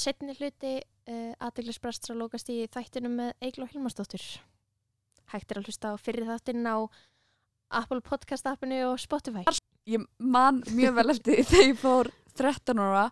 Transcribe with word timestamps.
setni 0.00 0.34
hluti 0.38 0.74
uh, 0.80 1.32
aðdeglisbrast 1.44 2.10
að 2.10 2.20
lókast 2.22 2.50
í 2.52 2.62
þættinum 2.72 3.16
með 3.20 3.32
Egil 3.48 3.64
og 3.66 3.72
Hilmarsdóttur. 3.74 4.24
Hægt 5.32 5.52
er 5.52 5.60
að 5.60 5.68
hlusta 5.70 5.92
á 5.92 5.96
fyrir 6.00 6.26
þáttinn 6.28 6.64
á 6.66 6.76
Apple 7.70 8.00
Podcast 8.02 8.48
appinu 8.50 8.80
og 8.90 8.96
Spotify. 8.98 9.44
Ég 9.90 10.02
man 10.18 10.62
mjög 10.74 10.96
vel 10.98 11.10
eftir 11.14 11.44
þegar 11.46 11.68
ég 11.70 11.78
fór 11.80 12.10
13 12.38 12.80
ára 12.82 13.04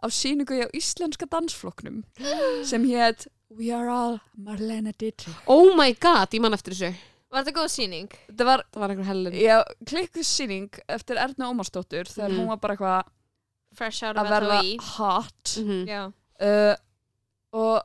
á 0.00 0.06
síningu 0.12 0.56
á 0.64 0.68
íslenska 0.76 1.28
dansflokknum 1.32 2.02
sem 2.70 2.84
hétt 2.88 3.26
We 3.56 3.68
are 3.72 3.86
all 3.92 4.16
Marlena 4.34 4.90
Dietrich. 4.98 5.36
Oh 5.46 5.70
my 5.78 5.92
god, 6.02 6.32
ég 6.34 6.42
man 6.42 6.56
eftir 6.56 6.74
þessu 6.74 6.90
Var 7.30 7.42
þetta 7.44 7.54
góð 7.58 7.68
síning? 7.74 8.08
Þetta 8.30 8.44
var, 8.48 8.62
Það 8.72 8.82
var 8.82 8.92
einhver 8.94 9.08
hellin 9.10 9.36
já, 9.38 9.56
klikkuð 9.86 10.26
síning 10.26 10.80
eftir 10.90 11.18
Erna 11.20 11.48
Ómarsdóttur 11.52 12.08
þegar 12.10 12.30
Mhm. 12.32 12.38
hún 12.40 12.50
var 12.54 12.60
bara 12.62 12.76
eitthvað 12.76 13.12
Fresh 13.76 14.04
out 14.08 14.16
að 14.16 14.24
of 14.24 14.30
verða 14.32 14.58
FOI. 14.60 14.76
hot 14.96 15.56
Mhm. 15.60 15.80
Já. 15.90 16.02
Uh, 16.40 16.74
og 17.52 17.82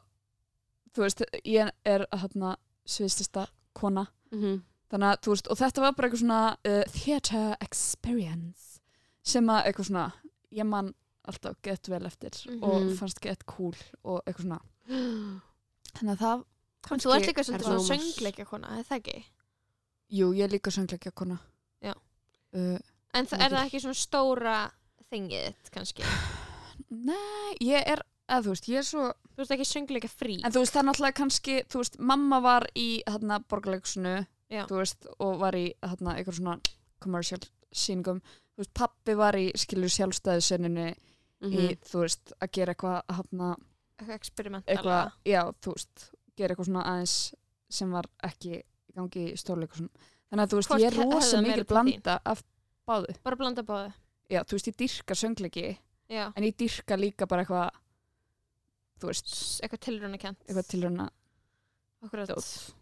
þú 0.95 1.03
veist, 1.05 1.21
ég 1.45 1.69
er 1.85 2.05
hérna 2.11 2.55
sviðstista 2.85 3.47
kona 3.73 4.07
Mhm. 4.31 4.61
þannig 4.91 5.07
að, 5.13 5.19
þú 5.23 5.31
veist, 5.31 5.47
og 5.51 5.57
þetta 5.57 5.81
var 5.81 5.93
bara 5.93 6.07
eitthvað 6.07 6.19
svona 6.23 6.57
uh, 6.67 6.83
theatre 6.91 7.57
experience 7.61 8.79
sem 9.23 9.45
að 9.47 9.65
eitthvað 9.65 9.85
svona 9.89 10.11
ég 10.51 10.65
man 10.67 10.93
alltaf 11.27 11.55
gett 11.63 11.87
vel 11.87 12.05
eftir 12.05 12.31
Mhm. 12.49 12.63
og 12.63 12.97
fannst 12.97 13.21
gett 13.21 13.45
cool 13.45 13.75
og 14.03 14.21
eitthvað 14.25 14.41
svona 14.47 14.61
þannig 15.95 16.15
að 16.17 16.19
það 16.25 16.45
En 16.91 16.99
þú 16.99 17.11
ert 17.13 17.27
líka 17.27 17.43
svona 17.45 17.79
söngleikja 17.85 18.45
kona, 18.49 18.79
er 18.79 18.83
það 18.83 18.97
ekki? 19.03 19.23
jú, 20.11 20.31
ég 20.33 20.43
er 20.43 20.49
líka 20.49 20.71
söngleikja 20.73 21.11
kona 21.13 21.37
Já. 21.83 21.93
uh, 22.53 22.79
En 23.13 23.25
það, 23.27 23.41
er 23.41 23.49
það 23.51 23.65
ekki 23.67 23.81
svona 23.83 23.99
stóra 23.99 24.71
þingið 25.11 25.69
kannski? 25.71 26.03
nei, 26.89 27.55
ég 27.61 27.83
er 27.85 28.01
eða 28.31 28.43
þú 28.45 28.53
veist, 28.55 28.67
ég 28.71 28.77
er 28.81 28.87
svo 28.87 29.07
Þú 29.31 29.43
ert 29.45 29.51
ekki 29.55 29.65
söngleikja 29.67 30.09
frí? 30.11 30.33
en 30.45 30.51
þú 30.51 30.59
veist, 30.63 30.73
það 30.75 30.81
er 30.81 30.87
náttúrulega 30.89 31.17
kannski 31.19 31.55
þú 31.71 31.81
veist, 31.81 31.99
mamma 31.99 32.39
var 32.43 32.65
í 32.75 32.87
hérna 33.07 33.39
borgarleiksunu 33.49 34.15
Já. 34.51 34.65
þú 34.67 34.77
veist, 34.81 35.07
og 35.19 35.39
var 35.39 35.53
í 35.55 35.65
hérna 35.81 36.15
eitthvað 36.17 36.37
svona 36.39 36.57
commercial 37.01 37.39
síningum 37.73 38.19
þú 38.21 38.57
veist, 38.63 38.73
pappi 38.73 39.15
var 39.15 39.33
í 39.39 39.51
skilur 39.55 39.89
sjálfstæðisönninu 39.89 40.93
Mhm. 41.41 41.53
í, 41.57 41.77
þú 41.81 42.01
veist, 42.03 42.33
að 42.41 42.51
gera 42.53 42.73
eitthvað 42.75 43.01
hérna, 43.09 43.55
Eitthvað 43.97 44.15
experimentala? 44.15 44.75
eitthvað, 44.75 45.11
já, 45.25 45.41
þú 45.61 45.73
veist 45.73 46.11
gera 46.37 46.53
eitthvað 46.55 46.65
svona 46.69 46.83
aðeins 46.85 47.33
sem 47.69 47.91
var 47.91 48.05
ekki 48.23 48.51
í 48.59 48.93
gangi 48.95 49.23
í 49.33 49.37
stórleikursun 49.37 49.89
þannig 50.29 50.43
að 50.45 50.49
þú 50.51 50.55
veist, 50.59 50.69
Hvort 50.69 50.81
ég 50.81 50.87
er 50.87 50.93
he- 50.93 51.01
hefði 51.01 51.13
rosa 51.13 51.37
það 51.37 51.41
meira 51.41 51.55
mikil 51.55 51.65
til 51.65 51.73
blanda 51.73 52.19
af 52.25 52.43
báðu, 52.87 53.15
Bara 53.23 53.35
blanda 53.35 53.63
báðu? 53.63 53.93
já, 54.29 54.43
þú 54.43 54.51
veist, 54.51 54.67
ég 54.67 54.77
dyrka 54.77 55.15
söngleiki 55.15 55.77
Já. 56.11 56.31
en 56.35 56.43
ég 56.43 56.55
dyrka 56.57 56.95
líka 56.99 57.25
bara 57.27 57.43
eitthvað 57.45 57.69
þú 59.01 59.09
veist, 59.11 59.31
Eitthvað 59.63 59.81
tilruna 59.87 60.17
kent? 60.21 60.39
eitthvað 60.47 60.67
dót. 62.31 62.75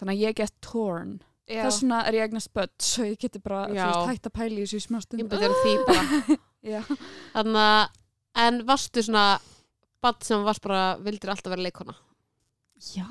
þannig 0.00 0.14
að 0.14 0.22
ég 0.24 0.34
get 0.40 0.54
torn 0.64 1.16
þess 1.48 1.82
vegna 1.82 1.98
er 2.08 2.16
ég 2.16 2.22
eignast 2.28 2.52
börn 2.56 2.70
svo 2.80 3.04
ég 3.04 3.18
geti 3.20 3.40
bara, 3.44 3.66
hægt 4.08 4.28
að 4.30 4.32
pæla 4.38 4.60
í 4.60 4.64
þessu 4.64 4.78
í 4.80 4.84
smá 4.86 4.96
Ég 5.00 5.04
stund 5.08 5.28
byrði 5.34 5.58
því 5.60 5.74
bara 5.88 6.38
já, 6.74 6.80
Þannig 7.34 7.60
að 7.64 8.00
En 8.44 8.56
varstu 8.66 9.02
svona 9.04 9.38
Badd 10.02 10.24
sem 10.26 10.42
varst 10.42 10.62
bara 10.64 10.96
Vildir 10.98 11.30
alltaf 11.30 11.52
vera 11.52 11.62
leikona 11.62 11.94
já, 12.94 13.06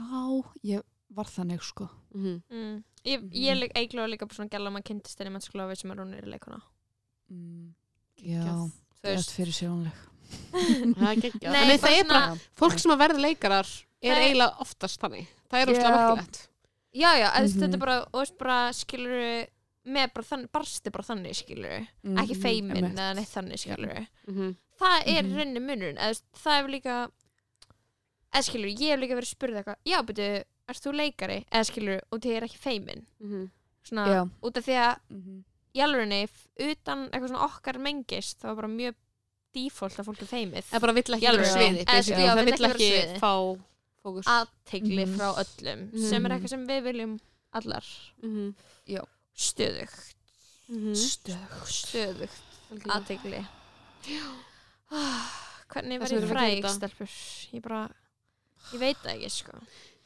ég 0.68 0.81
var 1.14 1.26
þannig 1.31 1.62
sko 1.64 1.90
Mhm. 2.14 2.41
Mm. 2.52 2.84
Ég, 3.06 3.22
Mhm. 3.22 3.31
ég 3.34 3.72
eiginlega 3.75 4.08
líka 4.12 4.28
bara 4.28 4.35
svona 4.38 4.50
gæla 4.53 4.70
að 4.70 4.74
maður 4.75 4.85
kynntist 4.90 5.18
henni 5.20 5.31
mennskóla 5.34 5.66
við 5.72 5.78
sem 5.81 5.91
er 5.91 5.96
hún 5.97 6.14
er 6.18 6.25
í 6.28 6.30
leikuna. 6.34 6.59
mm, 7.31 7.74
já, 8.22 8.44
gett 9.02 9.31
fyrir 9.34 9.53
geggjað. 9.53 9.91
Nei, 10.54 11.16
nei, 11.68 11.78
það 11.78 11.98
er 12.00 12.08
bara 12.08 12.22
svona- 12.28 12.40
Fólk 12.60 12.80
sem 12.80 12.92
að 12.92 13.00
verða 13.04 13.22
leikarar 13.24 13.68
Er 14.04 14.12
er- 14.18 14.22
eiginlega 14.28 14.60
oftast 14.62 15.00
þannig 15.02 15.28
Það 15.50 15.62
er 15.62 15.72
óslega 15.74 15.90
Já. 15.94 16.08
merkilegt 16.16 16.48
Já, 16.94 17.12
já, 17.18 17.30
mm 17.34 17.44
Mhm. 17.56 17.60
þetta 17.64 17.74
er 17.74 17.80
bara, 17.80 17.98
og 18.14 18.20
veist 18.22 18.38
bara, 18.38 18.58
skilur 18.74 19.48
með 19.86 20.14
bara 20.14 20.26
þannig, 20.26 20.52
barsti 20.54 20.92
bara 20.92 21.04
þannig, 21.04 21.34
skilur 21.36 21.88
mm, 22.06 22.18
ekki 22.22 22.36
feimin 22.40 22.78
einmitt. 22.78 23.00
eða 23.00 23.16
neitt 23.18 23.32
þannig, 23.34 23.60
skilur 23.60 24.08
Mhm. 24.28 24.56
það 24.80 25.08
er 25.08 25.24
Mhm. 25.24 25.34
rauninni 25.38 25.60
munurinn, 25.60 25.98
eða 25.98 26.10
þú 26.10 26.14
veist, 26.14 26.24
það 26.44 26.60
er 26.64 26.68
líka 26.70 27.10
eða 28.34 28.44
skilur, 28.48 28.70
ég 28.74 28.92
hef 28.94 29.00
líka 29.02 29.18
verið 29.18 29.32
spurð 29.34 29.58
eitthvað, 29.60 29.76
já, 29.86 30.02
betur, 30.06 30.44
erst 30.70 30.86
þú 30.88 30.94
leikari 30.98 31.40
eða 31.52 31.66
skilur, 31.70 32.00
og 32.12 32.22
þið 32.24 32.38
er 32.38 32.44
ekki 32.48 32.62
feimin 32.64 33.06
Mhm. 33.22 33.50
svona, 33.84 34.06
já, 34.08 34.30
út 34.42 34.58
af 34.58 34.66
því 34.66 34.76
að 34.78 34.98
mhm. 35.10 35.44
í 35.76 35.80
alvegni, 35.82 36.30
utan 36.60 37.10
eitthvað 37.10 37.30
svona 37.30 37.50
okkar 37.50 37.78
mengist, 37.80 38.40
það 38.40 38.44
var 38.50 38.56
bara 38.56 38.68
mjög 38.68 38.96
default 39.53 39.97
að 40.00 40.06
fólk 40.09 40.22
er 40.22 40.30
feimið 40.31 40.64
Það 40.72 40.81
bara 40.81 40.94
vill 40.94 41.03
ekki 41.18 41.24
Já, 41.28 41.31
vera 41.31 41.44
á 41.44 41.47
já. 41.47 41.53
sviði 41.53 41.86
basically. 41.86 42.24
já, 42.24 42.34
Það 42.34 42.46
vill 42.46 42.68
ekki 42.69 42.90
á 42.94 43.19
fá 43.19 43.34
fókus 44.03 44.28
aðtegli 44.28 45.06
Mhm. 45.06 45.16
frá 45.18 45.30
öllum 45.44 45.81
Mhm. 45.94 46.09
sem 46.09 46.25
er 46.25 46.31
eitthvað 46.31 46.50
sem 46.50 46.68
við 46.68 46.81
viljum 46.84 47.19
allar 47.53 47.86
Mhm. 48.24 48.56
stöðugt 49.36 50.16
Mhm. 50.69 50.94
stöð 50.94 51.40
stöðugt 51.66 52.41
Algjörlega. 52.72 52.96
aðtegli 52.96 53.46
hvernig 55.74 56.00
Það 56.00 56.08
sem 56.08 56.18
verður 56.18 56.28
við 56.28 56.34
fræg 56.34 56.56
gera 56.56 56.70
þetta. 56.70 56.74
stelpur 56.78 57.09
ég 57.53 57.62
bara, 57.64 57.81
ég 58.74 58.80
veit 58.80 58.97
það 59.03 59.16
ekki 59.16 59.30
sko 59.31 59.53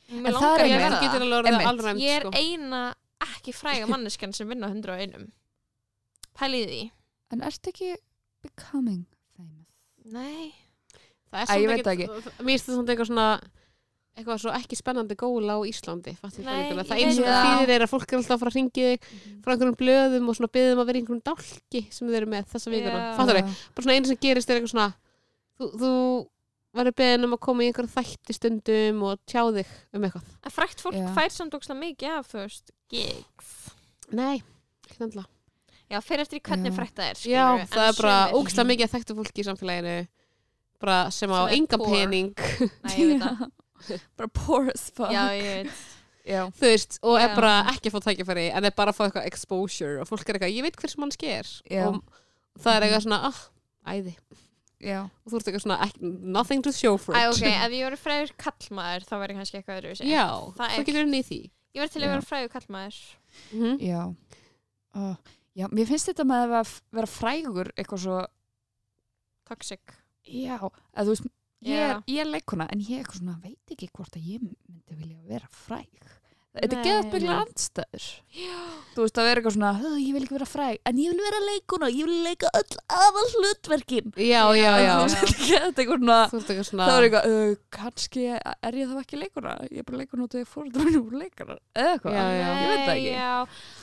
En 0.09 0.21
mér 0.23 0.31
það 0.31 0.41
langar 0.41 0.59
er 0.59 0.65
ég 0.65 0.71
að 0.71 0.77
einmitt- 0.77 0.87
vera 0.87 1.01
getur 1.01 1.19
það 1.19 1.25
alveg 1.27 1.39
orðið 1.39 1.51
Einmitt. 1.51 1.67
alræmt 1.67 2.01
ég 2.01 2.09
er 2.15 2.21
sko. 2.21 2.31
eina 2.37 2.95
ekki 3.27 3.53
fræga 3.53 3.87
manneskan 3.93 4.33
sem 4.33 4.47
vinna 4.49 4.67
101 4.69 5.31
pælið 6.37 6.67
því 6.69 6.91
en 7.31 7.41
ertu 7.41 7.71
ekki 7.73 7.95
becoming 8.43 9.05
nei, 10.13 10.53
Það 11.27 11.41
er 11.43 11.47
Æ, 11.51 11.59
ég 11.59 11.67
veit 11.67 11.83
það 11.85 11.93
ekkert- 11.97 12.27
Mér 12.39 12.53
finnst 12.55 12.67
það 12.67 12.75
svona 12.77 12.91
eitthvað 12.93 13.07
svona 13.11 13.27
eitthvað 14.17 14.37
svo 14.41 14.51
ekki 14.57 14.77
spennandi 14.79 15.15
gól 15.19 15.45
á 15.51 15.57
Íslandi 15.67 16.13
fattar 16.17 16.45
Nei, 16.47 16.71
það 16.71 16.79
ég 16.79 16.87
það 16.87 17.01
eins 17.03 17.17
og 17.19 17.25
veit 17.25 17.27
það 17.27 17.43
það. 17.43 17.57
þýðir 17.59 17.73
er 17.75 17.83
að 17.85 17.91
fólk 17.91 18.07
er 18.13 18.17
alltaf 18.17 18.33
að 18.33 18.39
fara 18.41 18.51
að 18.51 18.57
ringi 18.57 18.85
þig 18.87 19.09
frá 19.43 19.51
einhverjum 19.53 19.75
blöðum 19.81 20.29
og 20.31 20.37
svona 20.39 20.51
byggðum 20.55 20.81
að 20.81 20.87
vera 20.89 20.97
í 20.97 21.01
einhverjum 21.03 21.25
dálki 21.27 21.81
sem 21.93 22.07
þau 22.07 22.15
eru 22.21 22.29
með 22.31 22.47
þessa 22.53 22.71
vikuna 22.73 23.01
Já. 23.03 23.11
fattar 23.19 23.37
Já. 23.37 23.43
bara 23.75 23.83
svona 23.85 23.97
einu 23.99 24.07
sem 24.09 24.17
gerist 24.25 24.49
er 24.49 24.57
eitthvað 24.57 24.73
svona 24.73 24.87
þú, 25.59 25.69
þú 25.77 25.91
verður 26.77 26.97
beðin 27.03 27.27
um 27.27 27.35
að 27.37 27.43
koma 27.45 27.61
í 27.61 27.69
einhverjum 27.69 27.93
þætti 27.93 28.37
stundum 28.39 29.03
og 29.11 29.21
tjá 29.29 29.41
þig 29.53 29.75
um 29.93 30.07
eitthvað 30.07 30.33
en 30.47 30.55
frægt 30.57 30.81
fólk 30.81 30.97
Já. 30.97 31.07
fær 31.13 31.29
samt 31.37 31.53
ókslega 31.59 31.81
mikið 31.83 32.17
af 32.17 32.31
þú 32.33 32.41
veist, 32.41 32.71
gigs 32.89 33.53
Nei, 34.17 34.41
ekki 34.87 34.97
nefnilega 35.03 35.29
já, 35.91 35.99
fyrir 36.03 36.21
eftir 36.25 36.39
hvernig 36.43 36.71
Já. 36.73 36.77
frægt 36.77 36.95
það 36.99 37.09
er 37.09 37.15
Já, 37.15 37.19
skilurðu, 37.21 37.59
en 37.61 37.67
það 37.73 37.87
er 37.91 37.97
bara 38.01 38.15
sumir- 38.27 38.37
ógstlega 38.41 38.69
mikið 38.71 38.87
að 38.87 38.93
þekktu 38.95 39.15
fólki 39.19 39.43
í 39.43 39.47
samfélaginu 39.47 39.97
bara 40.81 40.97
sem 41.11 41.29
á 41.33 41.39
Sem 41.41 41.47
er 41.47 41.55
enga 41.57 41.77
poor. 41.77 41.93
pening 41.95 42.33
Nei, 42.83 42.95
ég 42.97 43.07
veit 43.13 43.21
það. 43.87 44.01
bara 44.17 44.27
poor 44.33 44.69
as 44.73 44.89
fuck 44.91 45.11
já, 45.13 45.23
ég 45.37 45.47
veit 45.47 45.71
já. 46.27 46.41
þú 46.51 46.65
veist, 46.67 46.99
og 47.03 47.15
er 47.21 47.29
Já. 47.29 47.35
bara 47.39 47.53
ekki 47.71 47.87
að 47.91 47.95
fá 47.95 47.99
tækifæri 48.09 48.47
en 48.51 48.65
er 48.67 48.75
bara 48.75 48.91
að 48.91 48.97
fá 48.99 49.05
eitthvað 49.07 49.27
exposure 49.31 50.01
og 50.01 50.09
fólk 50.09 50.27
er 50.27 50.35
eitthvað, 50.39 50.55
ég 50.57 50.65
veit 50.67 50.75
hvers 50.81 50.97
mann 50.99 51.11
sker 51.15 51.47
Já. 51.71 51.87
og 51.87 52.01
það 52.59 52.75
er 52.75 52.85
eitthvað 52.87 53.05
svona, 53.07 53.19
ah, 53.31 53.39
æði 53.87 54.15
já. 54.83 54.99
og 55.07 55.31
þú 55.31 55.39
ert 55.39 55.47
eitthvað 55.49 55.63
svona, 55.65 55.77
ekki, 55.87 56.11
nothing 56.37 56.61
to 56.65 56.71
show 56.75 56.97
for 57.01 57.15
it 57.15 57.21
Æ, 57.21 57.31
ok, 57.31 57.47
ef 57.65 57.71
ég 57.77 57.85
voru 57.87 57.97
frægur 58.01 58.33
kallmaður 58.43 59.07
þá 59.07 59.15
væri 59.23 59.37
kannski 59.39 59.61
eitthvað 59.61 59.79
öðru 59.81 60.09
Já, 60.11 60.25
Það 60.57 60.73
þú 60.75 60.81
er- 60.81 60.87
getur 60.91 61.05
unni 61.07 61.21
í 61.23 61.27
því 61.31 61.39
Ég 61.77 61.81
verði 61.83 61.93
til 61.93 62.01
að 62.01 62.05
Já. 62.07 62.11
vera 62.13 62.27
frægur 62.27 62.53
kallmaður 62.57 62.99
mm 63.53 63.81
já. 63.85 64.03
Uh, 64.97 65.15
já 65.57 65.67
mér 65.73 65.89
finnst 65.89 66.09
þetta 66.11 66.25
með 66.29 66.43
að 66.45 66.51
vera- 66.93 67.11
frægur 67.11 67.71
eitthvað 67.75 68.03
svo 68.05 68.19
Toxic. 69.47 69.79
Já, 70.27 70.57
að 70.59 71.07
þú 71.07 71.13
veist 71.13 71.27
ég 71.63 71.77
er, 71.79 71.93
Já. 71.95 72.01
ég 72.11 72.19
er 72.21 72.29
leikona 72.33 72.65
en 72.71 72.81
ég 72.83 72.99
eitthvað 72.99 73.19
svona 73.21 73.37
veit 73.41 73.71
ekki 73.73 73.87
hvort 73.95 74.17
að 74.19 74.25
ég 74.33 74.41
myndi 74.43 74.97
vilja 74.99 75.21
vera 75.29 75.47
fræg 75.47 76.09
þetta 76.61 76.83
getur 76.85 77.11
byggla 77.13 77.37
andstæður. 77.45 78.07
Þú 78.93 79.03
veist 79.05 79.17
að 79.17 79.27
vera 79.27 79.41
eitthvað 79.41 79.55
svona 79.57 79.71
"Huh, 79.77 79.95
ég 80.01 80.13
vil 80.13 80.23
ekki 80.25 80.35
vera 80.37 80.45
fræg. 80.49 80.77
En 80.85 80.97
ég 80.97 81.09
vil 81.13 81.21
vera 81.25 81.39
leikona, 81.47 81.87
ég 81.89 82.05
vil 82.09 82.23
leika 82.25 82.49
öll 82.57 82.77
aðal 82.89 83.27
hlutverkin 83.37 84.11
Já, 84.17 84.43
já, 84.57 84.73
já 84.81 84.95
það 85.67 86.97
er 86.97 87.05
eitthvað, 87.07 87.57
kannski 87.73 88.25
er 88.37 88.77
ég 88.77 88.89
þá 88.91 88.99
ekki 89.01 89.19
leikona 89.21 89.55
ég 89.71 89.81
er 89.81 89.87
bara 89.87 90.01
leikona 90.01 90.27
út 90.27 90.35
af 90.35 90.41
því 90.41 90.49
fóröldrunum 90.51 91.07
úr 91.07 91.17
leikona 91.23 91.57
eða 91.77 91.93
eitthvað, 91.95 92.17
ég 92.17 92.69
veit 92.71 92.83
það 92.83 92.93
ekki. 92.95 93.11
Já. 93.13 93.33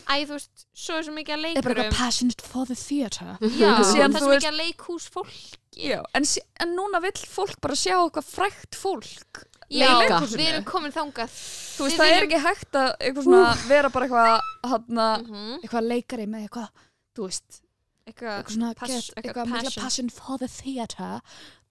Æ, 0.04 0.14
þú 0.28 0.36
veist, 0.38 0.64
svo 0.84 0.98
er 0.98 1.06
svo 1.08 1.16
mikið 1.18 1.34
að 1.34 1.44
ég 1.44 1.58
er 1.58 1.62
bara 1.62 1.74
leikurum. 1.74 1.84
eitthvað 1.84 1.98
passionate 1.98 2.48
for 2.52 2.64
the 2.70 2.78
theatre 2.78 3.36
Já, 3.40 3.70
það 3.82 4.02
er 4.04 4.20
svo 4.20 4.32
mikið 4.34 4.50
að 4.50 4.60
leikhús 4.60 5.08
fólk 5.14 5.34
já, 5.74 5.98
en, 6.14 6.28
núna 6.74 7.00
vill 7.02 7.24
fólk 7.26 7.56
bara 7.64 7.74
sjá 7.78 7.96
eitthvað 7.98 8.28
frækt 8.30 8.78
fólk 8.78 9.44
Já, 9.74 9.90
Leika. 9.98 10.18
við 10.30 10.46
erum 10.52 10.64
komin 10.68 10.92
þangað 10.94 11.30
þú 11.34 11.84
veist, 11.84 11.96
Við 11.96 11.98
það 11.98 12.06
er 12.06 12.14
viljum- 12.14 12.28
ekki 12.30 12.40
hægt 12.46 12.76
að 12.78 12.90
eitthvað 13.00 13.24
svona, 13.26 13.68
vera 13.68 13.88
bara 13.90 14.06
eitthvað 14.06 14.40
hana, 14.70 15.06
Mhm. 15.18 15.60
eitthvað 15.64 15.88
leikari 15.90 16.26
með 16.30 16.48
eitthvað 16.48 16.68
þú 17.16 17.22
veist, 17.28 17.60
Eitthvað 18.06 18.34
eitthvað 18.38 18.54
svona 18.54 18.74
pass- 18.76 18.90
get, 18.90 19.14
eitthvað 19.16 19.44
eitthvað 19.44 19.62
passion. 19.64 19.82
passion 19.82 20.08
for 20.10 20.38
the 20.38 20.48
theatre 20.48 21.20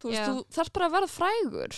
þú 0.01 0.09
veist, 0.11 0.23
þú 0.29 0.45
þarf 0.57 0.73
bara 0.73 0.87
að 0.89 0.91
vera 0.91 1.07
frægur 1.07 1.73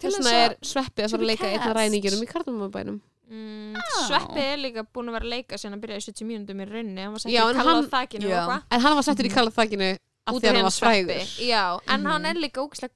Þess 0.00 0.16
vegna 0.18 0.32
er 0.32 0.54
sveppið 0.62 1.04
að 1.04 1.10
fara 1.10 1.22
að 1.22 1.26
leika 1.28 1.44
einna 1.46 1.64
cast. 1.64 1.76
ræningjunum 1.76 2.22
í 2.22 2.28
kartumabænum 2.32 3.00
mm. 3.30 3.76
Sveppi 4.06 4.38
er 4.40 4.56
líka 4.58 4.86
búin 4.94 5.08
að 5.10 5.12
vera 5.18 5.24
að 5.26 5.32
leika 5.34 5.54
síðan 5.60 5.74
að 5.76 5.80
byrja 5.84 5.96
í 5.96 6.04
70 6.06 6.24
mínúndum 6.30 6.60
í 6.62 6.66
raunni 6.70 7.00
hann 7.02 7.12
var 7.12 7.18
sett 7.20 7.32
Já, 7.32 7.42
í 7.44 7.50
en 7.50 7.56
kalla 7.56 7.72
á 7.72 7.74
hann- 7.74 7.90
þakinu 7.90 8.24
og 8.24 8.30
Já. 8.30 8.40
eitthvað 8.46 8.62
En 8.70 8.80
hann 8.80 8.94
var 8.94 9.02
settur 9.02 9.24
í 9.26 9.32
kalla 9.34 9.50
þakkinu 9.50 9.98
af 10.26 10.34
því 10.34 10.40
að 10.40 10.54
hann 10.54 10.62
var 10.62 10.70
Sveppi. 10.70 11.04
frægur 11.04 11.48
Já, 11.48 11.80
en 11.88 12.00
Mhm. 12.02 12.06
hann 12.10 12.26
er 12.26 12.34
líka 12.34 12.60
ógislega 12.64 12.90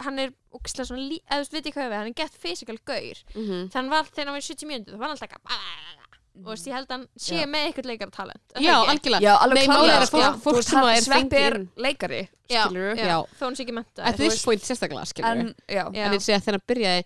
hann 0.00 0.18
er 0.18 0.30
ógislega 0.56 0.86
svona, 0.90 1.04
lí- 1.10 1.22
eða 1.30 1.44
þú 1.46 1.52
veit 1.56 1.66
ég 1.70 1.74
hvað 1.76 1.90
við, 1.90 1.96
hann 2.00 2.06
er 2.12 2.18
gett 2.22 2.34
physical 2.42 2.78
gaur 2.84 3.16
Mhm. 3.34 3.68
þannig 3.70 3.74
hann 3.74 3.90
var, 3.90 4.04
þegar 4.04 4.24
hann 4.26 4.34
var 4.36 4.40
í 4.40 4.48
70 4.50 4.66
mínútur, 4.66 4.92
það 4.94 4.98
var 4.98 5.08
hann 5.08 5.16
alltaf 5.16 5.28
eitthvað 5.28 6.12
og 6.36 6.44
þú 6.44 6.50
veist, 6.52 6.66
ég 6.68 6.74
held 6.76 6.88
að 6.88 6.96
hann 6.96 7.06
sé 7.16 7.36
Já. 7.40 7.46
með 7.48 7.62
eitthvað 7.66 7.86
leikara 7.88 8.10
talent 8.12 8.42
Já, 8.60 8.74
algjörlega 8.92 9.20
Já, 9.24 9.34
alveg 9.40 9.56
Nei, 9.56 9.66
klárlega, 9.66 9.96
er 9.96 10.02
að 10.02 10.06
sko. 10.10 10.18
fólk- 10.18 10.36
Þú 10.36 10.52
fólk 10.52 10.62
sem 10.66 11.12
hann- 11.12 11.32
er 11.32 11.56
inn. 11.56 11.70
leikari, 11.78 12.28
skilur 12.50 12.96
já, 12.96 13.06
Já. 13.06 13.16
þó 13.38 13.40
hann 13.46 13.54
sé 13.56 13.64
ekki 13.64 13.72
menta 13.72 14.02
At 14.04 14.16
this 14.16 14.44
point 14.44 14.60
sérstaklega, 14.60 15.06
skilur 15.06 15.30
En, 15.30 15.54
já, 15.68 15.84
Já. 15.94 16.04
En 16.06 16.12
ég 16.12 16.20
segja 16.20 16.40
þegar 16.44 16.52
hann 16.60 16.66
byrjaði 16.68 17.04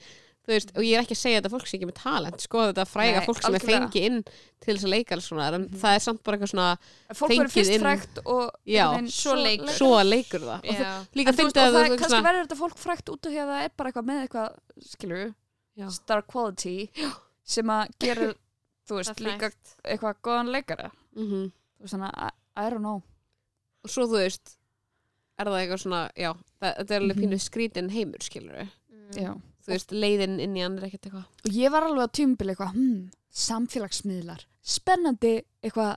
veist, 0.54 0.70
og 0.76 0.82
ég 0.86 0.96
er 0.98 1.02
ekki 1.04 1.14
að 1.16 1.20
segja 1.20 1.40
þetta 1.40 1.50
fólk 1.54 1.66
sé 1.70 1.76
ekki 1.78 1.88
með 1.90 1.98
talent 2.02 2.40
sko 2.44 2.62
þetta 2.70 2.84
fræga 2.88 3.18
Nei, 3.20 3.26
fólk 3.26 3.42
sem 3.44 3.54
er 3.58 3.64
fengið 3.66 4.06
inn 4.08 4.18
til 4.60 4.74
þess 4.76 4.84
að 4.86 4.92
leika 4.94 5.14
alls 5.16 5.28
svona, 5.30 5.46
en 5.54 5.62
Mhm. 5.68 5.80
það 5.82 5.94
er 5.96 6.02
samt 6.06 6.22
bara 6.24 6.36
eitthvað 6.38 6.52
svona 6.54 6.68
fólk 7.20 7.30
verður 7.34 7.52
fyrst 7.56 7.70
inn- 7.76 7.84
frægt 7.86 8.18
og 8.26 8.50
Já. 8.66 8.86
Svo 9.10 9.34
leikur. 9.36 9.68
svo 9.76 9.92
leikur 10.04 10.40
það 10.40 10.58
og 10.58 10.64
Já, 10.64 11.06
líka 11.14 11.28
En 11.28 11.34
þú 11.34 11.44
veist, 11.44 11.56
og 11.56 11.62
að 11.62 11.72
það 11.74 11.84
er 11.84 11.96
kannski 11.96 12.22
verður 12.28 12.44
þetta 12.46 12.60
fólk 12.62 12.78
frægt 12.78 13.08
út 13.14 13.26
af 13.26 13.32
því 13.32 13.40
að 13.44 13.50
það 13.54 13.64
er 13.64 13.70
bara 13.76 13.90
eitthvað 13.90 14.08
með 14.10 14.22
eitthvað, 14.28 14.48
skilur 14.90 15.34
Já. 15.76 15.88
star 15.90 16.22
quality 16.22 16.90
sem 17.44 17.66
að 17.66 17.88
gera, 17.98 18.34
þú 18.88 18.94
veist, 19.00 19.20
líka 19.20 19.52
eitthvað 19.84 20.14
góðan 20.22 20.50
leikara 20.52 20.90
mm 21.16 21.52
þú 21.80 21.82
veist, 21.82 21.94
þannig 21.94 22.14
að, 22.14 22.30
I, 22.56 22.70
don't 22.70 22.80
know 22.84 23.02
og 23.84 23.88
svo 23.90 24.04
þú 24.06 24.18
veist 24.20 24.56
er 25.38 25.46
það 25.46 25.60
eitthvað 25.64 25.80
svona, 25.80 26.10
já 26.16 26.34
það, 26.60 26.76
þetta 26.76 26.90
er 26.90 27.00
alveg 27.00 27.16
Mhm. 27.16 27.22
pínu 27.24 27.38
skrítin 27.40 27.90
heimur 27.90 28.20
skilur. 28.20 28.68
Já. 29.16 29.32
Þú 29.64 29.72
veist, 29.74 29.90
leiðin 29.92 30.38
inn 30.40 30.56
í 30.56 30.62
hann 30.64 30.78
er 30.78 30.84
ekkert 30.88 31.06
eitthvað. 31.10 31.26
Og 31.46 31.50
ég 31.52 31.70
var 31.70 31.82
alveg 31.82 32.06
á 32.06 32.14
tímubili 32.16 32.54
eitthvað 32.54 32.72
hmm, 32.74 33.10
samfélagsmiðlar, 33.30 34.44
spennandi 34.62 35.34
eitthvað, 35.62 35.96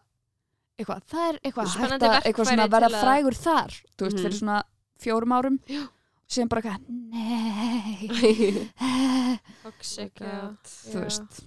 eitthvað 0.78 1.04
það 1.14 1.28
er 1.30 1.40
eitthvað 1.44 1.76
hægt 1.80 2.04
að 2.08 2.20
eitthvað 2.28 2.50
svona 2.52 2.68
vera 2.76 2.90
frægur 2.90 3.38
þar 3.40 3.72
þú 3.98 4.08
veist, 4.08 4.18
Mhm. 4.18 4.24
fyrir 4.24 4.38
svona 4.40 4.64
fjórum 5.00 5.32
árum. 5.38 5.60
Já. 5.68 5.88
sem 6.34 6.48
bara 6.50 6.62
eitthvað, 6.62 6.82
nei. 6.90 8.10
Toxic, 9.64 10.14
þú 10.90 11.04
veist. 11.04 11.44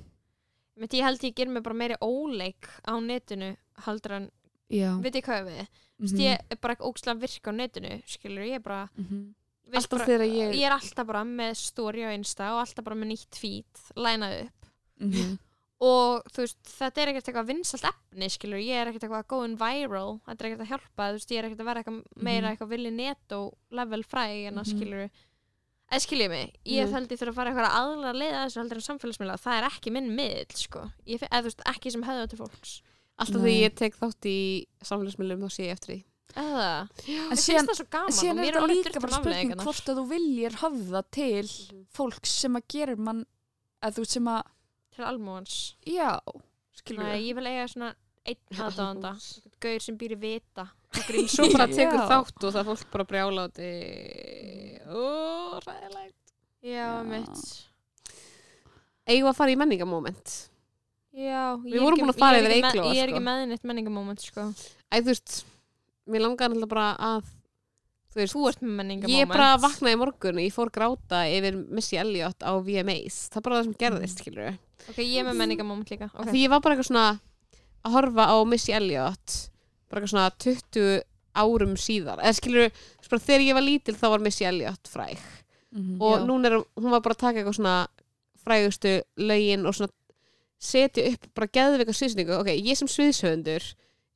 Ég 0.76 1.02
held 1.02 1.22
ég 1.24 1.34
ger 1.34 1.48
mig 1.48 1.62
bara 1.64 1.74
meiri 1.74 1.96
óleik 2.04 2.68
á 2.86 2.92
netinu 3.00 3.54
haldur 3.86 4.12
en, 4.18 4.30
veit 4.68 5.14
ég 5.16 5.24
hvað 5.24 5.46
við. 5.48 5.66
Mm 5.98 6.04
Mhm. 6.12 6.20
ég 6.20 6.38
er 6.50 6.56
bara 6.60 6.74
ekki 6.74 6.84
ógislega 6.84 7.20
virka 7.20 7.50
á 7.50 7.54
netinu 7.56 8.02
skilur, 8.06 8.44
ég 8.44 8.54
er 8.56 8.60
bara, 8.60 8.88
Mhm. 8.98 9.32
veist 9.32 9.45
alltaf 9.74 9.90
bara 9.90 10.06
þegar 10.06 10.26
ég, 10.30 10.54
ég 10.54 10.66
er 10.66 10.72
alltaf 10.76 11.06
bara 11.06 11.24
með 11.24 11.56
story 11.56 12.02
á 12.06 12.10
Insta 12.14 12.52
og 12.54 12.60
alltaf 12.62 12.84
bara 12.84 12.96
með 12.96 13.10
nýtt 13.14 13.34
feed 13.40 13.82
lænað 13.96 14.44
upp. 14.46 14.70
Mhm. 15.00 15.38
og 15.78 16.22
þú 16.32 16.40
veist, 16.40 16.62
þetta 16.64 17.02
er 17.02 17.08
ekkert 17.12 17.26
eitthvað 17.28 17.48
vinsalt 17.50 17.84
efni, 17.84 18.28
skilur, 18.32 18.56
ég 18.64 18.78
er 18.80 18.86
ekkert 18.88 19.02
eitthvað 19.04 19.26
going 19.28 19.56
viral, 19.60 20.20
þetta 20.24 20.40
er 20.40 20.46
ekkert 20.48 20.62
að 20.64 20.70
hjálpa 20.70 21.08
þú 21.10 21.12
veist, 21.18 21.28
ég 21.34 21.38
er 21.38 21.44
ekkert 21.50 21.60
að 21.60 21.68
vera 21.68 21.82
eitthvað 21.82 22.02
meira 22.16 22.46
Mhm. 22.46 22.56
eitthvað 22.56 22.68
villi 22.70 22.90
netto 22.96 23.40
level 23.70 24.02
fræg 24.02 24.46
en 24.48 24.54
að 24.56 24.70
skilur. 24.72 25.10
Eða 25.92 26.00
skiljið 26.02 26.28
mig, 26.30 26.52
ég 26.64 26.86
Mhm. 26.86 26.92
held 26.92 27.08
ég 27.12 27.18
þurfa 27.20 27.28
að 27.28 27.34
fara 27.34 27.50
eitthvað 27.50 27.76
aðra 27.76 28.10
að 28.10 28.16
leiða 28.22 28.40
þessu 28.46 28.60
heldur 28.62 28.80
en 28.80 28.88
samfélagsmiðla. 28.88 29.36
Það 29.38 29.58
er 29.62 29.68
ekki 29.70 29.92
minn 29.92 30.16
miðl, 30.16 30.56
sko. 30.56 30.90
Eða 31.06 31.28
þú 31.28 31.42
veist, 31.44 31.60
ekki 31.66 31.92
sem 31.92 32.02
höfða 32.02 32.28
til 32.28 32.38
fólks. 32.38 32.80
Alltaf 33.18 33.40
þegar 33.42 33.60
ég 33.60 33.74
tek 33.74 33.94
þátt 33.96 34.24
í 34.24 34.66
samfélagsmiðlum 34.82 35.40
þá 35.44 35.48
sé 35.52 35.62
ég 35.66 35.72
eftir 35.76 35.92
því 35.94 36.04
eða, 36.34 36.88
en 37.06 37.30
mér 37.30 37.38
síðan, 37.38 37.66
finnst 37.66 37.70
það 37.70 37.76
svo 37.80 37.86
gaman 37.90 38.12
síðan 38.16 38.32
og 38.32 38.38
er 38.38 38.44
mér 38.44 38.52
þetta 38.52 38.62
orðið 38.64 38.76
líka 38.76 38.90
drukkið 38.90 39.02
bara 39.06 39.12
um 39.12 39.16
spurning 39.16 39.36
afleiðingarnar. 39.36 39.64
hvort 39.64 39.86
að 39.92 39.96
þú 40.00 40.04
viljir 40.10 40.52
höfða 40.62 41.02
til 41.10 41.46
Mhm. 41.46 41.84
fólk 41.96 42.26
sem 42.26 42.56
að 42.56 42.62
gerir 42.74 42.96
mann 42.98 43.26
að 43.82 43.94
þú 44.00 44.06
sem 44.06 44.24
að, 44.26 44.42
til 44.96 45.04
almúans 45.04 45.74
já 45.86 46.18
skilur 46.76 47.02
Nei, 47.04 47.22
ég 47.30 47.34
vil 47.34 47.46
eiga 47.46 47.68
svona 47.68 47.94
einn 48.26 48.58
Almúgans. 48.58 49.40
gaur 49.60 49.78
sem 49.80 49.96
býr 49.96 50.12
í 50.16 50.18
vita 50.18 50.68
svo 51.28 51.46
bara 51.52 51.66
tekur 51.78 52.00
Já. 52.00 52.08
þátt 52.10 52.44
og 52.44 52.52
það 52.52 52.60
er 52.60 52.68
fólk 52.70 52.90
bara 52.90 53.04
brjáláti 53.04 53.70
ó, 54.88 55.60
ræðilegt 55.62 56.34
já, 56.62 56.84
Já. 56.84 57.02
mitt 57.06 57.66
eigum 59.06 59.30
að 59.30 59.36
fara 59.38 59.50
í 59.54 59.56
menningamóment 59.60 60.48
Já, 61.16 61.56
Við 61.64 61.80
vorum 61.80 61.96
búin 62.02 62.10
að 62.12 62.18
fara 62.20 62.40
yfir 62.42 62.52
Eygló, 62.58 62.82
Ég 62.92 62.98
er 63.00 63.08
sko. 63.08 63.16
ekki 63.16 63.22
með 63.24 63.46
neitt 63.48 63.62
menningamóment 63.64 64.20
sko. 64.20 64.42
æ, 64.92 65.00
þú 65.00 65.06
veist, 65.14 65.44
mér 66.06 66.24
langar 66.24 66.52
náttúrulega 66.52 66.72
bara 66.72 66.86
að 66.96 67.32
þú 68.12 68.20
veist, 68.20 68.36
Þú 68.36 68.44
ert 68.50 68.62
með 68.62 68.76
menningamóment 68.80 69.18
ég 69.20 69.30
bara 69.30 69.48
vaknaði 69.60 69.96
í 69.96 70.00
morgun 70.00 70.40
og 70.40 70.46
ég 70.46 70.54
fór 70.54 70.72
gráta 70.72 71.24
yfir 71.28 71.58
Missy 71.68 71.98
Elliot 72.00 72.46
á 72.46 72.52
VMAs. 72.56 73.18
Það 73.32 73.40
er 73.40 73.46
bara 73.48 73.58
það 73.58 73.66
sem 73.66 73.78
gerðist, 73.82 74.22
skilur 74.22 74.54
Ok, 74.86 75.00
ég 75.02 75.18
er 75.20 75.26
með 75.26 75.40
menningamóment 75.42 75.90
líka 75.90 76.08
okay. 76.12 76.30
því 76.30 76.44
ég 76.44 76.52
var 76.52 76.62
bara 76.64 76.76
eitthvað 76.76 76.90
svona 76.92 77.08
að 77.86 77.96
horfa 77.96 78.28
á 78.30 78.36
Missy 78.48 78.76
Elliot 78.76 79.36
bara 79.90 80.00
eitthvað 80.00 80.14
svona 80.14 80.30
20 80.46 81.02
árum 81.36 81.74
síðar. 81.76 82.22
Eða 82.24 82.38
skilur, 82.38 82.78
bara 83.10 83.24
þegar 83.26 83.44
ég 83.44 83.58
var 83.58 83.66
lítil 83.66 83.96
þá 83.98 84.06
var 84.14 84.24
Missy 84.24 84.46
Elliot 84.48 84.88
fræg. 84.88 85.20
Mhm. 85.76 86.00
og 86.00 86.20
Já. 86.20 86.24
núna 86.26 86.46
er 86.46 86.64
hún 86.76 86.90
var 86.90 87.00
bara 87.00 87.14
að 87.14 87.18
taka 87.18 87.38
eitthvað 87.40 87.58
svona 87.58 87.88
frægustu 88.40 89.02
lögin 89.18 89.66
og 89.66 89.74
svona 89.74 89.92
setja 90.58 91.12
upp 91.12 91.26
bara 91.34 91.52
geðveika 91.52 91.92
sviðsningu 91.92 92.38
ok, 92.40 92.48
ég 92.56 92.76
sem 92.76 92.88
sviðshöfundur 92.88 93.62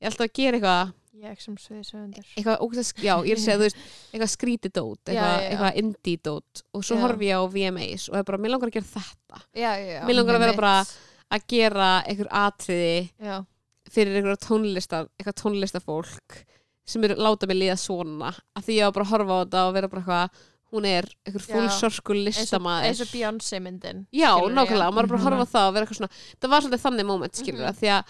ég 0.00 0.08
alltaf 0.08 0.26
að 0.28 0.32
gera 0.38 0.56
eitthvað 0.56 0.92
Ég 1.20 1.40
sem 1.42 1.56
sviðsöfundur 1.60 2.24
eitthvað, 2.32 2.60
ógeðslega- 2.64 3.04
já, 3.04 3.14
ég 3.26 3.32
er 3.34 3.36
að 3.36 3.44
segja, 3.44 3.58
þú 3.58 3.64
veist 3.66 3.76
eitthvað 4.12 4.30
skrítið 4.36 4.72
dót, 4.78 5.00
Já, 5.04 5.12
eitthvað, 5.20 5.50
eitthvað 5.50 5.76
indie 5.82 6.16
dót. 6.24 6.62
Og 6.72 6.82
svo 6.86 6.96
Já. 6.96 7.00
horfi 7.04 7.28
ég 7.28 7.36
á 7.36 7.44
VMAs 7.54 8.08
og 8.08 8.16
er 8.16 8.22
bara, 8.24 8.38
mér 8.38 8.50
langar 8.54 8.70
að 8.70 8.76
gera 8.78 8.90
þetta. 8.94 9.42
Já, 9.54 9.72
já, 9.76 10.00
Mér 10.06 10.16
langar 10.16 10.34
að 10.38 10.44
vera 10.46 10.56
bara- 10.56 10.86
að 11.30 11.46
gera 11.46 11.88
einhver 12.06 12.28
atriði 12.30 13.10
Já, 13.20 13.44
fyrir 13.90 14.16
einhverja 14.16 14.40
tónlistar 14.46 15.08
eitthvað 15.20 15.36
tónlistafólk 15.42 16.44
sem 16.86 17.04
eru 17.04 17.14
láta 17.16 17.46
mig 17.46 17.56
líða 17.56 17.76
svona. 17.78 18.32
Að 18.56 18.64
því 18.64 18.74
ég 18.80 18.84
var 18.88 18.92
bara 18.92 19.04
að 19.04 19.10
horfa 19.10 19.30
á 19.30 19.40
þetta 19.44 19.68
og 19.68 19.74
vera 19.74 19.88
bara 19.88 20.02
eitthvað 20.02 20.30
hún 20.72 20.86
er 20.86 21.04
einhver 21.26 21.42
Já. 21.46 21.54
fúlsörsku 21.54 22.14
eins 22.14 23.00
og, 23.02 23.06
Beyoncé 23.10 23.60
myndin 23.60 24.06
Já, 24.14 24.38
nákvæmlega, 24.38 24.88
og 24.88 24.94
maður 24.94 25.08
bara 25.08 25.24
horfa 25.24 25.36
Mhm. 25.36 25.46
á 25.46 25.50
það 25.50 25.68
og 25.68 25.74
vera 25.74 25.86
eitthvað 25.86 25.98
svona, 25.98 26.10
það 26.40 26.50
var 26.50 26.60
svolítið 26.62 26.82
þannig 26.86 27.06
moment, 27.06 27.32
skilur 27.34 27.66
Mhm. 27.66 27.78
því 27.80 27.88
að, 27.90 28.04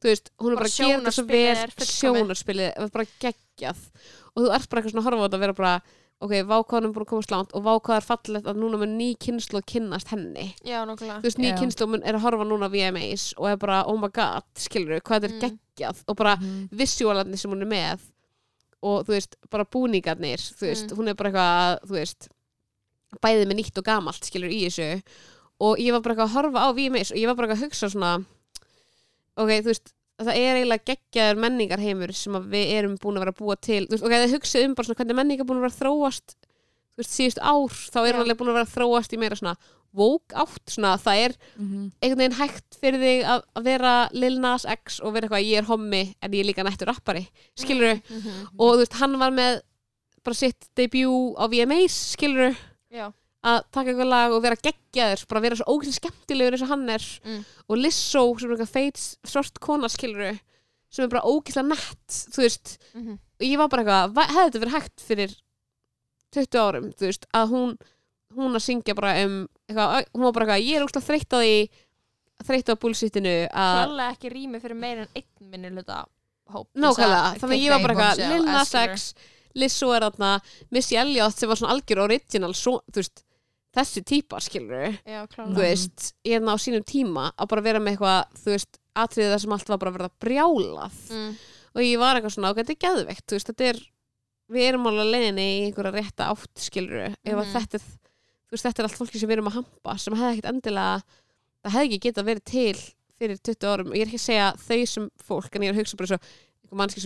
þú 0.00 0.08
veist, 0.08 0.30
hún 0.40 0.52
er 0.52 0.56
Bara 0.56 0.64
bara 0.64 0.70
að 0.70 0.76
gera 0.80 1.00
þetta 1.00 1.12
svo 1.12 1.24
vel, 2.14 2.24
sjónarspilið 2.24 2.70
er 2.76 2.92
bara 2.94 3.06
geggjað 3.20 3.80
og 4.34 4.44
þú 4.44 4.52
ert 4.56 4.68
bara 4.70 4.80
eitthvað 4.80 4.92
svona 4.94 5.02
að 5.02 5.08
horfa 5.10 5.20
á 5.20 5.24
þetta 5.26 5.36
og 5.36 5.44
vera 5.44 5.56
bara, 5.60 5.72
ok, 6.20 6.32
vákvæðan 6.50 6.84
er 6.86 6.92
búin 6.94 7.04
að 7.04 7.10
koma 7.10 7.26
slánt 7.26 7.52
og 7.56 7.64
vákvæðan 7.64 8.00
er 8.00 8.06
fallegt 8.08 8.46
að 8.50 8.58
núna 8.60 8.78
mun 8.80 8.94
ný 8.98 9.08
kynslu 9.20 9.60
kynnast 9.66 10.08
henni, 10.12 10.46
Já, 10.64 10.84
nákvæmlega 10.88 11.20
þú 11.20 11.28
veist, 11.28 11.38
ný 11.40 11.48
Já. 11.50 11.56
kynslu 11.60 11.86
mun 11.88 12.02
er 12.04 12.14
að 12.18 12.24
horfa 12.26 12.44
núna 12.48 12.68
á 12.68 12.72
VMAs 12.74 13.24
og 13.38 13.48
er 13.50 13.56
bara, 13.56 13.82
oh 13.86 13.96
my 14.00 14.08
god, 14.08 14.44
skilur 14.56 15.00
hvað 15.00 15.24
þetta 15.26 15.32
er 15.32 15.36
Mm. 15.36 15.58
geggjað 15.76 16.02
og 16.08 16.16
bara 16.16 16.36
Mhm. 16.36 16.68
visualarnir 16.72 17.38
sem 17.38 17.50
hún 17.50 17.62
er 17.62 17.70
með 17.72 18.00
og 18.82 19.04
þú 19.06 19.12
veist, 19.16 19.36
bara 19.50 19.64
búningarnir 19.64 20.40
þú 20.40 20.64
veist, 20.68 20.88
Mm. 20.90 20.96
hún 20.96 21.08
er 21.08 21.14
bara 21.14 21.30
eitthvað, 21.30 21.88
þú 21.88 21.94
veist 22.00 22.28
bæðið 23.20 23.46
með 23.50 23.58
nýtt 23.60 23.78
og 23.78 23.84
gamalt, 23.84 24.22
skilur 24.24 24.50
í 24.52 24.60
þessu 24.68 25.02
og 25.60 25.76
ég 25.78 25.92
var 25.92 26.00
bara 26.00 26.14
eitthvað 26.14 26.28
að 26.28 26.36
horfa 26.36 26.60
á 26.64 26.68
VMAs 26.72 27.10
og 27.12 27.16
ég 27.18 27.26
var 27.26 27.34
bara 27.34 27.48
eitthvað 27.48 27.58
að 27.60 27.64
hugsa 27.64 27.90
svona 27.90 28.24
ok, 29.40 29.50
þú 29.64 29.70
veist, 29.72 29.92
það 30.20 30.36
er 30.36 30.58
eiginlega 30.60 30.86
geggjaður 30.92 31.38
menningarheimur 31.46 32.12
sem 32.16 32.38
við 32.52 32.72
erum 32.76 32.96
búin 33.00 33.16
að 33.18 33.24
vera 33.24 33.32
að 33.34 33.40
búa 33.40 33.56
til, 33.56 33.82
veist, 33.88 34.04
ok, 34.04 34.12
það 34.20 34.34
hugsa 34.36 34.64
um 34.66 34.74
bara 34.76 34.86
svona 34.90 35.00
hvernig 35.00 35.16
menningar 35.20 35.48
búin 35.48 35.60
að 35.60 35.66
vera 35.66 35.74
að 35.74 35.82
þróast 35.82 36.34
þú 36.90 37.00
veist, 37.00 37.14
síðust 37.16 37.40
ár, 37.40 37.76
þá 37.94 37.98
er 38.04 38.14
hún 38.18 38.24
alveg 38.26 38.38
búin 38.40 38.50
að 38.52 38.58
vera 38.60 38.68
að 38.68 38.74
þróast 38.76 39.14
í 39.16 39.20
meira 39.22 39.38
svona 39.40 39.56
woke 39.96 40.36
átt, 40.38 40.66
svona 40.70 40.92
það 41.02 41.16
er 41.24 41.32
Mhm. 41.58 41.86
einhvern 42.02 42.20
veginn 42.20 42.38
hægt 42.38 42.76
fyrir 42.78 43.00
þig 43.02 43.24
að, 43.26 43.40
að 43.58 43.64
vera 43.64 43.94
Lil 44.12 44.36
Nas 44.38 44.64
X 44.70 45.00
og 45.02 45.14
vera 45.16 45.26
eitthvað 45.26 45.48
ég 45.48 45.58
er 45.58 45.66
hommi 45.66 46.02
en 46.22 46.30
ég 46.36 46.44
er 46.44 46.46
líka 46.52 46.62
nættur 46.62 46.86
rappari 46.92 47.24
skilur 47.58 47.98
Mhm. 48.10 48.54
og 48.58 48.74
þú 48.76 48.78
veist 48.84 48.92
hann 49.00 49.18
var 49.18 49.30
með 49.34 49.62
bara 50.22 50.34
sitt 50.34 50.68
debut 50.76 51.34
á 51.40 51.48
VMAs 51.50 52.14
skilur 52.14 52.54
Já, 52.92 53.10
að 53.44 53.62
taka 53.72 53.90
eitthvað 53.90 54.10
lag 54.10 54.32
og 54.36 54.42
vera 54.44 54.56
geggjaður 54.56 55.26
bara 55.30 55.40
vera 55.40 55.56
svo 55.56 55.64
ógæslega 55.72 55.96
skemmtilegur 56.00 56.52
eins 56.58 56.62
og 56.66 56.68
hann 56.74 56.88
er 56.90 57.04
Mm. 57.24 57.44
og 57.68 57.76
Lissó 57.78 58.24
sem 58.38 58.50
er 58.50 58.56
eitthvað 58.56 58.74
feit 58.74 58.96
svart 59.24 59.60
kona 59.60 59.88
skilur 59.88 60.38
sem 60.90 61.04
er 61.04 61.08
bara 61.08 61.22
ógæslega 61.24 61.68
nett 61.68 62.08
þú 62.34 62.42
veist 62.44 62.78
Mhm. 62.94 63.12
og 63.40 63.46
ég 63.46 63.56
var 63.56 63.68
bara 63.68 63.82
eitthvað, 63.84 64.12
va- 64.14 64.26
hefði 64.26 64.50
þetta 64.50 64.60
verið 64.64 64.76
hægt 64.76 65.00
fyrir 65.08 65.36
20 66.32 66.58
árum, 66.60 66.92
þú 66.94 67.06
veist, 67.08 67.26
að 67.34 67.48
hún 67.54 67.78
hún 68.36 68.54
að 68.54 68.62
syngja 68.62 68.94
bara 68.94 69.24
um 69.24 69.48
eitthvað, 69.68 70.04
hún 70.14 70.22
var 70.22 70.32
bara 70.32 70.46
eitthvað, 70.46 70.66
ég 70.68 70.76
er 70.76 70.84
úrslega 70.86 71.08
þreytt 71.08 71.32
á 71.34 71.38
því 71.40 71.70
þreytt 72.46 72.68
á 72.70 72.74
bullshitinu 72.78 73.32
að 73.50 73.74
Klálega 73.80 74.12
ekki 74.14 74.30
rými 74.30 74.60
fyrir 74.62 74.76
meira 74.78 75.00
en 75.02 75.08
einn 75.16 75.50
minni 75.50 75.70
hluta 75.74 76.04
hóp 76.52 76.68
nákvæmlega, 76.76 77.38
þannig 77.40 77.56
að 77.58 77.64
ég 77.64 77.70
var 77.70 77.80
bara 77.82 77.94
eitthvað 77.94 78.16
Bombshell, 78.20 78.30
Lil 78.36 78.44
Nas 78.44 78.68
skilurðu. 78.70 78.92
X, 78.94 79.14
Lizzo 79.56 79.90
er 79.96 80.00
þarna 80.06 80.30
Missy 80.70 80.96
Elliot 80.96 81.34
sem 81.36 81.48
var 81.48 81.56
svona 81.56 81.74
algjör 81.74 82.04
original 82.04 82.52
svo, 82.54 82.80
þú 82.92 83.02
veist, 83.02 83.22
þessi 83.76 84.02
típa 84.06 84.40
skilur 84.42 84.96
Já, 85.06 85.20
þú 85.30 85.60
veist, 85.60 86.10
ég 86.26 86.36
er 86.40 86.48
á 86.50 86.56
sínum 86.58 86.84
tíma 86.86 87.28
að 87.38 87.48
bara 87.52 87.62
vera 87.62 87.78
með 87.82 87.94
eitthvað, 87.96 88.34
þú 88.42 88.50
veist, 88.56 88.78
atriðið 88.98 89.32
það 89.34 89.42
sem 89.44 89.52
allt 89.56 89.68
var 89.70 89.78
bara 89.78 89.90
að 89.92 89.96
verða 89.98 90.10
brjálað. 90.24 90.96
Mm. 91.14 91.32
og 91.70 91.80
ég 91.86 91.98
var 92.02 92.16
eitthvað 92.18 92.34
svona, 92.34 92.50
ok, 92.50 92.60
þetta 92.64 92.74
er 92.74 92.80
geðveikt 92.84 93.26
þú 93.30 93.36
veist, 93.38 93.50
þetta 93.52 93.68
er, 93.70 93.80
við 94.50 94.66
erum 94.66 94.86
alveg 94.90 95.04
að 95.06 95.12
leiðinni 95.14 95.44
í 95.46 95.60
einhverja 95.68 95.92
rétta 95.94 96.30
átt, 96.32 96.54
skilur 96.58 97.04
ef 97.06 97.14
Mhm. 97.22 97.52
þetta 97.54 97.78
þú 97.78 98.56
veist, 98.56 98.64
þetta 98.66 98.78
er 98.82 98.88
allt 98.88 98.98
fólki 98.98 99.18
sem 99.20 99.28
við 99.30 99.36
erum 99.38 99.46
að 99.52 99.58
hampa, 99.60 99.98
sem 99.98 100.14
hefði 100.18 100.32
ekkit 100.34 100.50
endilega 100.50 101.02
það 101.62 101.74
hefði 101.76 101.86
ekki 101.86 102.00
getað 102.08 102.28
verið 102.30 102.44
til 102.50 102.76
fyrir 103.20 103.38
20 103.38 103.68
árum, 103.70 103.88
og 103.92 103.94
ég 103.94 104.02
er 104.02 104.08
ekki 104.10 104.18
að 104.18 104.26
segja 104.26 104.48
þau 104.66 104.86
sem 104.88 105.10
fólk, 105.22 105.54
en 105.54 105.62
ég 105.62 105.68
er 105.70 105.74
að 105.76 105.82
hugsa 105.84 105.96
bara 106.00 106.08
svo 106.10 106.18
einhver 106.64 106.78
mannski 106.80 107.00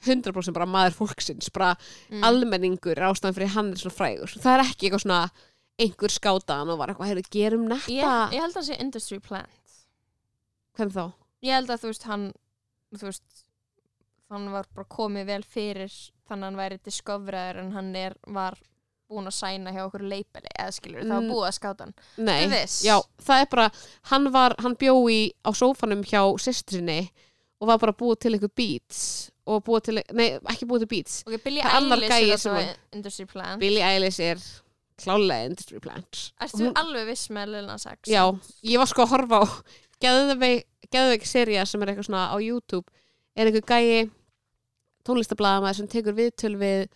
svo 0.00 0.14
Lil 0.14 0.22
Nas 0.22 0.46
X 0.46 0.46
sem 0.46 0.54
er 0.54 0.54
sko 0.54 0.54
bara 0.54 0.54
100% 0.54 0.58
bara 0.58 0.66
maður 0.66 0.96
fólksins 0.98 1.50
bara 1.52 1.70
Mm. 2.10 2.22
almenningur 2.24 2.94
ástæðan 3.08 3.34
fyrir 3.34 3.48
hann 3.54 3.72
er 3.72 3.76
svona 3.76 3.96
frægur. 3.98 4.34
Það 4.40 4.54
er 4.58 4.64
ekki 4.64 4.86
eitthvað 4.88 5.04
svona 5.04 5.30
einhver 5.78 6.10
skátaðan 6.10 6.70
og 6.72 6.78
var 6.78 6.88
eitthvað, 6.88 7.08
heyrðu, 7.12 7.28
gerum 7.30 7.68
netta. 7.68 7.90
Ég, 7.92 8.32
ég 8.34 8.40
held 8.42 8.54
að 8.56 8.62
það 8.62 8.68
sé 8.68 8.80
industry 8.80 9.18
plant 9.20 9.50
hvernig 10.76 10.94
þá? 10.94 11.12
ég 11.42 11.52
held 11.54 11.70
að 11.70 11.80
þú 11.82 11.90
veist 11.92 12.02
hann 12.08 12.32
þú 12.96 13.04
veist 13.08 13.44
hann 14.30 14.48
var 14.52 14.66
bara 14.74 14.86
komið 14.90 15.26
vel 15.26 15.42
fyrir 15.42 15.92
þannig 16.28 16.42
að 16.42 16.48
hann 16.48 16.58
væri 16.58 16.78
discoverer 16.84 17.56
en 17.62 17.70
hann 17.72 17.94
er, 17.96 18.14
var 18.26 18.58
búin 19.08 19.26
að 19.30 19.36
sæna 19.38 19.72
hjá 19.72 19.86
okkur 19.86 20.02
leipeli 20.04 20.50
eða 20.58 20.72
skilur 20.76 21.06
það 21.06 21.14
var 21.14 21.28
búið 21.30 21.46
að 21.48 21.54
skáta 21.56 21.84
hann. 21.86 21.94
Nei, 22.18 22.66
já, 22.84 22.98
það 23.24 23.40
er 23.40 23.48
bara 23.54 23.70
hann 24.10 24.30
var, 24.34 24.54
hann 24.60 24.74
bjó 24.76 24.94
í 25.08 25.20
á 25.46 25.50
sófanum 25.56 26.02
hjá 26.04 26.20
systrinni 26.42 27.08
og 27.60 27.68
var 27.72 27.78
bara 27.78 27.92
búið 27.96 28.18
til 28.20 28.34
eitthvað 28.36 28.54
beats 28.60 29.30
og 29.48 29.62
búið 29.66 29.82
til, 29.88 29.98
nei, 30.18 30.28
ekki 30.52 30.66
búið 30.68 30.84
til 30.84 30.90
beats. 30.92 31.18
Ok, 31.26 31.38
Billie 31.44 31.64
Það 31.64 31.92
Eilish 32.18 32.46
er 32.46 32.52
var- 32.52 32.72
industry 32.98 33.26
plant. 33.30 33.60
Billie 33.62 33.84
Eilish 33.86 34.20
er 34.20 34.42
klálega 34.98 35.46
industry 35.48 35.80
plant. 35.80 36.22
Erstu 36.42 36.64
Hún- 36.66 36.74
alveg 36.76 37.06
viss 37.08 37.28
með 37.32 37.52
Lil 37.54 37.66
Nas 37.70 37.86
X? 37.86 38.10
Já, 38.10 38.24
ég 38.64 38.78
var 38.82 38.86
sko 38.90 39.06
að 39.06 39.12
horfa 39.14 39.40
á 39.40 39.46
geðveik, 40.02 41.24
serja 41.26 41.64
sem 41.66 41.82
er 41.82 41.92
eitthvað 41.94 42.08
svona 42.10 42.26
á 42.32 42.36
YouTube. 42.42 42.86
Er 43.36 43.46
eitthvað 43.50 43.66
gæi 43.72 44.10
tónlistablaðamaður 45.08 45.78
sem 45.80 45.88
tekur 45.88 46.16
viðtöl 46.18 46.56
við 46.60 46.88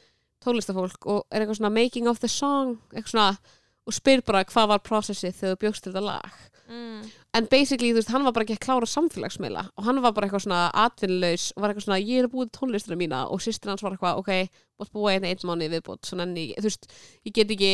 tónlistafólk 0.44 1.06
og 1.06 1.25
er 1.30 1.40
eitthvað 1.44 1.61
svona 1.61 1.73
making 1.73 2.09
of 2.11 2.18
the 2.21 2.28
song 2.28 2.78
eitthvað 2.92 3.12
svona 3.14 3.38
og 3.86 3.96
spyr 3.96 4.22
bara 4.26 4.44
hvað 4.48 4.72
var 4.74 4.82
processið 4.86 5.36
þegar 5.38 5.54
þú 5.54 5.62
bjókst 5.64 5.88
þetta 5.88 6.04
lag. 6.06 6.40
Mm. 6.72 7.02
en 7.36 7.46
basically, 7.50 7.90
þú 7.90 7.98
veist, 7.98 8.10
hann 8.14 8.22
var 8.24 8.32
bara 8.32 8.46
ekki 8.46 8.54
að 8.54 8.62
klára 8.64 8.86
samfélagsmiðla 8.88 9.64
og 9.76 9.84
hann 9.84 9.98
var 10.00 10.14
bara 10.16 10.28
eitthvað 10.28 10.44
svona 10.46 10.60
atvinnulegs 10.84 11.50
og 11.52 11.64
var 11.64 11.72
eitthvað 11.72 11.84
svona, 11.84 11.98
ég 12.00 12.22
er 12.22 12.28
búið 12.32 12.52
tónlistina 12.56 12.96
mína. 12.96 13.24
Og 13.28 13.42
sýstir 13.44 13.72
hans 13.72 13.82
var 13.84 13.96
eitthvað, 13.96 14.20
ok, 14.22 14.62
mátt 14.80 14.92
búa 14.94 15.12
einn 15.12 15.26
einn 15.28 15.48
mánu 15.48 15.68
viðbútt, 15.72 16.06
svona 16.08 16.24
en 16.28 16.36
ég, 16.38 16.54
þú 16.56 16.70
veist 16.70 16.88
ég 17.28 17.34
get 17.36 17.52
ekki 17.52 17.72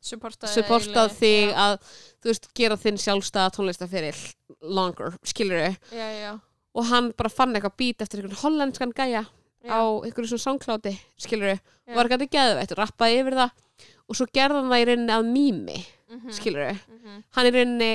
supportað 0.00 0.54
supportað 0.54 1.16
þig 1.18 1.50
já. 1.50 1.56
að, 1.64 1.90
þú 2.22 2.32
veist, 2.32 2.48
gera 2.56 2.78
þinn 2.80 3.00
sjálfstæða 3.02 3.56
tónlistaferill 3.56 4.22
longer, 4.78 5.18
skilur 5.26 5.66
þau 5.66 6.38
og 6.70 6.86
hann 6.86 7.10
bara 7.18 7.32
fann 7.32 7.56
eitthvað 7.56 7.76
bít 7.82 8.04
eftir 8.04 8.22
einhvern 8.22 8.40
hollenskan 8.44 8.94
gæja 8.96 9.24
já. 9.64 9.70
á 9.70 9.80
einhverju 10.04 10.28
svona 10.32 10.46
songkláti, 10.46 10.92
skilur 11.18 11.54
Já. 11.56 11.94
var 11.94 12.06
eitthvað 12.08 12.30
geðveitt, 12.34 12.74
rappaði 12.78 13.20
yfir 13.20 13.34
það 13.40 13.50
og 14.10 14.16
svo 14.18 14.26
gerði 14.34 14.60
hann 14.60 14.70
það 14.70 14.82
í 14.82 14.86
rauninni 14.90 15.16
að 15.16 15.32
mými 15.32 15.78
Mhm, 16.10 16.30
skilur 16.34 16.64
þau 16.66 16.78
mhm. 16.90 17.22
hann 17.36 17.46
í 17.46 17.50
rauninni 17.54 17.90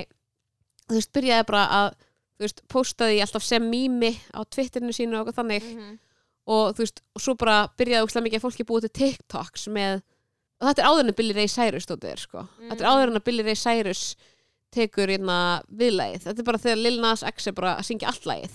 þú 0.87 0.95
veist, 0.95 1.11
byrjaði 1.13 1.45
bara 1.49 1.63
að 1.67 1.87
þú 2.35 2.45
veist, 2.45 2.61
postaði 2.71 3.21
alltaf 3.23 3.43
sem 3.43 3.63
mými 3.71 4.11
á 4.35 4.39
Twitterinu 4.47 4.93
sínu 4.95 5.19
og 5.19 5.33
þannig 5.35 5.63
Mhm. 5.63 5.99
og 6.47 6.75
þú 6.75 6.83
veist, 6.85 7.01
og 7.15 7.21
svo 7.21 7.33
bara 7.37 7.67
byrjaði 7.77 8.05
úkslega 8.07 8.23
mikið 8.27 8.39
að 8.39 8.45
fólki 8.45 8.65
búið 8.69 8.81
til 8.87 8.95
TikToks 9.01 9.67
með 9.67 10.01
og 10.61 10.69
þetta 10.69 10.79
er 10.79 10.87
áður 10.87 10.99
en 11.03 11.11
að 11.11 11.15
Billy 11.15 11.33
Ray 11.33 11.47
Cyrus 11.47 11.83
stótið 11.85 12.11
er 12.13 12.17
sko, 12.17 12.47
þetta 12.61 12.79
er 12.79 12.85
Mm. 12.85 12.91
áður 12.95 13.07
en 13.11 13.19
að 13.19 13.23
Billy 13.25 13.43
Ray 13.43 13.55
Cyrus 13.55 14.15
tekur 14.71 15.07
hérna 15.11 15.61
viðlægið 15.71 16.23
þetta 16.23 16.39
er 16.39 16.43
bara 16.43 16.57
þegar 16.57 16.81
Lil 16.81 17.01
Nas 17.01 17.23
X 17.23 17.47
er 17.47 17.51
bara 17.51 17.75
að 17.75 17.83
syngja 17.85 18.07
allt 18.07 18.23
lægið, 18.25 18.51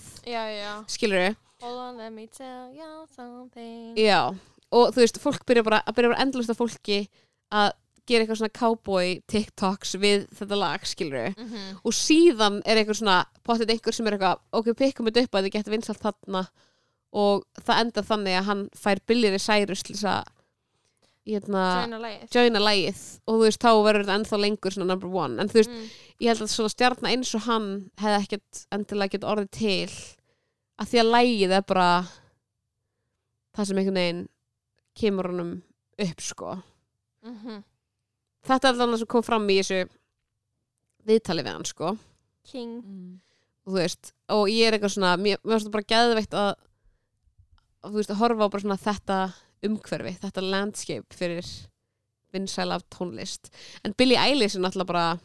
skilur 0.87 1.17
þau 1.29 1.35
hold 1.61 1.79
on, 1.79 1.97
let 1.97 2.11
me 2.13 2.27
tell 2.27 2.71
you 2.73 3.05
something. 3.15 3.95
Já, 3.97 4.35
og 4.71 4.93
þú 4.95 5.01
veist, 5.03 5.19
fólk 5.21 5.45
byrja 5.45 5.63
bara 5.63 5.81
að 5.87 5.95
byrja 5.95 6.13
bara 6.13 6.21
endlust 6.25 6.49
af 6.53 6.57
fólki 6.57 7.07
að 7.51 7.71
gera 8.09 8.23
eitthvað 8.25 8.39
svona 8.41 8.57
cowboy 8.57 9.21
TikToks 9.29 9.95
við 10.01 10.25
þetta 10.35 10.57
lag, 10.57 10.81
skilur 10.89 11.29
þau 11.29 11.37
Mhm. 11.45 11.77
og 11.85 11.93
síðan 11.93 12.61
er 12.65 12.77
einhver 12.81 12.97
svona 12.97 13.25
potið 13.45 13.69
einhver 13.75 13.93
sem 13.93 14.07
er 14.07 14.17
eitthvað, 14.17 14.39
ok, 14.53 14.65
pikkum 14.73 15.05
þetta 15.07 15.23
upp 15.23 15.31
að 15.37 15.43
þið 15.45 15.51
getur 15.57 15.71
vinsalt 15.77 15.99
þarna. 16.01 16.47
Og 17.13 17.43
það 17.61 17.79
enda 17.81 18.01
þannig 18.01 18.37
að 18.39 18.43
hann 18.45 18.69
fær 18.75 18.99
Billy 19.05 19.29
Ray 19.29 19.37
Cyrus 19.39 19.83
til 19.83 19.95
þess 19.95 20.07
að 20.07 20.23
hérna, 21.27 21.63
joina 21.85 21.99
lagið. 22.01 22.31
joina 22.33 22.59
lægið 22.59 23.01
og 23.27 23.35
þú 23.35 23.43
veist, 23.45 23.59
þá 23.61 23.71
verður 23.85 24.05
þetta 24.05 24.15
ennþá 24.19 24.39
lengur 24.41 24.71
svona 24.75 24.87
number 24.87 25.07
one, 25.07 25.39
en 25.39 25.47
þú 25.49 25.53
veist, 25.59 25.69
Mm. 25.69 25.89
ég 26.21 26.27
held 26.31 26.41
að 26.41 26.51
svona 26.55 26.73
stjarnar 26.73 27.11
eins 27.11 27.35
og 27.35 27.41
hann 27.41 27.91
hefði 27.97 28.21
ekkert 28.25 28.65
endilega 28.71 29.11
gett 29.11 29.21
orðið 29.29 29.51
til 29.51 29.89
að 30.81 30.91
því 30.91 31.01
að 31.01 31.11
lægið 31.15 31.55
er 31.57 31.65
bara 31.69 31.89
það 33.55 33.67
sem 33.67 33.81
einhvern 33.81 33.99
veginn 34.01 34.21
kemur 34.97 35.29
honum 35.31 35.51
upp, 36.01 36.21
sko. 36.21 36.55
Mhm. 37.21 37.63
þetta 38.47 38.69
er 38.69 38.81
alveg 38.81 38.97
sem 38.99 39.07
kom 39.07 39.23
fram 39.23 39.47
í 39.49 39.59
þessu 39.59 39.89
viðtali 41.05 41.43
við 41.45 41.53
hann, 41.53 41.65
sko. 41.65 41.97
King. 42.43 43.21
Og 43.65 43.73
þú 43.73 43.77
veist, 43.77 44.13
og 44.33 44.47
ég 44.49 44.67
er 44.67 44.73
eitthvað 44.73 44.95
svona 44.95 45.17
mér 45.21 45.37
finnst 45.43 45.67
það 45.67 45.75
bara 45.75 45.91
geðveikt 45.93 46.33
að 46.33 46.49
að, 47.81 47.91
þú 47.91 47.97
veist, 47.97 48.13
að 48.13 48.21
horfa 48.21 48.47
á 48.47 48.51
bara 48.53 48.63
svona 48.63 48.79
þetta 48.81 49.17
umhverfi, 49.67 50.13
þetta 50.21 50.41
landscape 50.45 51.17
fyrir 51.17 51.47
vinsæla 52.33 52.79
af 52.79 52.85
tónlist. 52.89 53.51
En 53.85 53.93
Billie 53.97 54.17
Eilish 54.17 54.55
er 54.55 54.63
náttúrulega 54.63 54.89
bara 54.89 55.19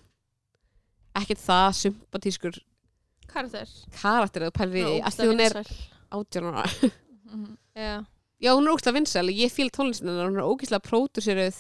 ekkert 1.17 1.41
það 1.41 1.69
sympatískur 1.81 2.59
karakter. 3.37 3.73
Karakter 4.01 4.47
eða 4.49 4.55
pælir 4.57 4.91
í 4.97 4.99
af 5.07 5.17
því 5.17 5.29
hún 5.31 5.43
er 5.47 5.57
átján 6.17 6.51
ára. 6.51 6.67
Já, 7.77 7.95
já, 8.41 8.51
hún 8.57 8.67
er 8.69 8.73
ógæslega 8.75 8.97
vinsæl, 8.99 9.29
ég 9.35 9.53
fíl 9.53 9.71
tónlistin 9.75 10.09
hennar 10.13 10.31
hún 10.31 10.41
er 10.41 10.47
ógæslega 10.49 10.83
pródúsiruð 10.87 11.59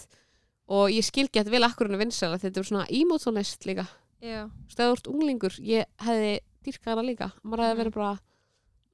og 0.68 0.90
ég 0.90 1.04
skil 1.06 1.28
gett 1.32 1.48
vel 1.52 1.62
akkur 1.66 1.86
hennar 1.90 2.00
vinsæl 2.04 2.34
þetta 2.40 2.62
er 2.62 2.66
svona 2.70 2.86
emo 2.90 3.18
tónlist 3.22 3.66
líka. 3.68 3.86
Já. 4.24 4.46
Stöður 4.72 5.02
unglingur, 5.12 5.54
ég 5.60 5.84
hefði 6.02 6.38
dýrkað 6.64 6.92
hana 6.94 7.04
líka, 7.06 7.28
maður 7.44 7.62
hefði 7.66 7.74
Mhm. 7.76 7.80
verið 7.82 7.94
bara 7.98 8.14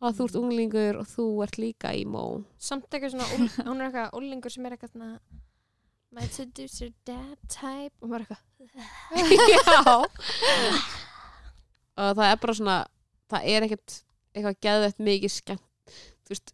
að 0.02 0.16
þú 0.18 0.24
ert 0.26 0.40
unglingur 0.42 0.96
og 0.98 1.06
þú 1.06 1.26
ert 1.44 1.56
líka 1.62 1.92
emo. 1.94 2.24
Samt 2.58 2.90
eitthvað 2.90 3.14
svona, 3.14 3.28
hún 3.68 3.80
er 3.80 3.86
eitthvað 3.90 4.12
úlingur 4.18 4.50
sem 4.52 4.66
er 4.66 4.72
eitthvað 4.76 4.92
svona 4.96 5.18
my 6.12 6.26
seducer 6.28 6.90
dad 7.06 7.38
type. 7.48 7.94
Og 8.02 8.10
maður 8.10 8.26
eitthvað 8.26 8.40
já 9.52 10.04
og 11.98 12.16
það 12.18 12.26
er 12.30 12.40
bara 12.42 12.56
svona 12.58 12.78
það 13.32 13.46
er 13.52 13.66
ekkert 13.68 13.98
eitthvað 14.32 14.58
geðvett 14.66 15.04
mikið 15.10 15.34
skemmt 15.36 15.96
þú 16.22 16.34
veist, 16.34 16.52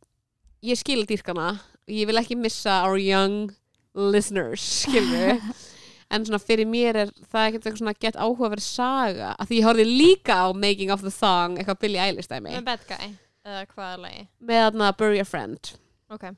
ég 0.66 0.80
skil 0.80 1.02
dýrkana 1.06 1.48
og 1.58 1.94
ég 1.94 2.08
vil 2.10 2.20
ekki 2.20 2.38
missa 2.38 2.82
our 2.86 2.98
young 3.00 3.50
listeners, 3.98 4.64
skilur 4.84 5.38
en 6.12 6.24
svona 6.24 6.40
fyrir 6.42 6.68
mér 6.68 7.02
er 7.04 7.14
það 7.28 7.48
ekkert 7.48 7.62
eitthvað 7.66 7.80
svona 7.82 7.96
gett 8.00 8.18
áhugaverð 8.18 8.64
saga 8.64 9.32
að 9.36 9.50
því 9.50 9.60
ég 9.60 9.68
horfði 9.68 9.86
líka 9.88 10.38
á 10.40 10.46
Making 10.56 10.92
of 10.94 11.04
the 11.04 11.12
Song 11.12 11.58
eitthvað 11.58 11.80
Billie 11.84 12.02
Eilish 12.02 12.30
dæmi. 12.30 12.54
Með 12.56 12.66
bad 12.68 12.86
guy 12.88 13.10
eða 13.48 13.64
hvaða 13.74 13.96
lagi? 14.04 14.22
Með 14.40 14.62
þarna 14.64 14.90
Bury 14.98 15.20
a 15.22 15.26
Friend. 15.28 15.72
Ok, 16.12 16.30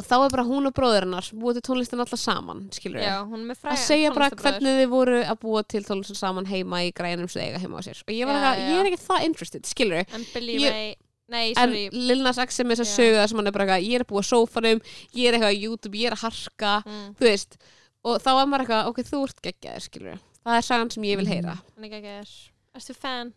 og 0.00 0.06
þá 0.08 0.14
er 0.24 0.32
bara 0.32 0.44
hún 0.48 0.68
og 0.70 0.74
bróður 0.76 1.04
hennar 1.06 1.26
búið 1.36 1.58
til 1.60 1.64
tónlistin 1.68 2.00
alltaf 2.00 2.20
saman, 2.22 2.62
skilur 2.72 3.02
já, 3.04 3.18
hún 3.28 3.42
er 3.42 3.46
með 3.50 3.60
fræga 3.60 3.76
að 3.76 3.82
segja 3.84 4.12
bara 4.16 4.30
hvernig 4.32 4.78
þið 4.80 4.88
voru 4.94 5.18
að 5.22 5.38
búa 5.44 5.62
til 5.68 5.82
tónlistin 5.86 6.18
saman 6.18 6.48
heima 6.48 6.80
í 6.86 6.90
grænum 6.96 7.28
sem 7.28 7.42
þið 7.42 7.46
eiga 7.50 7.60
heima 7.66 7.78
á 7.78 7.82
sér. 7.84 8.00
Og 8.06 8.12
ég 8.16 8.30
var 8.30 8.38
Já, 8.38 8.40
eitthvað, 8.40 8.64
já. 8.64 8.70
ég 8.72 8.80
er 8.80 8.90
ekki 8.90 9.02
það 9.06 9.26
interested, 9.28 9.68
skilur 9.70 10.00
en 10.16 10.26
Billy 10.34 10.56
Ég- 10.64 10.72
Ray, 10.74 10.94
nei, 11.30 11.44
en 11.52 11.60
sorry. 11.60 11.82
Lil 11.92 12.24
Nas 12.26 12.40
X 12.42 12.60
er 12.62 12.66
með 12.70 12.80
þess 12.80 12.86
að 12.86 12.90
Já. 12.90 12.96
sögu 13.02 13.18
það 13.20 13.28
sem 13.34 13.42
hann 13.42 13.50
er 13.52 13.56
bara 13.58 13.66
eitthvað, 13.68 13.86
ég 13.90 14.00
er 14.00 14.04
að 14.06 14.10
búa 14.14 14.24
á 14.24 14.30
sófanum 14.30 14.80
ég 15.20 15.28
er 15.28 15.36
eitthvað 15.38 15.52
á 15.52 15.60
YouTube, 15.60 16.00
ég 16.00 16.10
er 16.10 16.16
að 16.16 16.24
harka 16.24 16.72
mm, 16.86 17.04
þú 17.20 17.28
veist, 17.28 17.58
og 18.02 18.16
þá 18.24 18.30
er 18.32 18.48
maður 18.50 18.64
eitthvað 18.64 18.88
ok, 18.90 19.02
þú 19.10 19.20
ert 19.28 19.42
geggjaður, 19.44 19.86
skilur 19.90 20.18
það 20.40 20.56
er 20.56 20.64
sagan 20.66 20.90
sem 20.90 21.04
ég 21.04 21.20
vil 21.20 21.28
heyra. 21.28 21.58
Hann 21.76 21.84
er 21.84 21.98
ekki 22.00 22.14
að 22.16 22.32
erstu 22.80 22.94
fan? 22.96 23.34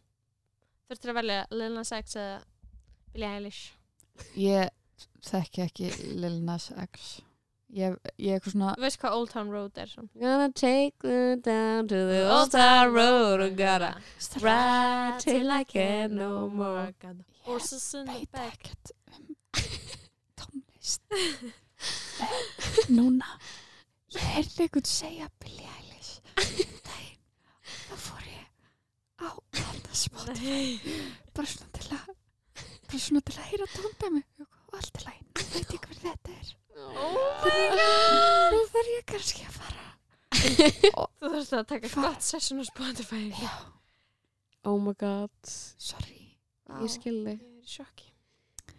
Þurftir 0.88 1.12
að 1.12 1.18
velja 1.20 1.42
Lil 1.52 1.70
Nas 1.76 1.92
X 2.00 2.16
eða 2.16 2.40
Billie 3.14 3.30
Eilish? 3.38 3.62
Ég 4.40 4.70
þekki 5.28 5.64
ekki 5.68 5.92
Lil 6.20 6.40
Nas 6.46 6.70
X. 6.86 7.22
Ég, 7.74 7.96
ég 8.22 8.36
eitthvað 8.38 8.54
svona 8.54 8.74
þú 8.78 8.84
veist 8.86 9.00
hvað 9.02 9.16
Old 9.18 9.32
Town 9.34 9.50
Road 9.50 9.80
er 9.82 9.90
svona. 9.90 10.10
Gonna 10.22 10.50
take 10.54 11.10
you 11.10 11.38
down 11.42 11.88
to 11.90 12.02
the 12.12 12.20
old 12.30 12.52
town 12.54 12.94
road. 12.94 13.42
And 13.42 13.58
gotta 13.58 13.96
ride 14.42 15.18
till 15.24 15.50
I 15.50 15.64
can 15.64 16.16
no 16.16 16.48
more. 16.50 16.92
Horses 17.48 17.94
in 17.96 18.06
the 18.06 18.20
veit 18.20 18.32
back. 18.32 18.70
ekkert 18.70 18.92
um 19.18 19.36
tónlist. 20.40 21.02
Núna 22.94 23.32
ég 24.14 24.22
heyrði 24.36 24.68
einhvern 24.68 24.86
segja 24.88 25.30
Billie 25.42 25.70
Eilish. 25.80 26.20
Þá 27.90 27.96
fór 27.98 28.28
ég 28.30 28.46
á 29.18 29.30
þetta 29.58 29.98
Spotify 29.98 30.94
bara 31.34 31.50
svona 31.50 31.74
til 31.80 31.90
að 31.98 32.12
bara 32.86 33.02
svona 33.08 33.24
til 33.26 33.40
að 33.40 33.50
heyra 33.50 33.70
tóndæmi 33.74 34.22
og 34.46 34.53
allt 34.80 35.00
í 35.00 35.06
lagi, 35.08 35.26
nú 35.34 35.48
veit 35.54 35.76
ég 35.78 35.88
hver 35.88 36.00
þetta 36.04 36.38
er? 36.38 36.54
Nú 38.54 38.64
þarf 38.74 38.92
ég 38.94 39.06
kannski 39.14 39.46
að 39.48 39.60
fara. 39.60 39.86
Þú 41.24 41.30
þurftir 41.30 41.60
að 41.60 41.68
taka 41.74 41.94
gott 41.96 42.26
session 42.26 42.62
á 42.62 42.66
Spotify. 42.68 43.24
Já, 43.38 43.54
oh 44.70 44.80
my 44.82 44.96
god, 45.00 45.36
sorry. 45.78 46.38
Ég 46.82 46.90
skil 46.92 47.20
þig. 47.28 47.46
Ég 47.64 47.80
er 47.80 48.10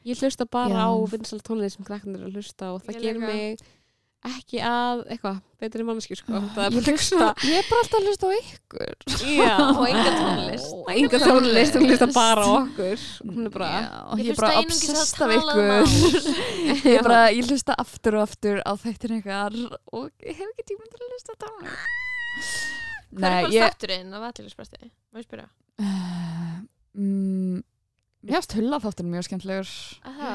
ég 0.05 0.21
hlusta 0.21 0.45
bara 0.45 0.83
Já. 0.83 0.85
á 0.85 0.91
vinsal 1.09 1.41
tónlist 1.41 1.79
sem 1.79 1.87
eru 1.89 2.27
að 2.29 2.37
hlusta 2.37 2.73
og 2.75 2.83
það 2.85 2.95
Ég 2.95 3.05
gerir 3.07 3.21
líka. 3.21 3.33
mig 3.33 3.59
ekki 4.25 4.61
að 4.65 5.03
eitthvað 5.13 5.41
betri 5.61 5.85
manneski 5.87 6.17
sko. 6.19 6.33
Er 6.37 6.75
Ég, 6.75 6.87
ég 7.49 7.59
er 7.59 7.67
bara 7.69 7.81
alltaf 7.83 7.99
að 7.99 8.07
hlusta 8.09 8.29
á 8.29 8.33
ykkur. 8.39 8.95
Já, 9.35 9.55
Og 9.79 9.85
enga 9.89 10.13
tónlist. 10.19 10.73
enga 10.95 11.21
tónlist, 11.25 11.77
hún 11.79 11.89
hlusta 11.91 12.09
bara 12.15 12.45
á 12.45 12.49
okkur. 12.61 13.05
Hún 13.29 13.49
er 13.49 13.53
bara 13.55 13.69
Já, 13.75 13.91
og 14.05 14.19
Ég 14.19 14.25
ég 14.25 14.33
er 14.33 14.41
bara 14.41 14.63
obsessed 14.63 15.25
af 15.25 15.35
ykkur. 15.39 15.71
Ég, 16.75 16.87
er 16.95 17.05
bara, 17.07 17.21
ég 17.35 17.51
hlusta 17.51 17.77
aftur 17.85 18.19
og 18.19 18.25
aftur 18.29 18.63
á 18.65 18.73
þættin 18.81 19.19
ykkar 19.21 19.59
og 19.93 20.09
ég 20.25 20.41
hef 20.41 20.49
ekki 20.49 20.67
tíma 20.73 20.89
til 20.89 21.01
að 21.01 21.13
hlusta 21.13 21.39
tónlist 21.45 22.03
Hvað 23.15 23.29
er 23.31 23.45
bara 23.45 23.53
ég 23.55 23.69
þátturinn 23.69 24.17
af 24.17 24.25
aðtýrlispresti? 24.31 24.89
Má 25.15 25.21
ég 25.21 25.27
spyrja? 25.29 25.47
uh, 25.79 26.57
mm, 26.99 27.61
Mér 28.25 28.41
finnst 28.41 28.57
hulla 28.57 28.81
þátturinn 28.83 29.13
mjög 29.13 29.27
skemmtilegur. 29.29 29.71
Aha, 30.09 30.33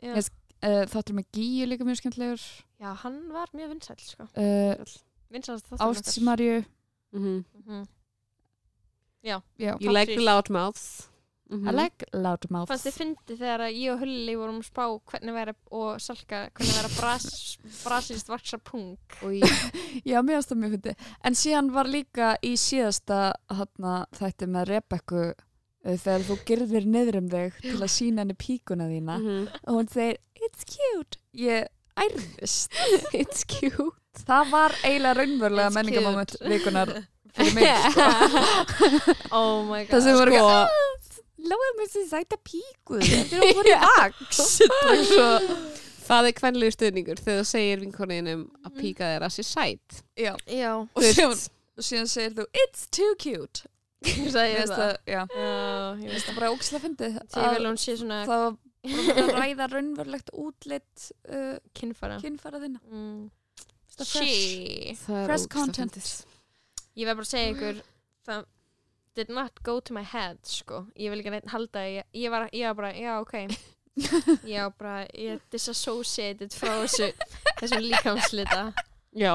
Mér 0.00 0.22
já. 0.62 0.68
Uh, 0.68 0.86
Þátturinn 0.90 1.20
með 1.20 1.28
Gíu 1.36 1.66
líka 1.70 1.84
mjög 1.86 2.00
skemmtilegur 2.00 2.40
já, 2.80 2.94
hann 3.04 3.18
var 3.32 3.48
mjög 3.54 3.68
vinsæll, 3.74 4.00
sko. 4.02 4.22
uh, 4.34 4.74
Vinsælast 5.30 5.66
þátturinn 5.70 6.02
Ást 6.02 6.20
Marju 6.22 6.64
Mhm. 7.12 7.44
Mhm. 7.66 7.86
Já, 9.24 9.40
you 9.80 9.92
like 9.92 10.14
the 10.14 10.20
loud 10.24 10.50
mouth 10.50 11.08
Mhm. 11.50 11.66
I 11.68 11.72
like 11.72 12.04
loudmouth 12.12 12.68
Fannst 12.68 12.84
þið 12.84 12.96
fyndi 12.98 13.36
þegar 13.38 13.62
að 13.64 13.76
ég 13.80 13.92
og 13.94 14.00
Hulli 14.02 14.34
vorum 14.36 14.58
að 14.60 14.66
spá 14.68 14.82
hvernig 15.08 15.32
væri 15.32 15.54
og 15.72 16.00
Salka 16.04 16.50
hvernig 16.52 16.98
bras, 17.00 17.56
brasilist 17.86 18.28
vaksa 18.28 18.58
pung. 18.58 18.98
Já, 20.04 20.20
mér 20.20 20.36
finnst 20.36 20.50
það 20.52 20.60
mjög 20.60 20.74
fyndi 20.76 20.94
En 21.24 21.32
síðan 21.40 21.70
var 21.72 21.84
líka 21.88 22.34
í 22.44 22.52
síðasta 22.52 23.32
hana, 23.48 23.94
þætti 24.12 24.46
með 24.46 24.68
Rebekku 24.74 25.22
uh, 25.32 25.96
þegar 25.96 26.26
þú 26.28 26.36
gerðir 26.44 26.84
niður 26.92 27.16
um 27.22 27.30
þig 27.32 27.56
til 27.64 27.78
að 27.80 27.94
sína 27.96 28.26
henni 28.26 28.36
píkuna 28.36 28.90
þína 28.92 29.16
Mhm. 29.16 29.48
og 29.64 29.72
hún 29.78 29.88
segir, 29.88 30.18
it's 30.48 30.66
cute. 30.74 31.20
Ég 31.38 31.68
ærðist 31.98 32.74
it's 33.20 33.44
cute. 33.48 33.94
Það 34.26 34.50
var 34.50 34.74
eiginlega 34.82 35.14
raunverulega 35.20 35.70
cute. 36.34 36.50
vikunar 36.52 36.92
fyrir 37.38 37.54
mig 37.54 37.68
sko. 37.92 38.06
Oh 39.30 39.62
my 39.68 39.84
god 39.86 39.92
það 39.94 40.06
sem 40.08 40.16
voru 40.18 40.34
Sko- 40.34 40.54
ekki 40.58 40.86
Láðum 41.48 41.76
þessi 41.84 42.00
sæta 42.10 42.36
píku. 42.42 42.96
Þetta 42.98 43.36
er 43.38 43.44
að 43.46 43.52
voru 43.60 43.74
vaks. 43.84 44.40
Svo, 45.06 45.28
það 46.08 46.28
er 46.28 46.34
kvenlegu 46.40 46.74
stuðningur 46.74 47.20
þegar 47.22 47.38
þú 47.44 47.46
segir 47.52 47.82
vinkoninum 47.84 48.42
að 48.66 48.74
píka 48.80 49.12
þér 49.14 49.26
að 49.28 49.34
sé 49.36 49.44
sæt. 49.46 50.00
Já. 50.18 50.32
Já, 50.50 50.72
og 50.82 51.06
síðan, 51.06 51.36
og 51.78 51.86
síðan 51.86 52.10
segir 52.10 52.34
þú 52.40 52.48
it's 52.64 52.88
too 52.90 53.12
cute. 53.22 53.62
Ég 54.02 54.18
Mér 54.18 54.58
finnst 54.58 54.74
það. 54.74 54.92
ég 55.10 55.22
Mér 56.02 56.12
veist 56.16 56.26
það 56.28 56.36
bara 56.40 56.50
ógislega 56.56 56.84
fyndið 56.88 57.16
það 58.28 58.42
var 58.44 58.58
að 58.86 59.32
ræða 59.34 59.66
raunverulegt 59.72 60.30
útlitt 60.38 61.08
uh, 61.28 61.56
kynfara 61.76 62.20
kynfæra 62.22 62.62
þinna 62.62 62.82
mm. 62.86 63.26
Fresh. 63.98 65.00
Fresh 65.02 65.48
content. 65.50 65.96
Ég 66.94 67.08
verð 67.08 67.18
bara 67.18 67.26
að 67.26 67.30
segja 67.32 67.54
ykkur 67.56 67.80
það 68.28 68.44
did 69.18 69.28
not 69.28 69.62
go 69.66 69.80
to 69.80 69.94
my 69.94 70.04
head 70.06 70.38
sko. 70.46 70.84
ég 70.94 71.10
vil 71.10 71.22
ekki 71.22 71.32
neitt 71.34 71.50
halda 71.50 71.82
ég, 71.88 72.06
ég, 72.14 72.30
var, 72.30 72.46
ég 72.54 72.68
var 72.70 72.76
bara, 72.78 72.92
já 72.94 73.16
ok 73.18 73.34
ég 74.52 74.60
var 74.62 74.74
bara, 74.78 74.98
ég 75.18 75.40
disassociated 75.50 76.54
frá 76.54 76.76
þessu 76.84 77.08
þessum 77.58 77.82
líkamslita 77.82 78.60
já, 79.18 79.32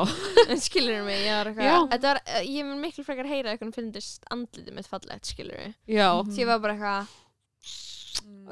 en 0.48 0.62
skilur 0.64 1.04
mig, 1.04 1.26
ég 1.26 1.36
var 1.36 1.52
eitthvað 1.52 2.22
eh, 2.24 2.46
ég 2.48 2.70
mun 2.70 2.80
miklu 2.80 3.04
frekar 3.04 3.28
heyra 3.28 3.52
eitthvað 3.52 3.76
finnist 3.76 4.24
andlitið 4.32 4.78
mitt 4.78 4.88
fallegt, 4.88 5.28
skilur 5.34 5.60
mig 5.60 5.76
já 6.00 6.08
því 6.30 6.46
ég 6.46 6.54
var 6.54 6.64
bara 6.64 6.78
eitthvað, 6.78 7.20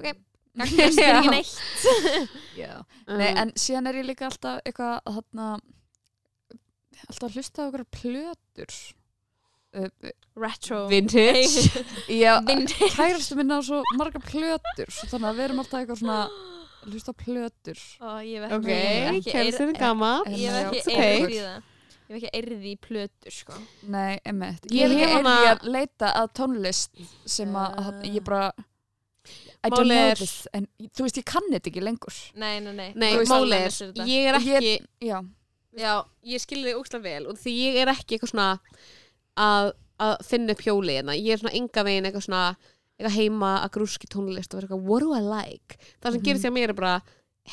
ok 0.02 0.12
Mm. 0.12 0.28
Gagnast 0.58 1.00
Já. 1.00 1.12
ekki 1.17 1.29
neitt 1.31 1.53
Já. 2.62 2.74
Um, 3.08 3.17
Nei, 3.22 3.29
en 3.43 3.53
síðan 3.55 3.88
er 3.91 4.01
ég 4.01 4.10
líka 4.10 4.27
alltaf 4.27 4.60
eitthvað 4.67 4.98
að 5.08 5.20
þarna 5.20 5.48
alltaf 7.07 7.27
að 7.29 7.37
hlusta 7.37 7.64
á 7.64 7.68
okkur 7.70 7.83
plötur 7.98 8.75
uh, 9.79 10.11
retro 10.44 10.81
vintage 10.92 11.66
Já, 12.24 12.37
Vintage. 12.46 12.92
kærastu 12.98 13.37
minna 13.40 13.59
á 13.59 13.61
svo 13.66 13.81
marga 14.00 14.22
plötur 14.24 14.92
svo 14.94 15.09
þannig 15.14 15.29
að 15.31 15.40
við 15.40 15.46
erum 15.48 15.64
alltaf 15.64 15.79
eitthvað 15.81 16.01
svona 16.03 16.20
að 16.27 16.92
hlusta 16.92 17.14
á 17.14 17.22
plötur 17.24 17.81
Ó, 18.01 18.09
ég 18.25 18.46
hef 18.46 18.55
ok, 18.59 18.70
ekki, 18.72 19.35
ekki 19.42 19.66
er 19.66 19.75
gammal 19.79 20.24
En 20.27 20.35
ég 20.37 20.48
já, 20.50 20.64
ekki 20.66 20.81
it's 20.81 20.90
okay. 20.92 21.11
eirð 21.16 21.35
í 21.37 21.44
það 21.46 21.70
ég 22.11 22.11
hef 22.11 22.18
ekki 22.20 22.31
eirð 22.42 22.66
í 22.68 22.74
plötur 22.83 23.35
sko 23.40 23.59
Nei, 23.94 24.20
emmitt 24.27 24.68
Ég 24.75 24.92
er 24.98 25.14
hana- 25.16 25.22
hana... 25.37 25.53
að 25.55 25.68
leita 25.72 26.11
að 26.22 26.31
tónlist 26.42 27.01
sem 27.29 27.53
að, 27.55 27.77
Ah. 27.79 27.87
að 27.94 28.09
ég 28.11 28.25
bara 28.27 28.50
I 29.64 29.70
don't 29.70 29.86
Málið 29.86 29.88
know 29.94 30.10
er- 30.10 30.16
this 30.16 30.48
en 30.54 30.68
þú 30.82 31.04
veist, 31.06 31.18
ég 31.22 31.26
kann 31.26 31.44
þetta 31.52 31.70
ekki 31.72 31.82
lengur. 31.86 32.16
Nei, 32.36 32.60
nei, 32.60 32.72
nei. 32.74 32.94
Nei, 32.96 33.12
Þú 33.14 33.20
veist 33.22 33.32
máli 33.32 33.58
alveg 33.60 34.00
er, 34.02 34.08
ég 34.10 34.26
er 34.32 34.40
ekki 34.40 34.56
ég- 34.66 34.88
Já, 35.02 35.20
já, 35.78 35.94
ég 36.26 36.42
skilði 36.42 36.72
þig 36.74 36.80
úkslega 36.82 37.04
vel 37.04 37.28
og 37.28 37.38
því 37.38 37.54
ég 37.62 37.76
er 37.84 37.88
ekki 37.94 38.18
eitthvað 38.18 38.32
svona 38.34 38.60
að, 39.38 39.72
að 40.02 40.16
finna 40.26 40.52
upp 40.56 40.64
hjóli 40.66 40.96
hérna, 40.98 41.14
ég 41.18 41.32
er 41.36 41.38
svona 41.44 41.54
enga 41.60 41.84
veginn 41.86 42.06
eitthvað 42.10 42.26
svona 42.28 42.44
eitthvað 43.00 43.16
heima 43.18 43.52
að 43.66 43.72
grúski 43.78 44.10
tónlist 44.10 44.54
og 44.54 44.60
vera 44.62 44.68
eitthvað, 44.68 44.84
what 44.90 45.02
do 45.06 45.14
I 45.14 45.22
like? 45.22 45.78
Það 46.02 46.12
sem 46.12 46.22
Mhm. 46.22 46.26
gerist 46.26 46.46
hjá 46.46 46.52
mér 46.54 46.70
er 46.70 46.74
bara 46.74 47.02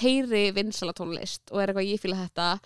heyri 0.00 0.52
vinsala 0.52 0.92
tónlist 0.92 1.40
og 1.52 1.60
er 1.60 1.68
eitthvað 1.72 1.88
ég 1.92 2.00
fíla 2.00 2.28
þetta. 2.28 2.60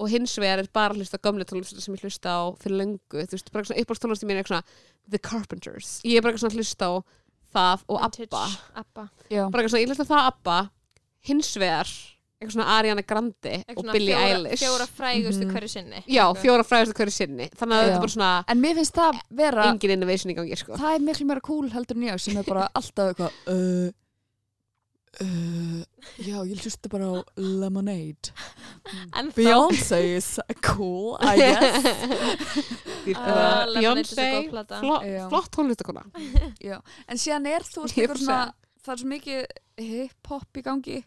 Og 0.00 0.08
hins 0.08 0.34
vegar 0.38 0.58
er 0.60 0.68
bara 0.72 0.94
að 0.94 0.98
hlusta 1.02 1.18
á 1.18 1.24
gömlu 1.26 1.44
tónlist 1.44 1.80
sem 1.80 1.94
ég 1.94 2.00
hlusta 2.00 2.28
á 2.30 2.40
fyrir 2.58 2.78
löngu. 2.80 2.98
Þú 3.10 3.34
veist, 3.36 3.50
bara 3.52 3.62
eitthvað 3.62 3.74
svona 3.74 3.82
uppáhaldstónlist 3.84 4.24
mín 4.24 4.36
er 4.38 4.42
eitthvað 4.44 4.62
svona 4.62 5.10
The 5.10 5.18
Carpenters, 5.18 6.00
ég 6.04 6.16
er 6.16 6.22
bara 6.22 6.32
eitthvað 6.32 6.40
svona 6.40 6.54
að 6.54 6.60
hlusta 6.60 6.84
á 6.86 6.92
það 7.54 7.82
og 7.88 8.00
Vintage 8.00 8.30
ABBA 8.34 8.44
Abba 8.82 9.08
bara 9.50 9.62
eitthvað 9.62 9.70
svona, 9.74 9.82
ég 9.84 9.90
hlusta 9.92 10.08
það 10.10 10.26
ABBA 10.30 10.58
hins 11.30 11.50
vegar, 11.60 11.90
eitthvað 12.40 12.54
svona 12.56 12.68
Ariana 12.78 13.02
Grande 13.04 13.50
Eitthvað 13.60 13.84
og 13.84 13.92
Billie 13.92 14.14
fjóra, 14.16 14.28
Eilish 14.38 14.62
fjóra 14.64 14.86
frægustu 14.88 15.44
Mhm. 15.44 15.52
hverju 15.54 15.68
sinni 15.74 16.02
Já, 16.08 16.24
fjóra 16.40 16.64
fræðustu 16.64 16.94
hverju 16.96 17.12
sinni 17.12 17.48
Þannig 17.52 17.76
að 17.76 17.80
Já. 17.80 17.86
þetta 17.86 17.96
er 17.96 18.04
bara 18.06 18.14
svona 18.16 18.44
En 18.48 18.60
mér 18.62 18.74
finnst 18.80 18.94
það 18.96 19.20
vera 19.42 19.64
engin 19.72 19.90
innovation 19.96 20.32
í 20.32 20.36
gangi 20.38 20.56
sko. 20.56 20.72
það 20.80 20.94
er 20.94 21.00
miklu 21.04 21.26
meira 21.26 21.40
cool 21.42 21.68
heldur 21.70 21.96
en 21.96 22.02
ég 22.08 22.20
sem 22.20 22.36
er 22.40 22.42
bara 22.48 22.68
alltaf 22.74 23.12
eitthvað 23.12 23.32
uh, 23.46 23.90
uh, 25.20 25.82
Já, 26.20 26.36
ég 26.46 26.60
hlusta 26.62 26.88
bara 26.92 27.08
á 27.10 27.14
Lemonade. 27.36 28.30
Beyoncé 29.36 29.98
is 30.16 30.38
cool, 30.62 31.16
I 31.20 31.36
guess. 31.40 31.86
Ah, 33.16 33.66
Lemonade 33.66 34.04
er 34.04 34.06
svo 34.06 34.16
Beyoncé 34.16 34.26
góð 34.36 34.50
plata. 34.52 34.80
flo, 34.80 34.96
Já. 35.04 35.24
Flott 35.32 35.50
tónlistakona 35.56 36.04
Já, 36.70 36.78
en 37.08 37.20
síðan 37.20 37.48
er 37.50 37.66
þú 37.66 37.86
er 37.88 38.16
svona 38.16 38.40
það 38.80 38.92
er 38.94 39.02
svo 39.02 39.10
mikið 39.12 39.40
hip-hop 39.80 40.60
í 40.60 40.64
gangi. 40.64 41.00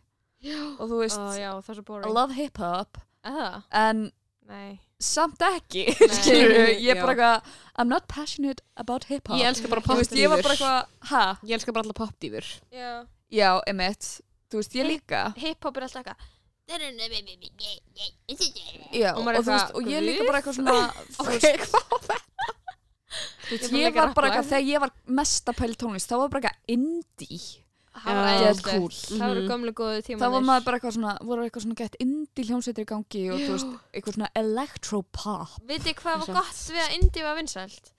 Og 0.77 0.89
þú 0.91 0.97
veist, 0.99 1.19
Ó, 1.21 1.31
já, 1.39 1.51
er 1.55 2.09
I 2.09 2.11
love 2.11 2.35
hip-hop 2.35 2.99
Eða? 3.23 3.49
en 3.71 4.09
Nei. 4.49 4.79
samt 4.99 5.39
ekki 5.47 5.85
ég 5.87 6.89
er 6.91 6.97
Já. 6.97 6.99
bara 6.99 7.13
eitthvað 7.15 7.51
I'm 7.79 7.87
not 7.87 8.07
passionate 8.11 8.59
about 8.75 9.07
hip-hop. 9.07 9.39
Ég 9.39 9.47
elska 9.47 9.71
bara 9.71 9.81
Þú 9.81 9.95
veist, 10.01 10.11
ég 10.19 10.27
var 10.29 10.43
bara 10.43 10.53
popdýfur 10.53 10.67
eitthvað, 10.67 11.09
ha? 11.13 11.25
Ég 11.47 11.55
elska 11.57 11.71
bara 11.75 11.87
alla 11.87 11.95
popdýfur 12.01 12.49
Já 12.75 12.91
Já, 13.33 13.49
emitt, 13.67 14.21
þú 14.51 14.61
veist, 14.61 14.73
ég 14.77 14.85
Hip- 14.85 14.91
líka. 14.93 15.21
Hip-hop 15.41 15.77
er 15.77 15.87
alltaf 15.87 16.03
eitthvað 16.03 16.29
Já, 18.93 19.13
Og 19.17 19.25
og, 19.27 19.33
þú 19.35 19.51
veist, 19.51 19.73
og 19.75 19.89
ég 19.89 20.03
líka 20.05 20.27
bara 20.27 20.39
eitthvað 20.39 20.57
svona 20.59 20.75
þú 21.15 21.25
Ok, 21.25 21.33
hvað? 21.41 21.73
þú 23.43 23.57
veist, 23.57 23.73
Ég 23.75 23.93
var 23.97 24.13
bara 24.15 24.29
eitthvað 24.29 24.49
þegar 24.51 24.69
ég 24.69 24.83
var 24.85 24.93
mest 25.19 25.49
að 25.51 25.57
pæla 25.59 25.73
í 25.75 25.79
tónlist, 25.83 26.09
þá 26.09 26.15
var 26.21 26.31
bara 26.33 26.41
eitthvað 26.49 26.77
indie. 26.77 27.41
Það 27.93 28.15
var. 28.17 28.39
Get 28.41 28.61
cool. 28.65 28.89
Það 28.89 29.19
voru 29.29 29.41
Mhm. 29.43 29.49
gömlu 29.51 29.71
góðu 29.77 29.99
tíma 30.07 30.19
þá 30.23 30.31
var 30.33 30.41
maður 30.47 30.63
bara 30.65 30.77
eitthvað 30.79 30.95
svona, 30.95 31.11
voru 31.21 31.43
eitthvað 31.45 31.63
svona 31.65 31.75
gett 31.77 31.95
indie 32.01 32.45
hljómsveitir 32.47 32.85
í 32.85 32.89
gangi 32.89 33.21
og 33.29 33.39
þú 33.43 33.51
veist, 33.53 33.73
eitthvað 33.93 34.15
svona 34.17 34.31
electropop. 34.35 35.59
Vitið 35.69 35.93
hvað 36.01 36.23
var 36.23 36.33
gott 36.39 36.63
við 36.73 36.81
að 36.87 36.95
indie 37.01 37.23
var 37.27 37.35
vinsælt? 37.37 37.91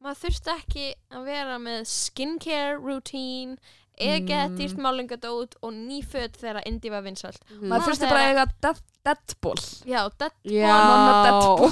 Maður 0.00 0.20
þurfti 0.22 0.52
ekki 0.54 0.84
að 1.12 1.24
vera 1.26 1.58
með 1.58 1.80
skincare 1.90 2.78
routine 2.78 3.56
eða 4.00 4.40
Mm. 4.48 4.56
dýrt 4.58 4.78
málingadót 4.80 5.54
og 5.62 5.72
nýföt 5.72 6.36
þegar 6.40 6.62
indie 6.66 6.90
var 6.90 7.02
vinsælt 7.02 7.38
Mhm. 7.50 7.68
maður 7.68 7.86
þurfti 7.90 8.08
bara 8.08 8.20
að 8.20 8.30
eiga 8.30 8.46
death- 8.62 8.86
Deadpool 9.04 9.56
Já, 9.88 10.00
það 10.20 10.30
Já 10.44 10.76
Deadpool. 11.24 11.70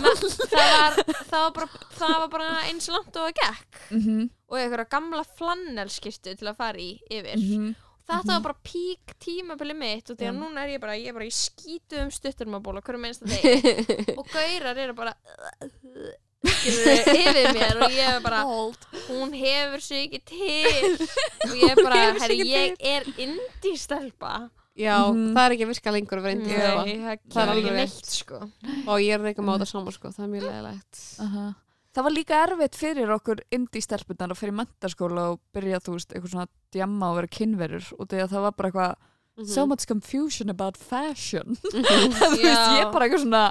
það 0.49 0.71
var, 0.73 0.95
það 1.29 1.43
var, 1.43 1.51
bara, 1.53 1.67
það 1.99 2.15
var 2.23 2.29
bara 2.29 2.49
eins 2.71 2.89
langt 2.89 3.17
og 3.17 3.27
það 3.29 3.35
gekk 3.43 3.83
mm 3.91 4.01
-hmm. 4.01 4.31
og 4.49 4.59
einhverja 4.59 4.89
gamla 4.89 5.25
flannelskirtu 5.39 6.37
til 6.39 6.49
að 6.49 6.57
fara 6.57 6.79
í 6.79 6.99
yfir 7.11 7.37
Mhm. 7.37 7.75
þetta 8.09 8.25
Mhm. 8.25 8.29
var 8.33 8.41
bara 8.41 8.57
pík 8.65 9.13
tímabili 9.21 9.75
mitt 9.77 10.11
og 10.11 10.17
því 10.17 10.25
að 10.31 10.33
Já. 10.35 10.41
núna 10.41 10.65
er 10.65 10.69
ég 10.79 10.81
bara, 10.81 10.93
ég 10.97 11.09
er 11.09 11.13
bara 11.13 11.25
í 11.27 11.31
skítu 11.31 12.01
um 12.03 12.09
stutturmabóla 12.11 12.81
hverju 12.81 12.99
minnst 13.01 13.23
að 13.23 13.29
degi 13.43 14.17
og 14.17 14.27
gaurar 14.33 14.79
eru 14.79 14.95
bara 14.95 15.15
yfir 16.49 17.49
mér 17.55 17.81
og 17.85 17.93
ég 17.95 18.09
er 18.17 18.21
bara 18.25 18.43
hún 19.09 19.33
hefur 19.37 19.81
sig 19.85 20.07
ekki 20.09 20.21
til. 20.29 20.97
Og 21.49 21.55
ég 21.57 21.71
er 21.73 21.83
bara, 21.83 22.01
herri, 22.23 22.39
ég 22.49 22.77
er 22.81 23.07
indie-stelpa. 23.17 24.51
Já, 24.79 24.95
Mhm. 25.11 25.33
það 25.35 25.45
er 25.45 25.53
ekki 25.57 25.65
að 25.67 25.71
virka 25.73 25.91
lengur 25.93 26.19
að 26.21 26.23
vera 26.23 26.37
indie 26.39 26.59
það 26.59 27.19
það 27.33 27.41
er 27.43 27.49
alveg 27.55 27.73
neitt 27.75 28.07
sko. 28.15 28.37
Og 28.87 29.01
ég 29.03 29.15
er 29.17 29.25
ekki 29.33 29.43
að 29.43 29.49
máta 29.49 29.67
saman 29.67 29.93
sko, 29.97 30.09
það 30.15 30.25
er 30.25 30.31
mjög 30.35 30.45
leðilegt 30.47 31.01
Aha. 31.25 31.47
Það 31.99 32.05
var 32.07 32.13
líka 32.15 32.39
erfitt 32.47 32.77
fyrir 32.79 33.11
okkur 33.11 33.41
indie-stelpunar 33.51 34.31
að 34.31 34.39
fyrir 34.39 34.55
mentaskóla 34.55 35.23
og 35.33 35.41
byrja, 35.57 35.81
þú 35.83 35.97
veist, 35.97 36.13
eitthvað 36.15 36.31
svona 36.31 36.47
djamma 36.71 37.09
og 37.11 37.17
vera 37.19 37.27
kynverur. 37.27 37.87
Og 37.99 38.07
því 38.07 38.21
að 38.23 38.31
það 38.37 38.45
var 38.47 38.53
bara 38.53 38.69
eitthvað, 38.71 38.95
so 39.47 39.67
much 39.67 39.87
confusion 39.87 40.51
about 40.51 40.77
fashion. 40.77 41.57
Þú 41.63 41.83
veist, 41.83 42.43
ég 42.43 42.81
er 42.83 42.89
bara 42.93 43.07
eitthvað 43.07 43.23
svona 43.23 43.43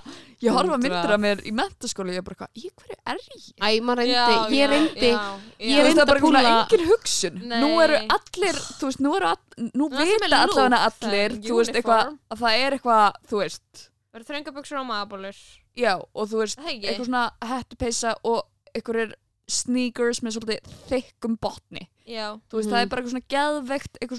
ég 0.43 0.51
horfa 0.53 0.77
myndir 0.81 1.13
af 1.15 1.21
mér 1.23 1.41
í 1.47 1.53
mentaskóla 1.55 2.11
ég 2.13 2.19
er 2.21 2.25
bara 2.27 2.35
eitthvað, 2.35 2.51
í 2.59 2.71
hverju 2.75 2.97
er 3.13 3.21
ég? 3.23 3.45
Æ, 3.57 3.69
maður 3.81 4.01
reyndi, 4.01 4.13
Já, 4.13 4.25
ég 4.57 4.71
reyndi 4.73 5.11
já, 5.11 5.21
ég 5.63 5.83
reyndi 5.85 5.97
það 5.97 6.01
er 6.01 6.03
að 6.03 6.11
bara 6.11 6.19
svona 6.19 6.41
púlla- 6.41 6.55
engin 6.65 6.87
hugsun. 6.91 7.37
Nei. 7.47 7.59
nú 7.63 7.69
eru 7.85 8.01
allir, 8.17 8.59
þú 8.79 8.89
veist, 8.91 9.03
nú 9.05 9.13
eru 9.17 9.29
all, 9.31 9.69
nú 9.73 9.87
er 9.91 10.11
vita 10.11 10.41
allavega 10.41 10.81
það 10.81 10.89
allir, 10.89 11.21
er 11.23 11.37
þú 11.47 11.59
veist, 11.61 11.75
eitthvað 11.79 12.11
að 12.35 12.43
það 12.43 12.57
er 12.65 12.77
eitthvað, 12.77 13.21
þú 13.31 13.41
veist. 13.43 13.85
Verður 14.17 14.29
þröngabuxur 14.33 14.81
og 14.81 14.87
maðabólur 14.91 15.39
já, 15.77 15.93
og 16.13 16.27
þú 16.31 16.43
veist, 16.43 16.57
Það 16.59 16.73
eitthvað 16.91 17.09
svona 17.09 17.25
hettupeysa 17.53 18.13
og 18.25 18.43
einhverjir 18.75 19.15
sneakers 19.47 20.19
með 20.25 20.35
svolítið 20.35 20.73
þykkum 20.89 21.37
botni. 21.39 21.85
Já, 22.07 22.35
þú 22.51 22.59
veist, 22.59 22.67
Mhm. 22.67 22.73
það 22.75 22.81
er 22.81 22.89
bara 22.91 23.01
eitthvað 23.01 23.13
svona 23.15 23.31
geðveikt 23.35 23.97
eitthvað 24.01 24.17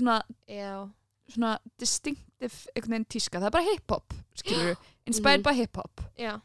svona, 1.28 1.58
distinctive 1.78 2.70
einhvern 2.74 2.90
veginn 2.94 3.04
tíska, 3.04 3.38
það 3.40 3.46
er 3.46 3.50
bara 3.50 3.64
hip-hop 3.72 4.14
skilur 4.34 4.76
inspired 5.06 5.40
Mhm. 5.40 5.44
by 5.48 5.54
hip-hop. 5.54 6.00
Já, 6.18 6.40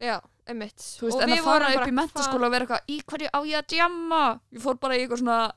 já, 0.00 0.20
einmitt. 0.46 0.76
Þú 0.78 1.06
veist, 1.08 1.16
Og 1.16 1.22
en 1.22 1.30
að 1.30 1.44
fara 1.44 1.72
upp 1.74 1.88
í 1.88 1.92
mentaskóla 1.94 2.46
og 2.46 2.52
vera 2.52 2.66
eitthvað, 2.66 2.88
í 2.88 3.02
hverju 3.04 3.28
á 3.32 3.38
ég 3.44 3.58
að 3.62 3.66
djamma 3.74 4.40
ég 4.52 4.60
fór 4.62 4.78
bara 4.80 4.94
í 4.96 5.04
eitthvað 5.06 5.22
svona 5.22 5.52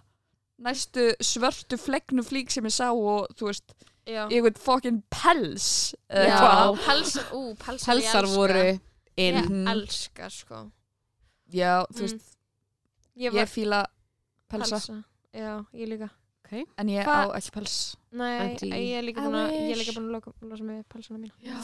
næstu 0.60 1.12
svörtu 1.22 1.78
flegnu 1.78 2.24
flík 2.26 2.50
sem 2.52 2.64
ég 2.66 2.74
sá 2.74 2.90
og 2.92 3.28
þú 3.38 3.46
veist, 3.52 3.74
hvað- 3.74 3.84
Já, 4.08 4.28
í 4.30 4.40
eitthvað 4.42 4.58
fucking 4.58 5.04
pels 5.10 5.94
eða 6.10 6.26
já. 6.26 6.38
eitthvað. 6.40 6.86
Pels, 6.86 7.18
ú, 7.34 7.42
pelsar 7.58 7.96
ég 7.96 8.02
Pelsar 8.04 8.26
voru 8.26 8.64
inn. 8.70 8.80
Ég 9.18 9.50
Mhm. 9.50 9.68
elska, 9.68 10.30
sko. 10.30 10.72
Já, 11.52 11.86
þú 11.92 11.96
Mm. 11.96 12.02
veist, 12.02 12.38
Ég 13.18 13.32
ég 13.32 13.34
var 13.34 13.46
fíla 13.46 13.86
pelsa, 14.50 14.76
pelsa. 14.78 15.04
Já, 15.34 15.66
ég 15.74 15.88
líka 15.90 16.10
en 16.78 16.88
ég 16.94 17.04
Hva- 17.06 17.28
á 17.28 17.38
ekki 17.38 17.52
pels 17.58 17.76
Nei, 18.12 18.40
Anti- 18.40 18.70
ég 18.72 18.98
er 18.98 19.04
líka 19.04 19.22
búin 19.22 19.36
að 19.36 19.52
Ég 19.52 19.58
er 19.58 19.68
wish. 19.68 19.82
líka 19.84 19.96
búin 19.98 20.08
að 20.08 20.14
loka, 20.18 20.32
losa 20.42 20.64
við 20.64 20.84
pelsuna 20.94 21.20
mína 21.20 21.34
já. 21.44 21.56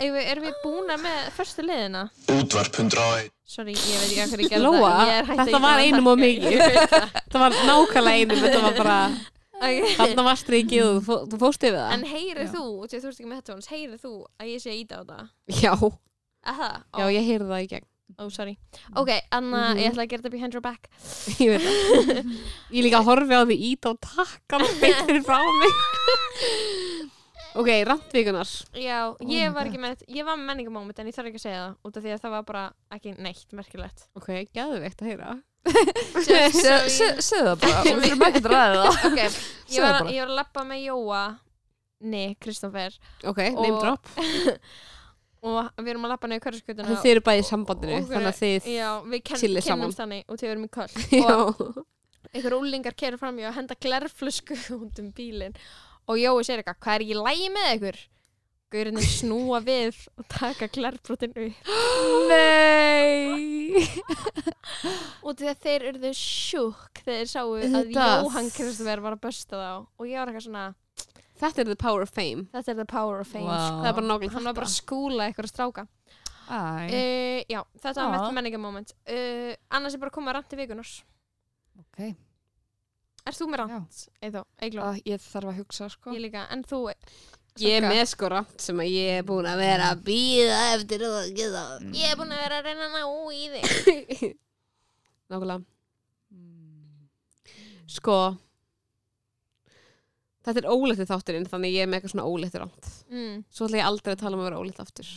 Erum 0.00 0.14
við, 0.16 0.28
við 0.46 0.54
búna 0.64 0.96
með 0.96 1.18
förstu 1.36 1.62
liðina? 1.66 2.04
Útvarp 2.32 2.72
101 2.78 3.28
Sorry, 3.44 3.74
ég 3.74 3.98
veit 4.00 4.06
ekki 4.06 4.22
að 4.22 4.30
hverju 4.32 4.46
ég 4.46 4.52
gerði 4.54 4.64
Lóa, 4.64 4.92
það 4.96 5.10
er 5.16 5.24
þetta 5.30 5.58
að 5.58 5.64
var 5.66 5.82
einum 5.84 6.06
þakka. 6.08 6.22
mikið. 6.24 6.58
Það 7.34 7.40
var 7.42 7.58
nákvæmlega 7.68 8.20
einum 8.22 8.40
þetta 8.44 8.62
var 8.64 8.74
bara, 8.78 8.98
Ok. 9.60 9.90
þarna 9.98 10.24
var 10.24 10.38
strikið 10.40 10.84
og 10.86 11.02
þú 11.04 11.16
þú 11.28 11.40
fóst 11.42 11.66
yfir 11.68 11.76
það 11.76 11.92
En 11.98 12.04
heyrið 12.14 12.48
þú, 12.54 12.62
að 12.80 12.94
þú 12.94 12.96
ert 13.10 13.18
ekki 13.20 13.28
með 13.28 13.40
headphones 13.40 13.68
Heyrið 13.74 14.00
þú 14.06 14.12
að 14.40 14.46
ég 14.54 14.62
sé 14.64 14.70
að 14.72 14.80
íta 14.80 14.94
á 14.96 15.02
það? 15.10 15.28
já, 15.60 15.72
Að 16.40 16.56
það? 16.62 16.76
já, 16.96 17.04
ég 17.18 17.26
heyrði 17.28 17.50
það 17.50 17.60
í 17.60 17.70
gegn 17.74 17.86
Ó, 18.18 18.28
sorry. 18.30 18.58
Ok, 18.96 19.10
Anna, 19.30 19.74
Mhm. 19.74 19.78
ég 19.78 19.90
ætla 19.92 20.02
að 20.04 20.08
gera 20.10 20.22
þetta 20.22 20.30
behind 20.32 20.52
your 20.54 20.60
back. 20.62 20.88
Ég 21.38 21.50
veit 21.50 21.62
það. 21.62 22.34
Ég 22.72 22.82
líka 22.84 23.02
horfi 23.08 23.34
á 23.36 23.42
því 23.46 23.56
ít 23.70 23.86
á 23.86 23.92
takkan 24.00 24.66
beint 24.80 25.06
fyrir 25.06 25.22
frá 25.22 25.38
mig. 25.60 25.74
Ok, 27.50 27.66
randvíkunar 27.82 28.46
Já, 28.78 29.10
Oh 29.10 29.26
ég 29.26 29.48
my 29.48 29.54
var 29.54 29.64
God. 29.66 29.72
ekki 29.72 29.78
með 29.82 30.02
Ég 30.06 30.22
var 30.24 30.36
með 30.38 30.46
menningamóment 30.52 30.98
en 31.02 31.08
ég 31.10 31.14
þarf 31.16 31.30
ekki 31.32 31.40
að 31.40 31.42
segja 31.42 31.62
það 31.64 31.72
Út 31.88 31.96
af 31.98 32.04
því 32.04 32.12
að 32.14 32.20
það 32.22 32.30
var 32.36 32.44
bara 32.46 32.60
ekki 32.94 33.14
neitt 33.18 33.54
merkilegt. 33.58 34.04
Ok, 34.14 34.28
gæðveikt 34.54 35.02
að 35.02 35.08
heyra. 35.10 35.32
Just 36.14 36.54
so 36.54 36.60
Se- 36.60 36.76
you- 36.76 36.92
se- 36.94 37.24
segðu 37.26 37.48
það 37.50 37.58
bara, 37.64 37.80
og 37.80 37.88
við 37.90 38.06
þurfum 38.06 38.22
ekki 38.28 38.40
að 38.44 38.48
ræða 38.54 38.84
það 38.84 39.08
Ok, 39.10 39.18
ég 39.74 39.82
var, 39.82 39.98
ég 40.14 40.20
var 40.22 40.30
að 40.30 40.36
lappa 40.38 40.64
með 40.70 40.84
Jóa 40.86 41.24
Nei, 42.00 42.28
Kristoffer 42.40 42.94
ok, 43.28 43.42
name 43.50 43.74
Og- 43.74 43.82
drop 43.82 44.08
Og 45.40 45.70
við 45.80 45.88
erum 45.94 46.04
að 46.04 46.12
lappa 46.12 46.28
niður 46.28 46.42
hverjaskutuna 46.44 46.96
þið 47.00 47.10
eru 47.14 47.22
bæði 47.24 47.40
í 47.40 47.46
sambandinu 47.48 47.94
Og- 47.96 48.10
þannig 48.10 48.28
að 48.28 48.40
þið 48.42 48.66
Já, 48.74 48.88
chillið 49.30 49.64
saman. 49.64 49.94
þannig 49.96 50.24
og 50.28 50.40
þau 50.42 50.48
erum 50.50 50.66
í 50.66 50.70
köll 50.76 50.92
og 51.34 51.84
einhver 52.34 52.56
úlingar 52.60 52.94
kerur 53.00 53.18
fram 53.22 53.38
í 53.40 53.46
og 53.48 53.54
henda 53.56 53.74
glerflösku 53.80 54.58
út 54.82 55.00
um 55.00 55.08
bílinn 55.16 55.56
og 56.10 56.18
Jói 56.20 56.42
segir 56.44 56.60
eitthvað, 56.60 56.80
hvað 56.84 56.94
er 56.98 57.04
í 57.06 57.16
lægi 57.16 57.48
með 57.54 57.70
ykkur? 57.78 58.00
Gaurinn 58.70 59.00
snúa 59.02 59.58
við 59.70 59.96
og 60.20 60.26
taka 60.30 60.68
glerbrotin 60.70 61.32
upp 61.32 61.72
nei 62.30 63.80
og 65.24 65.34
því 65.38 65.48
að 65.50 65.64
þeir 65.64 65.84
eru 65.90 66.12
sjúk 66.16 67.00
þegar 67.00 67.24
þeir 67.24 67.30
sáu 67.32 67.56
að. 67.56 67.90
Jóhann 67.96 68.52
Kristoffer 68.54 69.02
var 69.04 69.16
að 69.16 69.22
bösta 69.24 69.58
þá 69.58 69.72
og 69.80 70.04
ég 70.08 70.20
var 70.20 70.30
eitthvað 70.30 70.46
svona, 70.46 70.64
þetta 71.40 71.64
er 71.64 71.70
the 71.70 71.78
power 71.80 72.04
of 72.04 72.12
fame. 72.12 72.46
Þetta 72.54 72.74
er 72.74 72.80
the 72.82 72.88
power 72.88 73.20
of 73.22 73.30
fame 73.30 73.48
Vá. 73.48 73.58
sko. 73.66 73.80
það 73.80 73.90
er 73.90 73.96
bara 73.98 74.08
nákvæmlega 74.10 74.36
hann 74.36 74.48
var 74.50 74.58
bara 74.60 74.68
að 74.68 74.76
skúla 74.76 75.28
eitthvað 75.28 75.50
stráka. 75.52 75.86
Æ. 76.50 76.58
uh, 76.90 77.42
já, 77.46 77.60
þetta 77.78 77.94
var 78.02 78.16
mitt 78.16 78.34
menningamoment 78.34 78.92
uh, 79.06 79.52
annars 79.70 79.94
er 79.94 80.02
bara 80.02 80.10
að 80.10 80.16
koma 80.16 80.32
rant 80.34 80.50
í 80.50 80.58
vikunars 80.58 80.96
ok, 81.78 82.00
er 83.30 83.36
þú 83.36 83.46
með 83.52 83.62
rant, 83.62 84.00
Eigló? 84.18 84.82
Að 84.82 84.98
ég 85.06 85.22
þarf 85.22 85.52
að 85.52 85.60
hugsa 85.60 85.88
sko. 85.92 86.14
Ég 86.16 86.24
líka, 86.24 86.46
en 86.50 86.64
þú 86.66 86.80
ég 87.60 87.76
er 87.78 87.86
með 87.86 88.02
sko 88.12 88.30
rand 88.32 88.62
sem 88.62 88.82
að 88.82 88.92
ég 88.94 89.20
er 89.20 89.26
búin 89.28 89.48
að 89.48 89.62
vera 89.62 89.90
að 89.94 90.04
býða 90.06 90.60
eftir 90.74 91.04
að 91.06 91.32
geta. 91.38 91.64
Ég 91.94 92.12
er 92.12 92.18
búin 92.18 92.34
að 92.34 92.44
vera 92.44 92.60
að 92.60 92.68
reyna 92.68 92.88
að 92.88 92.94
ná 92.96 93.02
í 93.36 93.42
þig. 93.54 94.24
Nákvæmlega. 95.30 95.60
Mm. 96.34 97.08
sko 97.90 98.16
þetta 100.44 100.60
er 100.62 100.68
ólétti 100.72 101.06
þátturinn 101.10 101.48
þannig 101.50 101.74
ég 101.74 101.82
er 101.84 101.90
með 101.90 101.98
eitthvað 102.00 102.14
svona 102.14 102.28
ólétti 102.30 102.58
rand 102.62 102.86
mm. 103.10 103.42
svo 103.50 103.66
ætla 103.66 103.80
ég 103.82 103.88
aldrei 103.90 104.12
að 104.14 104.22
tala 104.22 104.36
um 104.36 104.42
að 104.44 104.48
vera 104.50 104.60
ólétt 104.62 104.80
aftur 104.84 105.10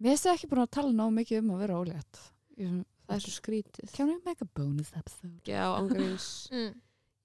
Mér 0.00 0.10
finnst 0.14 0.24
þið 0.26 0.32
ekki 0.34 0.48
búin 0.50 0.62
að 0.64 0.70
tala 0.76 0.92
nóg 0.92 1.12
mikið 1.14 1.38
um 1.42 1.50
að 1.54 1.60
vera 1.64 1.76
ólétt 1.80 2.22
það 2.58 3.14
er 3.16 3.20
svo 3.24 3.34
skrítið 3.34 3.92
Can 3.94 4.08
we 4.10 4.16
make 4.24 4.42
a 4.42 4.48
bonus 4.56 4.90
episode? 4.96 5.40
já, 5.46 5.64
ángurins 5.78 6.30
Mm. 6.54 6.72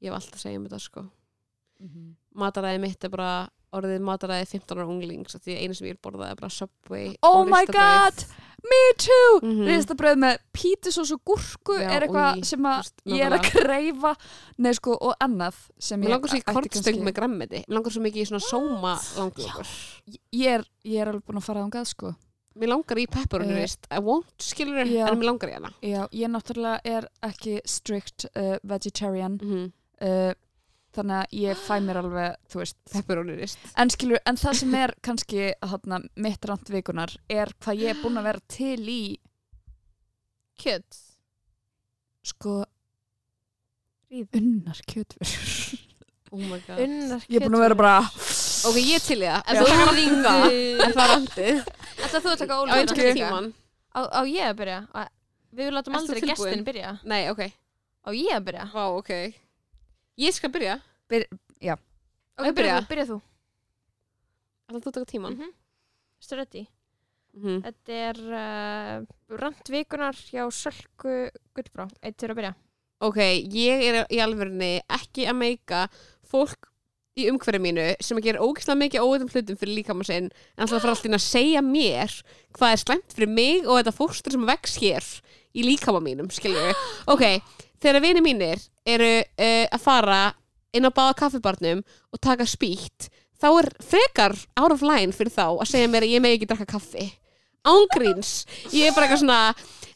ég 0.02 0.10
hef 0.12 0.16
alltaf 0.20 0.36
að 0.40 0.44
segja 0.46 0.60
um 0.60 0.68
þetta 0.68 0.80
sko 0.80 1.06
Mm 1.80 1.88
-hmm. 1.88 2.08
mataræði 2.36 2.80
mitt 2.84 3.04
er 3.04 3.10
bara 3.10 3.50
orðið 3.72 4.02
mataræði 4.04 4.46
15 4.52 4.78
ára 4.78 4.88
unglings 4.92 5.36
því 5.40 5.54
einu 5.64 5.74
sem 5.74 5.88
ég 5.88 5.94
vil 5.96 6.02
borða 6.12 6.32
er 6.32 6.36
bara 6.36 6.50
Subway 6.50 7.16
Oh 7.24 7.46
my 7.48 7.64
god, 7.66 8.26
me 8.64 8.82
too! 8.98 9.40
Mhm. 9.42 9.68
Ristabröð 9.70 10.18
með 10.24 10.38
pítusós 10.54 11.12
og 11.16 11.22
gúrku 11.26 11.80
Já, 11.80 11.90
er 11.96 12.08
eitthvað 12.08 12.44
sem 12.44 12.66
að 12.66 12.78
veist, 12.84 12.96
ég 13.06 13.26
er 13.26 13.38
að 13.38 13.52
greifa 13.52 14.16
Nei 14.58 14.74
sko, 14.74 14.98
og 15.00 15.14
annað 15.24 15.56
sem 15.80 16.02
ég 16.02 16.10
langar 16.10 16.30
svo 16.30 16.38
í 16.38 16.48
kortstöng 16.48 17.04
með 17.04 17.14
grammeti 17.14 17.64
Mér 17.68 17.78
langar 17.78 17.92
svo 17.96 18.02
mikið 18.04 18.22
í 18.22 18.30
svona 18.30 18.44
sóma 18.50 18.96
ég 20.32 20.66
ég 20.84 21.02
er 21.02 21.12
alveg 21.12 21.24
búin 21.28 21.40
að 21.40 21.46
fara 21.46 21.64
þangað 21.64 21.88
sko. 21.94 22.14
Mér 22.60 22.72
langar 22.74 23.00
í 23.00 23.06
pepperoni 23.08 23.54
Eh, 23.54 23.62
rist 23.62 23.88
I 23.92 24.00
won't, 24.04 24.36
skilur 24.42 24.84
já. 24.86 25.08
en 25.08 25.20
mér 25.20 25.30
langar 25.30 25.50
í 25.50 25.54
hana. 25.54 25.72
Já, 25.82 26.08
ég 26.12 26.32
náttúrulega 26.34 26.82
er 26.84 27.08
ekki 27.24 27.60
strict 27.66 28.26
uh, 28.36 28.58
vegetarian. 28.64 29.38
Mm 29.42 29.50
-hmm. 29.50 29.72
uh, 30.02 30.34
þannig 31.00 31.18
að 31.20 31.36
ég 31.40 31.64
fæ 31.66 31.74
mér 31.86 32.00
alveg, 32.04 32.38
þú 32.52 32.62
veist 32.62 33.70
en 33.80 33.94
skilur, 33.94 34.22
en 34.30 34.40
það 34.40 34.60
sem 34.62 34.80
er 34.80 34.96
kannski 35.08 35.52
hana, 35.74 36.02
mitt 36.16 36.50
rand 36.50 36.74
vikunar 36.74 37.16
er 37.32 37.54
hvað 37.60 37.86
ég 37.86 37.96
er 37.96 38.02
búin 38.04 38.20
að 38.22 38.30
vera 38.32 38.46
til 38.52 38.82
í 38.86 39.04
kjöt. 40.60 41.06
Sko 42.30 42.62
unnar 44.10 44.82
kjötverur 44.90 45.86
Oh 46.32 46.38
my 46.38 46.60
god. 46.68 46.78
Unnar 46.84 47.24
ég 47.26 47.40
er 47.40 47.48
búin 47.48 47.58
að 47.58 47.64
vera 47.64 47.78
bara 47.78 47.94
Ok, 48.70 48.76
ég 48.84 49.02
til 49.02 49.22
í 49.24 49.26
það. 49.26 49.48
En 49.50 49.66
taka 49.66 49.94
ringa 49.96 50.34
Er 50.86 50.92
það 50.94 51.12
randið? 51.14 51.62
Ætla 52.06 52.22
þú 52.22 52.34
að 52.34 52.42
taka 52.44 53.14
tíman. 53.16 53.48
Á, 53.96 54.00
á 54.06 54.22
ég 54.30 54.46
að 54.46 54.58
byrja? 54.60 54.80
Á, 54.94 55.00
við 55.56 55.72
látum 55.74 55.98
aldrei 55.98 56.22
gestin 56.28 56.66
byrja. 56.68 56.92
Nei, 57.08 57.24
ok. 57.32 57.42
Á 58.06 58.10
ég 58.14 58.36
að 58.36 58.46
byrja? 58.50 58.68
Vá, 58.76 58.84
ok. 59.00 59.12
Ég 60.20 60.36
skal 60.36 60.52
byrja 60.54 60.76
Ok, 62.40 62.48
Að 62.48 62.56
byrja 62.56 62.76
byrja? 62.80 62.88
byrja 62.90 63.06
þú. 63.10 63.22
Ætla 64.70 64.80
þú 64.86 64.92
taka 64.94 65.06
tíman 65.10 65.34
mm 65.34 65.42
-hmm. 65.42 66.38
Ready? 66.38 66.68
mm 67.34 67.62
Þetta 67.64 67.94
er 67.94 68.18
uh, 68.20 69.06
randvikunar 69.38 70.16
hjá 70.16 70.50
Sölku 70.52 71.30
Gullbrá 71.56 71.88
Eitt 72.02 72.18
til 72.18 72.30
að 72.30 72.36
byrja. 72.36 72.56
Ok, 73.00 73.18
ég 73.48 73.84
er 73.88 74.06
í 74.12 74.20
alvörunni 74.20 74.82
ekki 74.90 75.26
að 75.26 75.36
meika 75.36 75.88
fólk 76.24 76.70
í 77.20 77.30
umhverju 77.32 77.60
mínu 77.60 77.96
sem 78.04 78.18
að 78.18 78.24
gera 78.24 78.44
ógeðslega 78.44 78.80
mikið 78.80 79.06
óveitum 79.06 79.30
hlutum 79.30 79.58
fyrir 79.58 79.76
líkamann 79.76 80.08
sinn 80.08 80.30
en 80.30 80.64
alltaf 80.64 80.82
fara 80.82 80.94
alltaf 80.96 81.14
að 81.18 81.24
segja 81.24 81.62
mér 81.62 82.12
hvað 82.58 82.72
er 82.72 82.82
slæmt 82.84 83.16
fyrir 83.16 83.30
mig 83.30 83.68
og 83.68 83.80
þetta 83.80 83.96
fóstur 83.96 84.32
sem 84.32 84.46
vex 84.46 84.78
hér 84.78 85.04
í 85.54 85.64
líkamann 85.64 86.04
mínum, 86.04 86.28
við 86.28 86.76
Ok, 87.14 87.42
þegar 87.82 88.02
vini 88.02 88.22
mínir 88.22 88.60
eru 88.86 89.24
uh, 89.24 89.66
að 89.72 89.82
fara 89.82 90.34
inn 90.76 90.86
á 90.88 90.92
báða 90.94 91.16
kaffibarnum 91.24 91.82
og 92.14 92.22
taka 92.22 92.46
spýtt 92.50 93.10
þá 93.40 93.48
er 93.62 93.70
frekar 93.84 94.36
out 94.60 94.74
of 94.76 94.82
line 94.86 95.16
fyrir 95.16 95.32
þá 95.34 95.46
að 95.64 95.70
segja 95.72 95.90
mér 95.92 96.06
að 96.08 96.14
ég 96.16 96.24
megi 96.24 96.40
ekki 96.40 96.50
drakka 96.52 96.68
kaffi. 96.76 97.06
Ángríns, 97.70 98.46
ég 98.72 98.88
er 98.90 98.96
bara 98.96 99.08
eitthvað 99.08 99.22
svona 99.24 99.40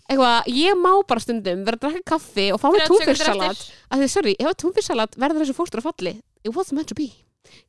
eitthvað, 0.03 0.49
ég 0.51 0.79
má 0.79 0.91
bara 1.07 1.23
stundum 1.23 1.61
vera 1.67 1.77
að 1.79 1.83
drakka 1.85 2.03
kaffi 2.13 2.47
og 2.55 2.59
fá 2.61 2.67
mér 2.71 2.83
30 2.85 2.87
sekúndur 2.87 3.03
túnfisksalat. 3.07 3.51
eftir. 3.51 3.75
að 3.89 4.01
því, 4.03 4.07
sorry, 4.15 4.33
ef 4.39 4.49
að 4.51 4.57
túnfisksalat 4.63 5.17
verður 5.23 5.43
þessu 5.45 5.57
fóstur 5.59 5.81
að 5.83 5.87
falli 5.89 6.13
it 6.43 6.51
was 6.55 6.71
meant 6.75 6.87
to 6.91 6.95
be. 6.97 7.09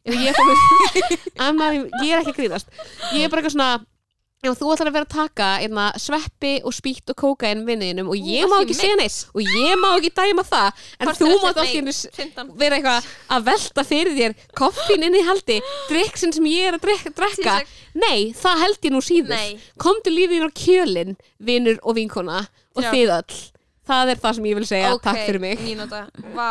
Ef 0.06 0.14
ég, 0.14 0.34
not, 1.38 1.74
even- 1.74 1.90
ég 2.02 2.14
er 2.14 2.22
ekki 2.22 2.34
að 2.34 2.38
grínast. 2.40 2.70
Ég 3.14 3.24
er 3.26 3.30
bara 3.30 3.42
eitthvað 3.42 3.54
svona 3.54 3.70
ef 4.52 4.59
þú 4.61 4.68
ætlar 4.74 4.88
að 4.90 4.96
vera 4.98 5.07
að 5.09 5.14
taka 5.14 5.46
einna, 5.64 5.85
sveppi 5.96 6.52
og 6.64 6.74
spýtt 6.76 7.11
og 7.12 7.16
kókain 7.22 7.64
vinniðinum 7.64 8.09
og 8.12 8.16
ég 8.18 8.44
Þú 8.44 8.50
má 8.52 8.57
ekki 8.64 8.76
segja 8.78 8.96
neitt. 9.00 9.18
Og 9.35 9.40
ég 9.42 9.78
má 9.80 9.88
ekki 9.98 10.11
dæma 10.14 10.44
það. 10.44 10.83
En 11.00 11.07
Hvort 11.09 11.18
þú 11.22 11.28
mátt 11.30 11.44
þetta- 11.44 11.62
allt 11.64 11.74
í 11.74 11.78
einu 11.78 11.92
nei, 11.94 12.11
15. 12.18 12.52
vera 12.59 12.76
eitthvað 12.78 13.09
að 13.30 13.44
velta 13.50 13.85
fyrir 13.85 14.14
þér 14.18 14.35
koffin 14.54 15.02
inn 15.09 15.14
í 15.14 15.24
haldi 15.24 15.61
drikksinn 15.88 16.33
sem 16.35 16.44
ég 16.44 16.68
er 16.68 16.78
að 16.78 16.85
drekka, 16.87 17.14
drekka. 17.14 17.57
Nei, 17.94 18.33
það 18.33 18.59
held 18.64 18.78
ég 18.83 18.90
nú 18.92 19.00
síður. 19.00 19.28
Nei. 19.35 19.59
komdu 19.78 20.11
lífið 20.11 20.44
á 20.46 20.50
kjölin 20.52 21.16
vinur 21.40 21.78
og 21.83 21.94
vinkona 21.96 22.46
og 22.76 22.83
Já. 22.83 22.90
þið 22.90 23.09
öll. 23.18 23.50
Það 23.85 24.11
er 24.11 24.16
það 24.16 24.35
sem 24.35 24.44
ég 24.44 24.54
vil 24.57 24.64
segja, 24.64 24.92
Ok, 24.94 25.02
takk 25.02 25.16
fyrir 25.26 25.40
mig. 25.40 25.59
Vá, 26.35 26.50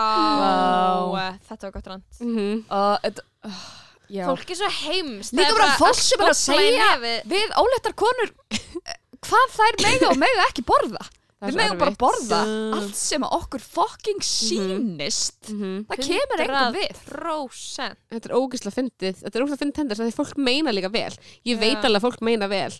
Vá. 1.13 1.37
Þetta 1.49 1.61
var 1.63 1.71
gott 1.71 1.87
rand 1.87 2.03
mm 2.21 2.65
uh, 2.69 2.97
þetta- 3.03 3.25
uh, 3.45 3.82
já. 4.13 4.27
Fólk 4.29 4.53
er 4.53 4.59
svo 4.61 4.69
heimst 4.83 5.33
Líka 5.37 5.57
bara 5.57 5.73
fólk 5.81 5.99
sem 5.99 6.21
er 6.21 6.29
að 6.31 6.39
segja 6.39 6.91
við, 7.01 7.57
óléttar 7.59 7.97
konur 7.97 8.31
eh, 8.53 8.95
hvað 9.23 9.57
þær 9.57 9.83
mega 9.87 10.09
og 10.13 10.21
mega 10.21 10.47
ekki 10.51 10.65
borða. 10.67 11.05
Við 11.43 11.57
megum 11.59 11.79
bara 11.81 11.91
borða 11.99 12.37
allt 12.77 12.95
sem 12.95 13.23
að 13.25 13.33
okkur 13.35 13.63
fucking 13.63 14.21
sýnist. 14.23 15.49
Mhm. 15.51 15.73
það 15.89 16.03
kemur 16.07 16.43
einhver 16.45 16.77
við. 16.77 17.01
Prósent. 17.09 17.99
Þetta 18.13 18.29
er 18.29 18.35
ógislega 18.37 18.77
fyndið, 18.77 19.17
þetta 19.25 19.35
er 19.35 19.43
ógislega 19.43 19.63
fyndið 19.65 19.79
tenders 19.81 20.03
því 20.03 20.15
fólk 20.15 20.39
meina 20.39 20.71
líka 20.71 20.91
vel, 20.93 21.11
ég 21.43 21.59
veit 21.59 21.75
Já. 21.75 21.81
alveg 21.89 21.99
að 21.99 22.05
fólk 22.07 22.23
meina 22.23 22.47
vel, 22.47 22.71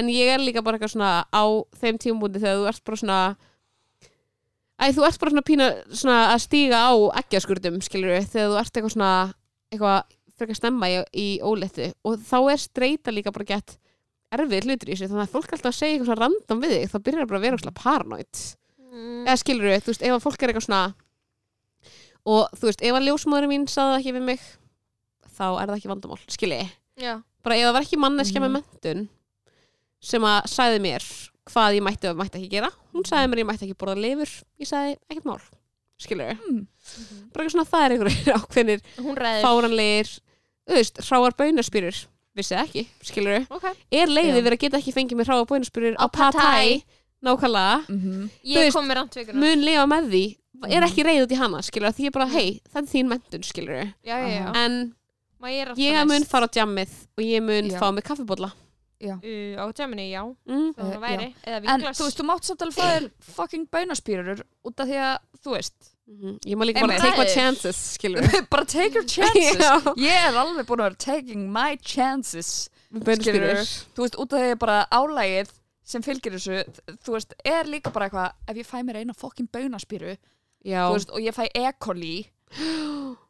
en 0.00 0.08
ég 0.08 0.32
er 0.32 0.40
líka 0.40 0.64
bara 0.64 0.78
eitthvað 0.78 0.94
svona 0.94 1.12
á 1.28 1.44
þeim 1.76 2.00
tímabúndi 2.00 2.40
þegar 2.40 2.56
þú 2.62 2.72
ert 2.72 2.84
bara 2.88 3.02
svona 3.02 3.20
Æ, 4.76 4.92
þú 4.92 5.06
ert 5.08 5.20
bara 5.20 5.32
svona 5.32 5.44
pína 5.48 5.66
svona 5.88 6.16
að 6.34 6.42
stíga 6.44 6.80
á 6.88 6.92
eggjaskurðum, 7.20 7.78
skilur 7.84 8.12
við, 8.12 8.26
þegar 8.32 8.50
þú 8.50 8.58
ert 8.60 8.74
eitthvað 8.76 8.92
svona 8.96 9.12
eitthvað 9.72 10.15
frekar 10.36 10.58
stemma 10.58 10.88
í, 10.92 10.96
í 11.16 11.26
óléttu 11.44 11.90
og 12.06 12.20
þá 12.26 12.36
er 12.52 12.62
streyta 12.62 13.14
líka 13.14 13.32
bara 13.32 13.48
gett 13.54 13.76
erfið 14.36 14.66
hlutur 14.66 14.90
í 14.90 14.96
sig, 14.98 15.08
þannig 15.08 15.28
að 15.28 15.34
fólk 15.36 15.52
alltaf 15.54 15.70
að 15.70 15.76
segja 15.78 15.96
eitthvað 16.00 16.18
random 16.20 16.62
við 16.64 16.72
þig, 16.76 16.88
þá 16.92 16.98
byrjar 17.06 17.28
bara 17.30 17.38
að 17.40 17.44
vera 17.46 17.60
svona 17.62 17.76
paranoid 17.78 18.40
mm. 18.90 19.20
eða 19.26 19.36
skilur 19.42 19.68
við, 19.70 19.82
þú 19.86 19.92
veist, 19.92 20.02
ef 20.08 20.16
að 20.16 20.24
fólk 20.26 20.42
er 20.42 20.52
eitthvað 20.52 20.66
svona 20.66 20.82
og 22.26 22.56
þú 22.58 22.68
veist, 22.70 22.82
ef 22.82 22.98
að 22.98 23.06
ljósmóðurinn 23.06 23.52
mín 23.52 23.66
saði 23.70 23.92
það 23.94 24.00
ekki 24.00 24.14
við 24.16 24.26
mig 24.26 24.46
þá 25.36 25.46
er 25.60 25.68
það 25.70 25.76
ekki 25.78 25.90
vandamál, 25.92 26.18
skilji 26.32 26.60
bara 27.46 27.58
ef 27.60 27.68
það 27.68 27.76
var 27.76 27.86
ekki 27.86 28.00
manneskja 28.02 28.40
Mhm. 28.42 28.46
með 28.46 28.56
mentun 28.56 29.08
sem 30.02 30.26
að 30.26 30.48
sagði 30.50 30.80
mér 30.82 31.06
hvað 31.46 31.76
ég 31.78 31.84
mætti 31.86 32.10
og 32.10 32.18
mætti 32.18 32.40
ekki 32.40 32.50
gera 32.56 32.70
hún 32.92 33.06
sagði 33.06 33.30
mér 33.30 33.38
að 33.38 33.42
ég 33.44 33.48
mætti 33.52 33.66
ekki 33.68 33.78
borða 33.78 34.00
lifur 34.02 34.32
ég 34.58 34.66
sagði 34.70 34.96
ekkert 35.06 35.28
mál, 35.30 35.40
skilur 36.02 36.32
mm. 36.34 36.60
bara 37.30 37.44
eitthvað 37.44 37.54
svona 37.54 37.70
það 37.70 37.84
er 37.86 37.94
einhverjir 37.94 38.34
ákveðnir 38.40 38.82
fáranlegir, 39.44 40.10
þú 40.68 40.74
veist, 40.78 41.00
hráar 41.08 41.34
baunaspýrur 41.38 41.96
vissi 42.36 42.54
það 42.54 42.64
ekki, 42.66 42.86
skilur 43.02 43.32
við 43.38 43.46
Ok, 43.56 43.64
er 43.92 44.06
leiðið 44.12 44.42
verið 44.44 44.56
að 44.58 44.62
geta 44.66 44.78
ekki 44.82 44.92
fengið 44.96 45.16
mér 45.20 45.30
hráar 45.30 45.46
baunaspýrur 45.50 45.94
Á 45.96 46.04
á 46.04 46.06
Pad 46.12 46.32
Thai. 46.34 46.82
patæ 46.82 46.84
nákvæmlega. 47.26 47.78
Mm 47.88 48.28
Þú 48.44 48.60
ég 48.60 48.72
kom 48.74 48.86
með 48.90 48.98
randvíkunar 49.00 49.40
mun 49.40 49.64
lifa 49.64 49.86
með 49.88 50.10
því. 50.12 50.24
Er 50.66 50.80
Mhm. 50.80 50.86
ekki 50.88 51.02
reyð 51.04 51.22
út 51.26 51.32
í 51.32 51.36
hana, 51.36 51.58
skilur 51.62 51.92
því 51.92 52.04
ég 52.06 52.12
bara, 52.12 52.26
hei, 52.26 52.60
það 52.72 52.82
er 52.82 52.88
þín 52.92 53.08
mentun, 53.08 53.42
skilur 53.44 53.92
já 54.04 54.54
en 54.56 54.94
Má 55.40 55.48
ég 55.52 55.92
er 55.92 56.04
mun 56.06 56.24
fara 56.24 56.46
á 56.46 56.50
djammið 56.50 56.88
og 57.18 57.24
ég 57.24 57.42
mun 57.42 57.70
Já. 57.70 57.78
fá 57.80 57.92
mig 57.94 58.04
kaffibólla 58.04 58.52
Uh, 58.98 59.60
Á 59.60 59.68
tjáminni, 59.76 60.10
já. 60.10 60.24
Mm. 60.48 60.72
Það 60.74 60.92
Eh, 60.94 60.98
væri. 60.98 61.34
Eða 61.46 61.68
en 61.68 61.80
þú 61.80 62.04
veist, 62.06 62.16
þú 62.18 62.24
mátt 62.24 62.44
samt 62.44 62.62
alveg 62.62 63.10
fucking 63.36 63.66
baunaspýrur 63.70 64.40
út 64.64 64.80
af 64.80 64.88
því 64.88 64.96
að, 64.96 65.18
þú 65.44 65.50
veist 65.52 65.95
Mhm. 66.06 66.36
ég 66.46 66.54
má 66.56 66.64
líka 66.64 66.80
bara 66.86 66.98
take 67.02 67.18
my 67.18 67.26
chances, 67.34 67.76
skilur 67.96 68.22
bara 68.50 68.64
take 68.64 68.94
your 68.94 69.04
chances 69.04 69.56
Já. 69.58 69.80
ég 69.98 70.28
er 70.28 70.36
alveg 70.38 70.66
búin 70.68 70.78
að 70.78 70.90
vera 70.90 70.98
taking 71.02 71.48
my 71.52 71.76
chances 71.82 72.68
baunaspýrur 72.92 73.58
þú 73.96 74.04
veist, 74.04 74.18
út 74.22 74.32
af 74.32 74.38
því 74.44 74.52
að 74.54 74.60
bara 74.62 74.76
álægið 74.94 75.50
sem 75.86 76.02
fylgir 76.02 76.32
þessu, 76.34 76.62
þú 77.02 77.12
veist, 77.16 77.34
er 77.44 77.64
líka 77.70 77.90
bara 77.94 78.06
eitthvað, 78.08 78.32
ef 78.50 78.56
ég 78.62 78.66
fæ 78.70 78.78
mér 78.86 79.00
eina 79.02 79.14
fucking 79.14 79.48
baunaspýru 79.50 80.14
þú 80.86 80.94
veist, 80.94 81.10
og 81.10 81.20
ég 81.26 81.34
fæ 81.34 81.46
E. 81.54 81.66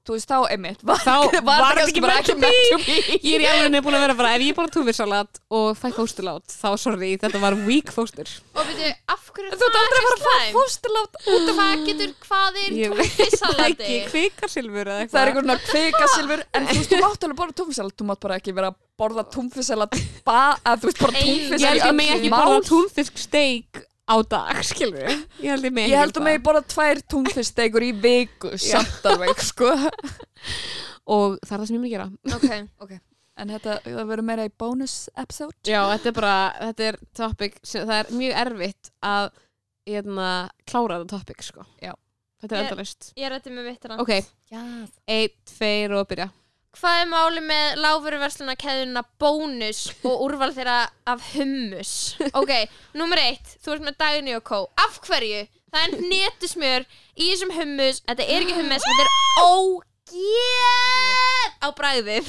þú 0.07 0.15
veist, 0.15 0.29
þá 0.31 0.37
einmitt 0.55 0.83
var, 0.87 1.01
Þá 1.03 1.41
var 1.43 1.63
það 1.75 1.81
ekki 1.89 2.03
bara 2.05 2.15
meant 2.15 2.27
to 2.29 2.35
ekki 2.37 2.43
meant 2.45 2.69
to 2.71 2.79
be. 2.87 3.17
Ég 3.27 3.35
er 3.35 3.43
í 3.43 3.47
alveg 3.67 3.83
búin 3.87 3.97
að 3.99 4.05
vera 4.05 4.15
bara 4.19 4.35
ef 4.37 4.45
ég 4.45 4.55
bara 4.59 4.71
túfirsalat 4.71 5.41
og 5.57 5.73
fæ 5.81 5.89
fósturlát 5.97 6.45
þá 6.53 6.69
sorry, 6.79 7.09
þetta 7.19 7.41
var 7.43 7.57
weak 7.67 7.91
fóstur. 7.95 8.31
Og 8.55 8.69
veitu, 8.69 8.93
af 9.11 9.25
hverju 9.35 9.57
þú 9.57 9.67
ert 9.67 9.79
aldrei 9.81 9.99
að 9.99 10.07
fara 10.07 10.15
að 10.15 10.23
fá 10.23 10.37
slæmt? 10.37 10.55
fósturlát 10.59 11.19
Út 11.27 11.51
af 11.51 11.59
hvað 11.59 11.83
getur, 11.89 12.15
hvað 12.29 12.61
er 12.63 12.77
Ég 12.83 12.95
veit 13.01 13.17
tófisalati? 13.17 13.73
ekki 13.73 13.99
kvikarsilfur 14.13 14.93
eða 14.93 14.95
það 14.95 15.01
er 15.01 15.07
eitthvað. 15.07 15.27
einhvern 15.27 15.51
svona 15.51 15.59
kvikasilfur 15.67 16.45
en 16.61 16.71
þú 16.71 16.79
veist, 16.79 16.93
þú 16.95 17.03
mátt 17.03 17.27
alveg 17.27 17.41
borða 17.43 17.59
túnfisalat 17.63 17.97
þú 17.99 18.09
mátt 18.13 18.23
bara 18.29 18.39
ekki 18.41 18.55
vera 18.61 18.71
að 18.71 18.79
borða 18.97 19.27
túnfisalat 19.35 19.99
ba, 20.25 20.39
að 20.63 20.85
þú 20.85 20.91
veist, 20.93 21.03
bara 21.03 21.19
Ein- 21.19 21.59
ég 21.59 21.67
held 21.67 21.83
ég 21.83 21.99
mig 21.99 22.15
ekki 22.15 22.31
borða 22.33 22.61
mál. 22.61 22.67
túnfisk 22.71 23.19
steik 23.27 23.83
á 24.07 24.17
dag, 24.31 24.61
skilur 24.67 25.03
ég 25.43 25.51
held 25.51 25.67
ég 25.67 25.81
ég 25.91 25.99
held 25.99 26.17
að 26.21 26.27
mig 26.29 26.39
borða 26.45 26.63
tvær 26.71 27.01
túnfisksteikur 27.11 27.87
í 27.87 27.93
viku 27.93 28.53
samt 28.61 29.07
alveg, 29.11 29.43
sko. 29.43 29.73
Og 31.07 31.37
það 31.43 31.53
er 31.53 31.61
það 31.61 31.67
sem 31.67 31.77
ég 31.77 31.83
mun 31.83 31.89
að 31.89 31.95
gera. 31.95 32.61
Ok, 32.83 32.95
en 33.43 33.53
þetta, 33.55 33.77
það 33.85 34.09
verður 34.13 34.27
meira 34.31 34.47
í 34.49 34.55
bonus 34.59 34.97
episode? 35.15 35.55
Já, 35.67 35.81
þetta 35.93 36.11
er 36.11 36.17
bara, 36.21 36.37
þetta 36.63 36.89
er 36.91 36.99
topic 37.19 37.61
sem, 37.63 37.85
það 37.87 37.99
er 38.01 38.17
mjög 38.23 38.41
erfitt 38.47 38.91
að 39.07 39.29
hérna, 39.87 40.31
klára 40.67 41.01
þetta 41.03 41.19
topic 41.21 41.47
sko. 41.47 41.67
Já. 41.83 41.93
Þetta 42.43 42.53
er 42.53 42.61
Ég- 42.61 42.67
endalist 42.71 43.07
ég 43.17 43.31
rætti 43.33 43.51
með 43.51 43.65
mitt 43.71 43.85
rand 43.89 44.03
Ok, 44.03 44.11
já, 44.53 44.61
einn, 45.09 45.37
tveir 45.49 45.95
og 45.97 46.09
byrja 46.11 46.27
Hvað 46.77 46.99
er 47.01 47.07
máli 47.09 47.41
með 47.41 47.79
láfurversluna 47.81 48.55
keðuna 48.61 49.01
bónus 49.21 49.79
og 50.05 50.27
úrval 50.27 50.51
þeirra 50.53 50.75
af 51.09 51.23
hummus? 51.33 51.93
Ok, 52.37 52.53
nummer 52.99 53.17
eitt, 53.23 53.55
þú 53.65 53.73
ert 53.77 53.87
með 53.87 53.97
Dagny 54.03 54.35
og 54.37 54.45
Kó. 54.45 54.59
Af 54.85 54.99
hverju? 55.07 55.47
Það 55.73 55.87
er 55.87 55.93
netusmjör 56.13 56.85
í 57.17 57.31
þessum 57.31 57.55
hummus. 57.57 58.03
Þetta 58.05 58.25
er 58.29 58.45
ekki 58.45 58.59
hummus, 58.59 58.85
þetta 58.85 59.05
er 59.07 59.11
ógeð 59.47 60.67
á 61.65 61.69
bræðið. 61.81 62.29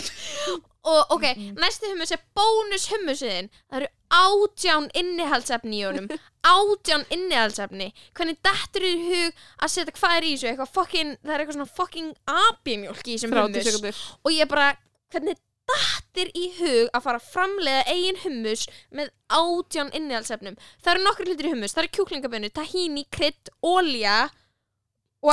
Og 0.87 1.13
ok, 1.17 1.25
næsti 1.59 1.91
hummus 1.91 2.13
er 2.15 2.21
bónus 2.37 2.87
hummusiðin. 2.93 3.49
Það 3.67 3.81
eru 3.81 3.89
átján 4.17 4.87
innihaldsefni 4.95 5.81
í 5.81 5.85
honum. 5.87 6.07
Átján 6.47 7.03
innihaldsefni. 7.11 7.89
Hvernig 8.15 8.39
dettur 8.45 8.85
í 8.87 8.93
hug 9.01 9.41
að 9.59 9.73
setja 9.73 9.97
hvað 9.97 10.19
er 10.19 10.27
í 10.27 10.35
þessu? 10.35 10.51
Eitthvað 10.53 10.71
fucking, 10.77 11.17
það 11.25 11.33
er 11.33 11.43
eitthvað 11.43 11.59
svona 11.59 11.75
fucking 11.81 12.13
abimjólk 12.37 13.03
í 13.03 13.17
þessum 13.17 13.35
30 13.35 13.75
hummus 13.75 14.01
og 14.23 14.31
ég 14.35 14.49
bara, 14.51 14.71
hvernig 15.11 15.41
dattir 15.67 16.31
í 16.37 16.47
hug 16.57 16.91
að 16.95 17.03
fara 17.03 17.19
að 17.19 17.29
framleiða 17.33 17.83
eigin 17.91 18.19
hummus 18.23 18.65
með 18.95 19.11
átján 19.27 19.91
innihaldsefnum 19.97 20.55
það 20.79 20.91
eru 20.93 21.03
nokkur 21.03 21.27
hlutir 21.27 21.49
í 21.49 21.53
hummus, 21.53 21.75
það 21.75 21.83
eru 21.83 21.93
kjúklingabönnu 21.97 22.51
tahini, 22.55 23.03
krydd, 23.11 23.51
olja 23.67 24.29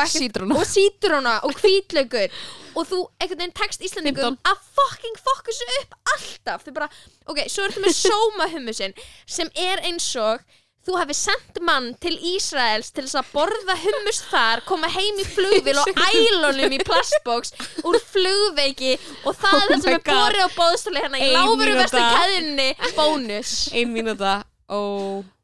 Sítróna. 0.08 0.56
og 0.56 0.64
sítróna 0.66 1.34
og 1.44 1.52
hvítlaugur 1.60 2.30
og 2.74 2.86
þú 2.88 2.98
einhvern 3.20 3.38
veginn 3.44 3.52
tekst 3.54 3.84
Íslandingum 3.84 4.36
15. 4.36 4.50
að 4.50 4.58
fucking 4.78 5.16
fokka 5.22 5.52
þessu 5.52 5.80
upp 5.82 5.94
alltaf. 6.14 6.64
Þau 6.64 6.72
bara, 6.74 6.88
ok, 7.30 7.42
svo 7.52 7.66
ertu 7.68 7.82
með 7.84 7.96
sóma 8.00 8.48
hummusin 8.50 8.94
sem 9.26 9.50
er 9.54 9.84
eins 9.84 10.08
og 10.16 10.40
þú 10.84 10.96
hefði 11.00 11.14
sendt 11.16 11.60
mann 11.64 11.92
til 12.00 12.16
Ísraels 12.32 12.90
til 12.92 13.04
þess 13.06 13.20
að 13.20 13.30
borða 13.36 13.76
hummus 13.84 14.18
þar 14.32 14.64
koma 14.68 14.88
heim 14.92 15.20
í 15.20 15.24
flugvél 15.24 15.78
og 15.80 16.02
ælunum 16.10 16.74
í 16.76 16.80
plastboks 16.84 17.54
úr 17.84 18.00
flugveiki 18.08 18.96
og 19.24 19.36
það 19.36 19.54
er 19.54 19.62
Oh 19.62 19.70
það 19.70 19.86
sem 19.86 19.94
er 19.94 20.02
God. 20.02 20.10
borið 20.16 20.44
á 20.44 20.48
bóðstóli 20.58 21.04
hérna 21.04 21.22
í 21.22 21.30
láfuru 21.36 21.78
vestu 21.78 22.02
keðinni 22.16 22.68
bónus. 22.98 23.54
Ein 23.72 23.92
mínúta, 23.94 24.34
ó, 24.68 24.80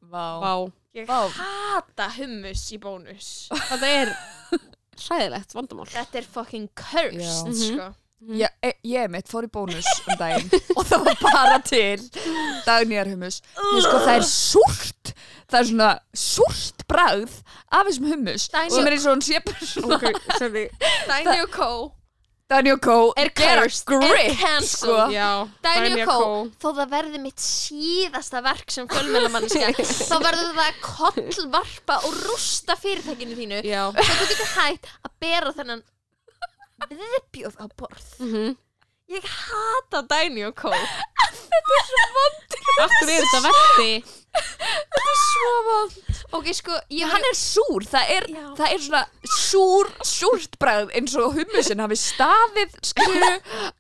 vá, 0.01 0.27
vá 0.45 0.53
ég 0.97 1.07
Vá. 1.09 1.21
hata 1.37 2.09
hummus 2.19 2.65
í 2.75 2.79
bónus 2.83 3.29
Þetta 3.53 3.91
er 4.03 4.13
hræðilegt 5.07 5.55
vandamál 5.57 5.89
þetta 5.91 6.21
er 6.23 6.27
fucking 6.35 6.69
cursed 6.77 7.21
Já. 7.23 7.35
Mhm. 7.47 7.59
sko. 7.61 7.89
ég, 8.37 8.51
e- 8.63 8.77
ég 8.85 9.09
mitt 9.15 9.31
fór 9.31 9.47
í 9.47 9.51
bónus 9.53 9.87
um 10.07 10.19
daginn 10.21 10.51
og 10.77 10.85
það 10.91 11.07
var 11.07 11.23
bara 11.23 11.61
til 11.65 12.03
dagnýjarhummus 12.67 13.39
sko, 13.41 13.95
það 14.03 14.13
er 14.19 14.27
súrt 14.29 15.15
það 15.51 15.61
er 15.63 15.71
svona 15.71 15.89
súrt 16.15 16.85
bragð 16.91 17.39
af 17.73 17.87
þessum 17.89 18.11
hummus 18.13 18.49
Dagný- 18.53 18.75
sem 18.77 18.87
er 18.91 18.97
eins 18.99 19.07
og 19.09 19.15
hún 19.17 19.25
sé 19.31 19.41
bara 19.47 19.71
svona 19.73 19.97
Ok, 19.97 20.21
sorry 20.39 20.67
Dagny 21.09 21.39
og 21.47 21.55
Co 21.55 21.71
Og 22.51 22.81
Kó 22.83 22.95
er 23.17 23.29
cursed, 23.31 23.93
er 23.95 24.33
cancelled 24.35 24.67
sko. 24.67 24.95
Og 24.95 25.13
Kó, 26.09 26.17
Kó. 26.19 26.49
þó 26.59 26.69
það 26.81 26.89
verði 26.97 27.21
mitt 27.23 27.39
síðasta 27.45 28.41
verk 28.43 28.71
sem 28.75 28.89
fjölmjölamanniska 28.91 29.71
þá 30.11 30.17
verður 30.25 30.51
það 30.57 30.65
að 30.65 30.81
kollvarpa 30.89 32.01
og 32.09 32.17
rústa 32.27 32.75
fyrirtækinu 32.83 33.39
þínu 33.39 33.61
Já 33.69 33.85
svo 33.95 34.03
þú 34.03 34.27
getur 34.33 34.51
hægt 34.57 34.91
að 35.07 35.15
bera 35.23 35.55
þennan 35.61 35.85
viðbjóð 36.91 37.55
á 37.63 37.67
borð 37.79 38.09
Mhm. 38.25 38.57
ég 39.15 39.25
hata 39.37 40.03
Dagny 40.11 40.45
og 40.51 40.55
Kó 40.59 40.71
Af 42.81 42.91
hverju 42.91 43.15
er 43.15 43.25
þetta 43.27 43.41
verti? 43.47 43.91
svo 45.21 45.55
vond 45.67 45.93
ok, 46.33 46.47
sko, 46.55 46.73
ég 46.95 47.07
hann 47.11 47.25
er 47.31 47.37
súr, 47.39 47.85
það 47.91 48.11
er, 48.17 48.27
Já. 48.31 48.45
það 48.59 48.75
er 48.75 48.83
svona 48.87 49.05
súr, 49.37 49.91
súrt 50.07 50.59
bragð 50.63 50.93
eins 50.99 51.17
og 51.19 51.35
hummusin 51.39 51.81
hafi 51.83 51.97
staðið 51.99 52.77
skilju 52.93 53.33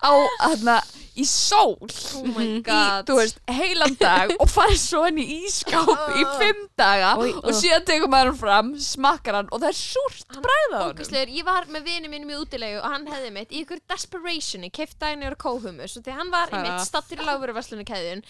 á 0.02 0.12
hana, 0.46 0.80
í 1.20 1.24
sól. 1.26 1.74
Oh 2.16 2.22
my 2.24 2.44
Mhm. 2.46 2.62
god. 2.64 3.02
í, 3.02 3.06
þú 3.10 3.14
veist, 3.18 3.38
heilan 3.50 3.96
dag 3.98 4.30
og 4.40 4.48
farið 4.48 4.78
svo 4.78 5.00
inn 5.08 5.18
í 5.18 5.24
ískáp 5.44 5.90
í 6.16 6.22
fimm 6.38 6.60
daga 6.78 7.10
Oj, 7.20 7.32
og 7.42 7.50
síðan 7.58 7.84
tekur 7.84 8.08
maður 8.08 8.30
hann 8.30 8.38
fram, 8.38 8.70
smakkar 8.78 9.34
hann 9.40 9.48
og 9.52 9.60
það 9.60 9.68
er 9.68 9.78
súrt 9.80 10.38
bræð 10.46 10.70
á 10.72 10.78
hann 10.80 10.94
Ógæslegur, 10.94 11.34
ég 11.34 11.44
var 11.44 11.66
með 11.66 11.84
vini 11.90 12.08
mínum 12.08 12.30
í 12.30 12.38
útilegu 12.40 12.78
og 12.80 12.88
hann 12.94 13.06
hefði 13.10 13.32
mitt 13.32 13.50
í 13.52 13.64
ykkur 13.66 13.82
desperationi 13.90 14.70
keift 14.72 14.98
dænir 15.02 15.32
og 15.36 15.38
kóhumus 15.44 15.96
og 15.98 16.04
því 16.06 16.12
hann 16.16 16.30
var 16.30 16.48
í 16.48 16.56
Það- 16.56 16.62
mitt 16.70 16.86
stattur 16.86 17.18
í 17.20 17.26
lágveruverslunarkeðjun 17.26 18.22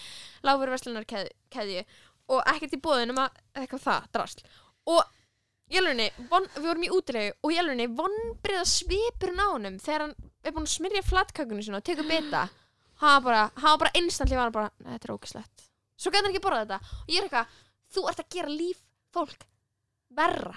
lágveruverslunarkeðju 0.43 1.85
og 2.31 2.43
ekkert 2.53 2.77
í 2.77 2.81
bóðin 2.83 3.13
um 3.13 3.23
að 3.23 3.41
eitthvað 3.61 3.85
það, 3.87 4.07
drast 4.15 4.45
og 4.91 5.01
í 5.71 5.79
alvegni, 5.79 6.07
von, 6.31 6.47
við 6.55 6.67
vorum 6.67 6.87
í 6.87 6.93
útilegu 6.95 7.33
og 7.39 7.53
í 7.53 7.59
alvegni 7.61 7.89
vonbreiða 7.95 8.67
svipurinn 8.67 9.43
á 9.43 9.47
honum 9.53 9.79
þegar 9.79 10.07
hann 10.07 10.15
er 10.43 10.55
búin 10.55 10.67
að 10.67 10.75
smyrja 10.75 11.03
flatkakunni 11.07 11.63
sinna 11.63 11.79
og 11.79 11.85
tekur 11.87 12.07
bita. 12.09 12.47
Hann 13.01 13.23
var 13.23 13.49
bara, 13.55 13.75
bara 13.79 13.93
instantly 13.97 14.35
var 14.35 14.49
hann 14.49 14.57
bara, 14.57 14.71
"Nei, 14.83 14.97
þetta 14.97 15.07
er 15.09 15.15
ógæslegt 15.15 15.67
svo 16.01 16.11
gæti 16.11 16.25
hann 16.25 16.33
ekki 16.33 16.43
borða 16.43 16.65
þetta. 16.65 16.97
Og 17.05 17.13
ég 17.13 17.21
er 17.21 17.27
eitthvað, 17.27 17.57
þú 17.93 18.03
ert 18.09 18.21
að 18.23 18.35
gera 18.35 18.53
líf 18.53 18.83
fólk 19.13 19.47
verra. 20.17 20.53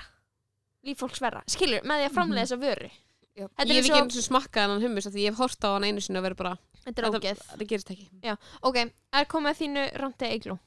Líf 0.85 1.01
fólks 1.01 1.23
verra, 1.25 1.43
skilur, 1.51 1.85
með 1.85 2.03
því 2.03 2.09
að 2.09 2.15
framlega 2.19 2.47
þessa 2.47 2.61
vöru. 2.61 2.91
Já. 3.35 3.49
Þetta 3.49 3.67
Ég 3.67 3.81
hef 3.81 3.89
ekki 3.89 4.01
eins 4.01 4.19
og 4.21 4.27
smakkað 4.29 4.71
hann 4.71 4.85
hummus 4.85 5.09
því 5.11 5.25
ég 5.25 5.33
hef 5.33 5.41
hort 5.43 5.67
á 5.67 5.69
hann 5.75 5.87
einu 5.89 6.03
sinni 6.05 6.21
og 6.21 6.27
verið 6.29 6.39
bara 6.39 6.53
þetta 6.85 7.03
er 7.03 7.09
ógeð. 7.09 7.41
Það 7.51 7.65
gerist 7.73 7.91
ekki. 7.91 8.37
Ok, 8.63 8.79
er 8.85 9.27
komið 9.33 9.51
að 9.51 9.61
þínu 9.63 9.87
randi 10.05 10.31
eiglú 10.31 10.59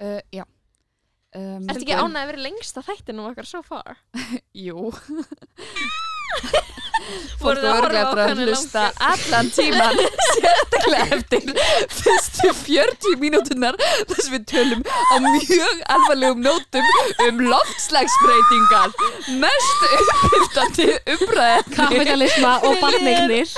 uh, 0.00 0.20
Já 0.34 0.44
um, 0.44 1.68
Ertu 1.68 1.82
ekki 1.82 1.96
ánægð 1.96 2.22
að 2.22 2.30
vera 2.32 2.44
lengst 2.46 2.80
að 2.80 2.88
þættinum 2.90 3.30
okkar 3.30 3.48
so 3.48 3.62
far? 3.66 4.00
Jú 4.66 4.90
Að 6.98 7.44
horfa 7.44 7.72
örglega 7.78 8.04
á 8.04 8.12
bara 8.12 8.26
að 8.32 8.42
hlusta 8.44 8.84
allan 9.08 9.50
tíman 9.54 10.00
sérstaklega 10.34 11.18
eftir 11.18 11.52
fyrstu 11.98 12.52
40 12.62 13.18
mínútunar 13.22 13.78
þar 13.78 14.22
sem 14.24 14.34
við 14.36 14.44
tölum 14.52 14.82
á 14.88 15.14
mjög 15.24 15.84
alvarlegum 15.96 16.42
nótum 16.44 16.90
um 17.28 17.42
loftslagsbreytingar. 17.52 18.94
Mest 19.42 19.86
uppbyrtandi 19.98 20.88
umræðni 21.14 21.76
Kapitalisma 21.78 22.52
og 22.66 22.78
barnignir 22.82 23.48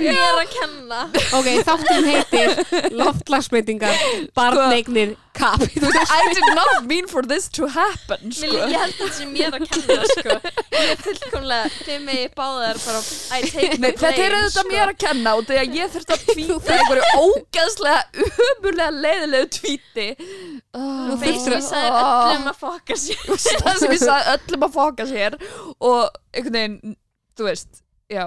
ég 0.00 0.10
er 0.10 0.38
að 0.40 0.52
kenna. 0.52 1.00
Ok, 1.36 1.48
þátturinn 1.66 2.08
heitir 2.10 2.92
Loftlagsbreytingar, 2.96 3.96
barnignir, 4.36 5.14
kapitalisma 5.36 6.18
I 6.20 6.32
did 6.34 6.48
not 6.56 6.86
mean 6.86 7.06
for 7.06 7.22
this 7.22 7.48
to 7.56 7.68
happen 7.70 8.32
sko. 8.34 8.50
Ég 8.50 8.76
held 8.76 8.96
þetta 8.98 9.18
sem 9.18 9.34
ég 9.38 9.48
er 9.50 9.58
að 9.58 9.66
kenna 9.70 10.10
sko. 10.10 10.38
Ég 10.74 10.94
er 10.94 11.02
fullkomlega 11.04 11.70
Þið 11.80 12.00
megi 12.06 12.26
báðar 12.40 12.80
bara 12.82 13.00
I 13.36 13.40
take 13.46 13.78
Nei, 13.78 13.90
the 13.90 14.00
þetta 14.00 14.24
er 14.24 14.36
auðvitað 14.38 14.54
sko. 14.56 14.64
mér 14.70 14.92
að 14.92 14.98
kenna 15.04 15.34
og 15.38 15.46
þegar 15.50 15.76
ég 15.76 15.92
þurfti 15.94 16.16
að 16.16 16.24
tvíta 16.30 16.76
einhverju 16.76 17.24
ógeðslega 17.24 18.26
umurlega 18.26 18.90
leiðilegu 18.96 19.50
tvíti 19.58 20.06
oh, 20.16 21.12
veist 21.20 21.50
ég 21.52 21.66
sagði 21.68 21.92
öllum 22.00 22.50
að 22.50 22.58
fokka 22.64 22.98
sér. 23.04 23.22
Það 23.36 23.80
sem 23.82 23.94
ég 23.94 24.02
sagði 24.04 24.34
öllum 24.36 24.66
að 24.66 24.76
fóka 24.78 25.08
sér 25.10 25.38
og 25.76 26.02
einhvern 26.32 26.58
veginn, 26.58 26.96
þú 27.38 27.48
veist 27.50 27.84
já. 28.10 28.24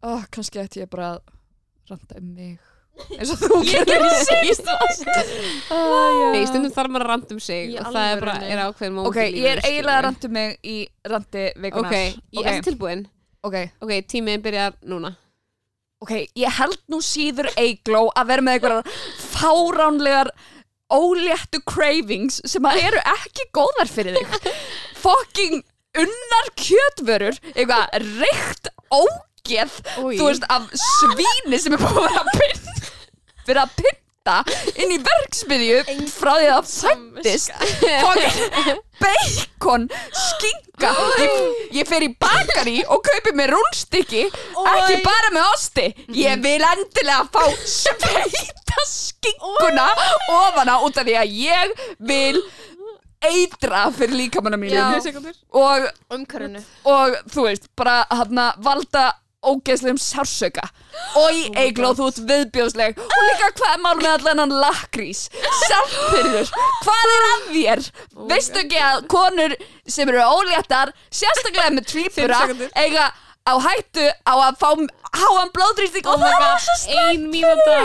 Oh, 0.00 0.24
kannski 0.32 0.62
ætti 0.62 0.80
ég 0.82 0.90
bara 0.90 1.14
að 1.14 1.22
randa 1.90 2.20
um 2.22 2.34
mig 2.34 2.69
eins 3.16 3.30
og 3.32 3.38
þú 3.40 3.60
Ég 3.64 3.70
gerir 3.70 4.02
gerði 4.04 4.44
síst 4.50 4.66
Nei, 5.70 6.42
stundum 6.48 6.72
þarf 6.74 6.90
maður 6.92 7.06
að 7.06 7.10
randa 7.12 7.34
um 7.36 7.40
sig 7.42 7.72
Í 7.72 7.78
og 7.80 7.88
það 7.94 8.10
er 8.10 8.20
bara, 8.20 8.34
alvörunni. 8.36 8.52
er 8.52 8.62
ákveðin 8.66 8.94
móment 8.96 9.10
ok, 9.10 9.18
í 9.20 9.24
ég 9.24 9.32
lífinu, 9.32 9.50
er 9.50 9.62
eiginlega 9.70 9.96
að 9.96 10.04
randa 10.08 10.30
mig 10.36 10.54
í 10.62 10.76
randi 11.14 11.44
skilurðu. 11.46 11.64
vikunar 11.64 11.90
Ok, 11.90 12.22
ég 12.40 12.50
er 12.52 12.62
tilbúin. 12.68 13.02
Ok, 13.46 13.56
Ok, 13.80 13.92
tímiðin 14.12 14.42
byrjar 14.44 14.76
núna. 14.84 15.14
Ok, 16.00 16.12
ég 16.36 16.56
held 16.60 16.78
nú 16.92 17.00
síður 17.04 17.48
eigló 17.60 18.06
að 18.16 18.30
vera 18.32 18.44
með 18.44 18.58
einhverjar 18.58 19.00
fáránlegar 19.32 20.30
óléttu 20.90 21.60
cravings 21.68 22.40
sem 22.50 22.64
að 22.66 22.80
eru 22.88 23.02
ekki 23.14 23.48
góðar 23.56 23.88
fyrir 23.90 24.16
þig. 24.18 24.48
Fucking 25.04 25.60
unnar 26.00 26.48
kjötvörur 26.60 27.38
eitthvað 27.54 27.96
reykt 28.20 28.70
ógeð 28.94 29.76
Új. 30.04 30.16
þú 30.20 30.26
veist 30.28 30.44
af 30.52 30.68
svíni 30.78 31.58
sem 31.58 31.74
er 31.74 31.80
búin 31.82 31.96
að 31.96 32.04
vera 32.04 32.20
að 32.22 32.28
fyrir 33.50 33.62
að 33.64 33.74
pynta 33.80 34.36
inn 34.78 34.94
í 34.94 34.98
verksmiðju 35.10 35.78
frá 36.12 36.32
því 36.38 36.48
að 36.54 36.70
það 36.70 37.04
fættist 37.20 37.50
bacon 39.00 39.86
skinka. 40.12 40.90
Ég, 41.20 41.36
ég 41.80 41.88
fer 41.88 42.04
í 42.04 42.10
bakari 42.20 42.80
og 42.88 43.02
kaupi 43.04 43.32
mér 43.36 43.52
rúnstykki 43.56 44.26
ekki 44.28 44.98
bara 45.04 45.32
með 45.34 45.48
osti. 45.54 45.86
Ég 46.16 46.40
vil 46.44 46.60
endilega 46.60 47.24
fá 47.32 47.44
sveita 47.64 48.84
skinkuna 48.88 49.88
ofana 50.36 50.78
út 50.86 51.00
af 51.00 51.08
því 51.08 51.16
að 51.20 51.38
ég 51.40 51.86
vil 52.10 52.42
eitra 53.20 53.86
fyrir 53.92 54.16
líkamanna 54.16 54.56
Já. 54.56 54.86
mínum 54.96 55.26
og, 55.52 55.88
og 56.88 57.18
þú 57.28 57.44
veist, 57.48 57.68
bara 57.76 58.02
hann 58.08 58.40
valda 58.64 59.10
ógeðslegum 59.40 59.98
sársöka 60.00 60.66
og 61.16 61.32
í 61.32 61.46
eigló 61.56 61.94
þú 61.96 62.08
ert 62.10 62.20
viðbjóðsleg. 62.28 62.98
Og 63.00 63.22
líka 63.28 63.50
hvað 63.56 63.72
er 63.72 63.82
mál 63.84 63.96
með 64.00 64.10
allan 64.16 64.42
hann 64.44 64.54
lakrís? 64.62 65.22
Sjálfpyrður, 65.62 66.50
hvað 66.84 67.14
er 67.16 67.26
að 67.30 67.46
þér? 67.54 67.84
Veistu 68.32 68.62
ekki 68.64 68.82
að 68.84 69.06
konur 69.14 69.54
sem 69.88 70.12
eru 70.12 70.24
óléttar, 70.26 70.92
sérstaklega 71.08 71.70
með 71.78 71.88
sekúndur. 72.44 72.72
eiga 72.76 73.08
á 73.48 73.54
hættu 73.64 74.06
á 74.28 74.34
að 74.36 74.58
fá 74.60 74.68
háan 75.16 75.50
blóðrýsting 75.54 76.06
Oh 76.06 76.14
og 76.14 76.20
það 76.26 76.36
var 76.44 76.60
svo 76.66 76.76
slæmt 76.84 77.08
Ein 77.08 77.24
mínúta. 77.32 77.78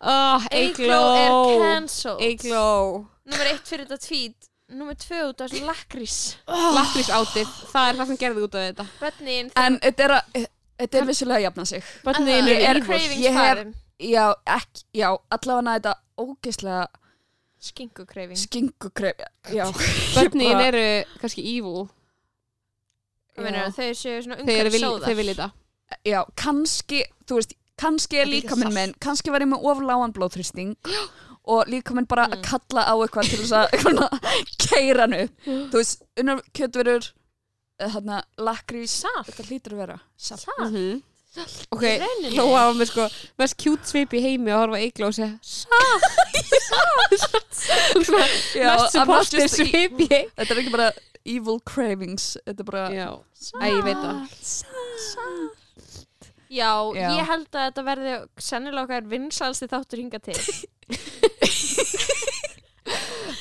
oh, 0.00 0.44
Eigló 0.52 1.00
er 1.16 1.32
cancelled. 1.64 2.20
Eigló 2.22 3.06
Númer 3.28 3.50
eitt 3.50 3.66
fyrir 3.68 3.84
þetta 3.88 3.98
tweet. 4.06 4.36
Númer 4.68 4.96
tvö 5.00 5.18
út 5.30 5.40
af 5.40 5.48
þessu 5.48 5.64
lakrís. 5.64 6.14
Lakrís 6.48 7.08
átið, 7.08 7.48
það 7.72 7.88
er 7.88 7.98
það 7.98 8.06
sem 8.10 8.18
gerði 8.20 8.42
út 8.44 8.56
af 8.56 8.64
þetta. 8.66 8.86
Bönnin 9.00 9.50
en 9.56 9.78
þetta 9.84 10.04
er, 10.04 10.14
að, 10.18 10.46
þetta 10.78 10.98
er 11.02 11.06
vissulega 11.08 11.38
að 11.40 11.46
jafna 11.48 11.64
sig. 11.66 11.82
Eru 12.06 12.54
er- 12.54 12.62
ívor 12.62 12.86
cravings 12.86 13.20
ég 13.24 13.32
hef- 13.36 13.44
farin. 13.58 13.74
Já, 13.98 14.24
ekki, 14.46 14.82
já, 14.94 15.08
allavega 15.34 15.78
þetta 15.78 15.94
ógeðslega 16.22 16.86
Skinku 17.58 18.04
craving 18.06 18.38
skinkukref 18.38 19.16
já, 19.50 19.64
bara- 20.54 20.66
eru 20.68 20.82
kannski 21.18 21.42
evil. 21.56 21.88
Hvað 23.34 23.48
meinarðu, 23.48 23.72
Þau 23.74 23.94
séu 23.98 24.20
svona 24.22 24.36
umhverfisóðar 24.42 25.06
þeir 25.08 25.18
vilja 25.18 25.34
þetta. 25.34 25.48
Já, 26.06 26.20
kannski 26.38 27.00
þú 27.26 27.38
veist, 27.40 27.54
kannski 27.78 28.20
er 28.22 28.26
líka 28.30 28.56
minn 28.58 28.74
minn 28.74 28.94
kannski 29.02 29.30
var 29.34 29.42
ég 29.44 29.50
með 29.50 29.66
ofláan 29.70 30.14
blóðþrýsting 30.14 30.72
og 31.54 31.70
líka 31.70 31.94
minn 31.96 32.06
bara 32.10 32.26
Mm. 32.28 32.34
að 32.38 32.42
kalla 32.50 32.82
á 32.86 32.94
eitthvað 33.02 33.30
til 33.30 33.40
þess 33.42 33.54
að 33.56 33.66
keira 34.68 35.06
hann 35.06 35.18
upp. 35.24 35.46
Þú 35.72 35.78
veist, 35.80 36.02
unnar 36.20 36.42
þarna, 37.78 38.22
lakrís 38.42 38.90
Salt? 39.04 39.26
þetta 39.30 39.44
hlýtur 39.48 39.72
að 39.76 39.80
vera 39.84 39.98
salt. 40.16 40.40
Salt? 40.46 40.72
Mhm. 40.72 41.02
Ok, 41.70 41.82
Í 41.84 41.98
rauninni. 42.00 42.30
Lóa 42.34 42.62
var 42.66 42.74
með 42.74 42.88
sko 42.90 43.04
mest 43.38 43.54
kjút 43.60 43.84
svip 43.86 44.10
í 44.16 44.20
heimi 44.24 44.50
og 44.50 44.58
horfa 44.64 44.76
á 44.80 44.82
Eigló 44.82 45.06
og 45.10 45.14
segja 45.14 45.38
Salt 45.44 46.02
Svona 48.08 48.26
Já, 48.56 48.72
Mest 49.06 49.34
e- 49.38 49.46
svip 49.52 49.68
í 49.68 49.70
heimi. 50.08 50.08
Þetta 50.34 50.50
er 50.56 50.60
ekki 50.64 50.72
bara 50.74 50.88
evil 51.28 51.60
cravings 51.68 52.24
þetta 52.46 52.60
er 52.64 52.68
bara 52.72 52.84
Já, 52.96 53.08
Æ, 53.60 53.62
ég 53.70 53.82
veit 53.86 54.00
það. 54.02 54.16
Já, 56.48 56.72
Já. 56.96 57.08
ég 57.12 57.26
held 57.28 57.44
að 57.52 57.60
þetta 57.68 57.82
verði 57.86 58.12
sennilega 58.40 58.84
okkar 58.88 59.04
vinsalsti 59.12 59.68
þáttur 59.70 60.00
hinga 60.00 60.16
til 60.24 60.38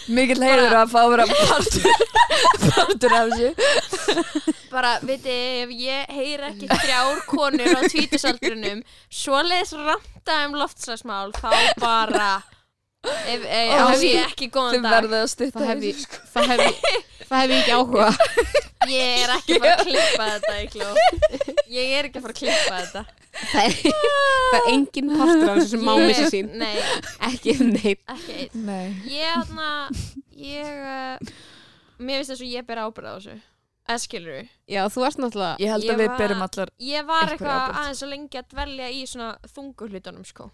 mikill 0.07 0.41
heiður 0.43 0.75
að 0.81 0.91
fá 0.93 0.99
að 1.03 1.09
vera 1.13 1.25
partur 1.31 1.83
partur 2.77 3.15
af 3.17 3.31
þessu. 3.31 4.53
Bara, 4.71 4.91
veitir, 5.07 5.39
ef 5.63 5.71
ég 5.81 6.11
heyr 6.17 6.43
ekki 6.51 6.67
þrjár 6.71 7.21
konur 7.29 7.73
á 7.75 7.81
tvítusaldrunum 7.87 8.83
svoleiðis 9.09 9.73
ranta 9.79 10.37
um 10.47 10.57
loftslagsmál 10.59 11.31
þá 11.37 11.49
bara 11.81 12.29
ef, 13.07 13.41
ef, 13.41 13.73
á 13.73 13.87
þið- 13.93 14.07
ég 14.11 14.23
ekki 14.27 14.49
góðan 14.53 14.87
dag 14.87 15.07
Það 15.53 15.67
hef 15.71 15.85
ég 15.87 15.97
Það 16.33 16.51
hef 16.51 16.59
ég 16.67 16.75
Það 17.27 17.37
hef 17.41 17.49
ég 17.51 17.59
ekki 17.61 17.75
áhuga 17.77 18.09
ég 18.87 19.07
er 19.23 19.31
ekki 19.37 19.57
fara 19.59 19.73
að 19.75 19.85
klippa 19.87 20.25
þetta 20.33 20.53
ég 21.77 21.95
er 21.97 22.07
ekki 22.09 22.21
fara 22.23 22.33
að 22.35 22.39
klippa 22.41 22.75
þetta 22.81 23.01
Það 23.37 23.67
er, 23.67 23.75
það 24.51 24.57
er 24.57 24.69
engin 24.73 25.11
partur 25.17 25.49
af 25.51 25.57
þessu 25.59 25.69
sem 25.75 25.83
má 25.85 25.91
Ég- 25.97 26.07
missi 26.09 26.25
sín 26.33 26.47
nei, 26.57 26.73
Ekki 27.27 27.53
neitt 27.61 28.01
ekki 28.13 28.37
einn 28.43 28.65
Nei. 28.65 28.87
ég 29.11 29.35
þarna 29.37 29.67
ég 30.41 30.79
uh, 30.81 31.31
mér 31.99 32.21
finnst 32.23 32.33
þess 32.33 32.43
að 32.43 32.53
ég 32.55 32.67
ber 32.69 32.81
ábyrð 32.85 33.09
á 33.09 33.13
þessu 33.17 33.35
eða 33.87 33.99
skilur 34.03 34.39
Já, 34.67 34.81
þú 34.91 35.05
ert 35.07 35.21
náttúrulega 35.23 35.61
Ég 35.63 35.71
held 35.75 35.85
Ég 35.87 35.93
að 35.93 36.01
við 36.03 36.09
var- 36.11 36.21
berum 36.23 36.45
allar 36.47 36.71
ég 36.91 37.05
var 37.07 37.21
Einhverja 37.23 37.37
eitthvað 37.37 37.59
ábyrgð. 37.61 37.81
aðeins 37.83 38.03
að 38.07 38.11
lengi 38.15 38.41
að 38.41 38.47
dvelja 38.55 38.89
í 38.97 39.03
svona 39.13 39.29
þungu 39.53 39.91
hlutunum 39.93 40.25
sko 40.27 40.49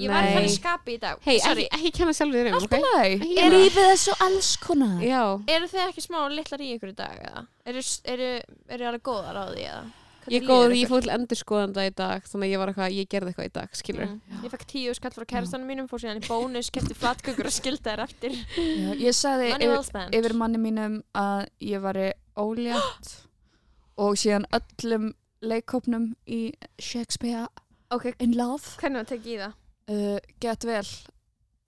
ég 0.00 0.06
var 0.14 0.22
Nei. 0.22 0.32
þannig 0.36 0.52
skapi 0.54 0.92
í 0.94 0.98
dag 1.02 1.18
Hei, 1.26 1.38
sorry, 1.42 1.64
ekki, 1.66 1.78
ekki 1.80 1.90
kenna 1.98 2.12
sjálfur 2.14 2.46
þér 2.46 2.54
um, 2.54 2.58
ok? 2.62 2.76
Nei, 2.86 3.08
Ekki 3.18 3.32
er 3.34 3.40
gera 3.42 3.58
lífið 3.58 3.88
þessu 3.90 4.14
alls 4.28 4.50
konar? 4.62 5.00
Já 5.02 5.22
eru 5.56 5.66
þið 5.74 5.82
ekki 5.88 6.04
smá 6.06 6.20
litlar 6.30 6.62
í 6.62 6.68
ykkur 6.76 6.92
í 6.92 6.96
dag 7.02 7.24
eða? 7.26 7.42
eru, 7.66 7.82
eru, 8.14 8.28
eru 8.70 8.86
alveg 8.92 9.02
góðar 9.10 9.40
á 9.42 9.44
því 9.50 9.64
eða? 9.66 9.82
Ég 10.28 10.42
er 10.42 10.46
góð, 10.48 10.74
ég 10.76 10.90
fór 10.90 11.04
til 11.04 11.12
endurskoðanda 11.14 11.84
í 11.88 11.92
dag 11.96 12.26
þannig 12.28 12.46
að 12.48 12.52
ég 12.52 12.60
var 12.62 12.72
eitthvað, 12.72 12.96
ég 12.98 13.08
gerði 13.10 13.32
eitthvað 13.32 13.48
í 13.48 13.52
dag 13.54 13.78
skilur 13.80 14.06
mm. 14.06 14.42
Ég 14.44 14.52
fekk 14.54 14.66
tíu 14.72 14.94
skall 14.98 15.12
frá 15.14 15.26
kærastanum 15.32 15.70
mínum 15.70 15.88
fór 15.90 16.02
síðan 16.02 16.20
í 16.20 16.26
bónus, 16.26 16.70
kefti 16.74 16.96
flatkökur 16.98 17.48
og 17.50 17.54
skildi 17.54 17.84
þær 17.86 18.02
eftir. 18.04 18.36
Já, 18.56 18.90
ég 19.00 19.16
sagði 19.16 19.52
yfir, 19.56 20.12
yfir 20.20 20.36
manni 20.36 20.60
mínum 20.60 21.00
að 21.16 21.46
ég 21.70 21.82
væri 21.84 22.10
ólétt 22.40 23.14
og 24.04 24.18
síðan 24.20 24.46
öllum 24.56 25.10
leikópnum 25.40 26.10
í 26.28 26.52
Shakespeare 26.78 27.46
Ok, 27.90 28.12
in 28.22 28.36
Love. 28.38 28.76
Hvernig 28.78 29.00
var 29.02 29.08
tekið 29.10 29.32
í 29.32 29.38
það? 29.40 29.56
uh, 29.90 30.18
Gett 30.44 30.66
vel 30.68 30.84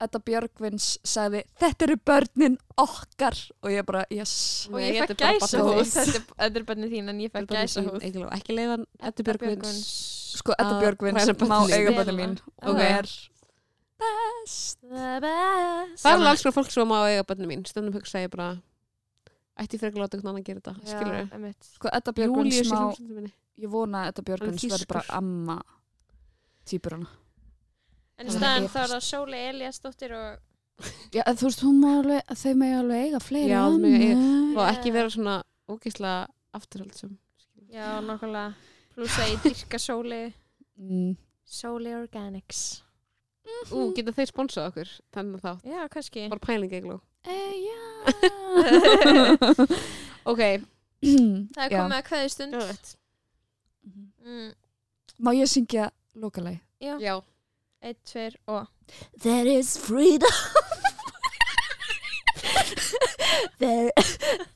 Edda 0.03 0.19
Björgvins 0.19 0.87
sagði 1.03 1.43
þetta 1.61 1.85
eru 1.87 1.95
börnin 2.05 2.57
okkar. 2.77 3.37
Og 3.63 3.69
ég 3.71 3.85
bara, 3.85 4.05
yes. 4.11 4.67
Og 4.71 4.79
ég 4.81 4.99
fekk 5.07 5.17
gæsa 5.23 5.61
hús 5.63 5.93
Þetta 5.93 6.15
er- 6.17 6.25
þetta 6.49 6.59
er 6.61 6.65
bennið 6.71 6.91
þín 6.97 7.09
en 7.13 7.19
ég 7.23 7.31
fekk 7.31 7.47
gæsa 7.53 7.83
hús 7.85 8.01
Ekki- 8.03 8.27
ekki 8.37 8.57
leiða 8.57 8.79
Eddu 9.09 9.23
Björgvins 9.23 9.83
sko 10.39 10.55
Edda 10.57 10.79
Björgvins 10.81 11.27
börnin 11.29 11.49
má 11.53 11.59
eiga 11.69 11.91
börnin 11.97 12.19
mín 12.19 12.35
Ok. 12.61 12.69
og 12.69 12.79
er 12.79 13.07
best 14.03 14.79
það 14.83 15.23
er 15.23 16.27
alls 16.27 16.43
konar 16.43 16.55
fólk 16.57 16.71
sem 16.73 16.87
má 16.89 16.99
eiga 17.07 17.23
börnum 17.29 17.47
mín. 17.53 17.65
Stundum 17.67 17.93
hugsa 17.95 18.19
ég 18.25 18.31
bara 18.33 18.57
ætti 19.59 19.77
frekar 19.79 19.99
að 20.01 20.03
láta 20.07 20.17
einhvern 20.17 20.33
annan 20.33 20.43
gera 20.47 20.59
þetta? 20.59 20.73
Skilur 20.83 21.15
Já, 21.19 21.27
einmitt. 21.37 21.67
sko 21.77 21.89
Edda 21.93 22.11
Björgvins 22.17 22.71
má 22.71 22.81
ég 23.61 23.69
vona 23.69 24.03
að 24.03 24.07
Edda 24.13 24.23
Björgvins 24.29 24.63
er 24.65 24.69
verður 24.73 24.87
bara 24.87 25.03
amma 25.19 25.59
týpur 26.65 26.97
hana 26.97 27.07
En 28.19 28.27
í 28.27 28.29
Það 28.29 28.37
staðan 28.39 28.67
þá 28.69 28.79
er 28.83 28.91
það 28.93 29.03
Sóli 29.07 29.39
Eliasdóttir 29.49 30.11
og 30.17 30.29
já, 31.13 31.23
þú 31.33 31.47
veist, 31.47 31.61
hún 31.65 31.79
má 31.81 31.89
alveg, 31.99 32.21
þau 32.43 32.53
megi 32.59 32.75
alveg 32.77 33.03
eiga 33.07 33.19
fleiri 33.23 33.51
Já, 33.53 33.61
þau 33.65 33.79
mega 33.81 33.97
eiga- 34.05 34.53
og 34.53 34.63
ekki 34.69 34.93
vera 34.93 35.09
svona 35.13 35.35
ógeðslega 35.69 36.27
afturhaldsum 36.59 37.13
Já, 37.73 37.87
nokkulega 38.05 38.53
Pluss 38.93 39.17
að 39.17 39.31
ég 39.33 39.39
dyrka 39.47 39.79
Sóli 39.81 40.21
mm. 40.77 41.13
Sóli 41.53 41.91
Organics. 41.97 42.59
Ú, 43.73 43.89
geta 43.97 44.13
þeir 44.15 44.29
sponsað 44.29 44.69
okkur 44.71 44.91
þannig 45.13 45.41
þá, 45.43 45.51
Já, 45.67 45.81
kannski. 45.91 46.27
Bara 46.31 46.45
pæling 46.47 46.71
eigló 46.77 46.99
Eh, 47.23 47.55
já. 47.63 47.79
Ok, 50.31 50.39
Það 51.55 51.63
er 51.65 51.71
Já. 51.71 51.77
komið 51.79 51.97
að 51.97 52.05
kveði 52.07 52.29
stund 52.31 52.55
Geðveikt. 52.55 52.91
mm, 54.23 54.49
Má 55.23 55.29
ég 55.35 55.49
syngja 55.51 55.89
lokalæg? 56.15 56.59
Já, 56.83 56.95
já 56.99 57.13
eitt, 57.83 57.99
tveir 58.07 58.35
og 58.47 58.67
There 59.21 59.47
is 59.59 59.77
freedom. 59.77 60.31
There, 63.59 63.91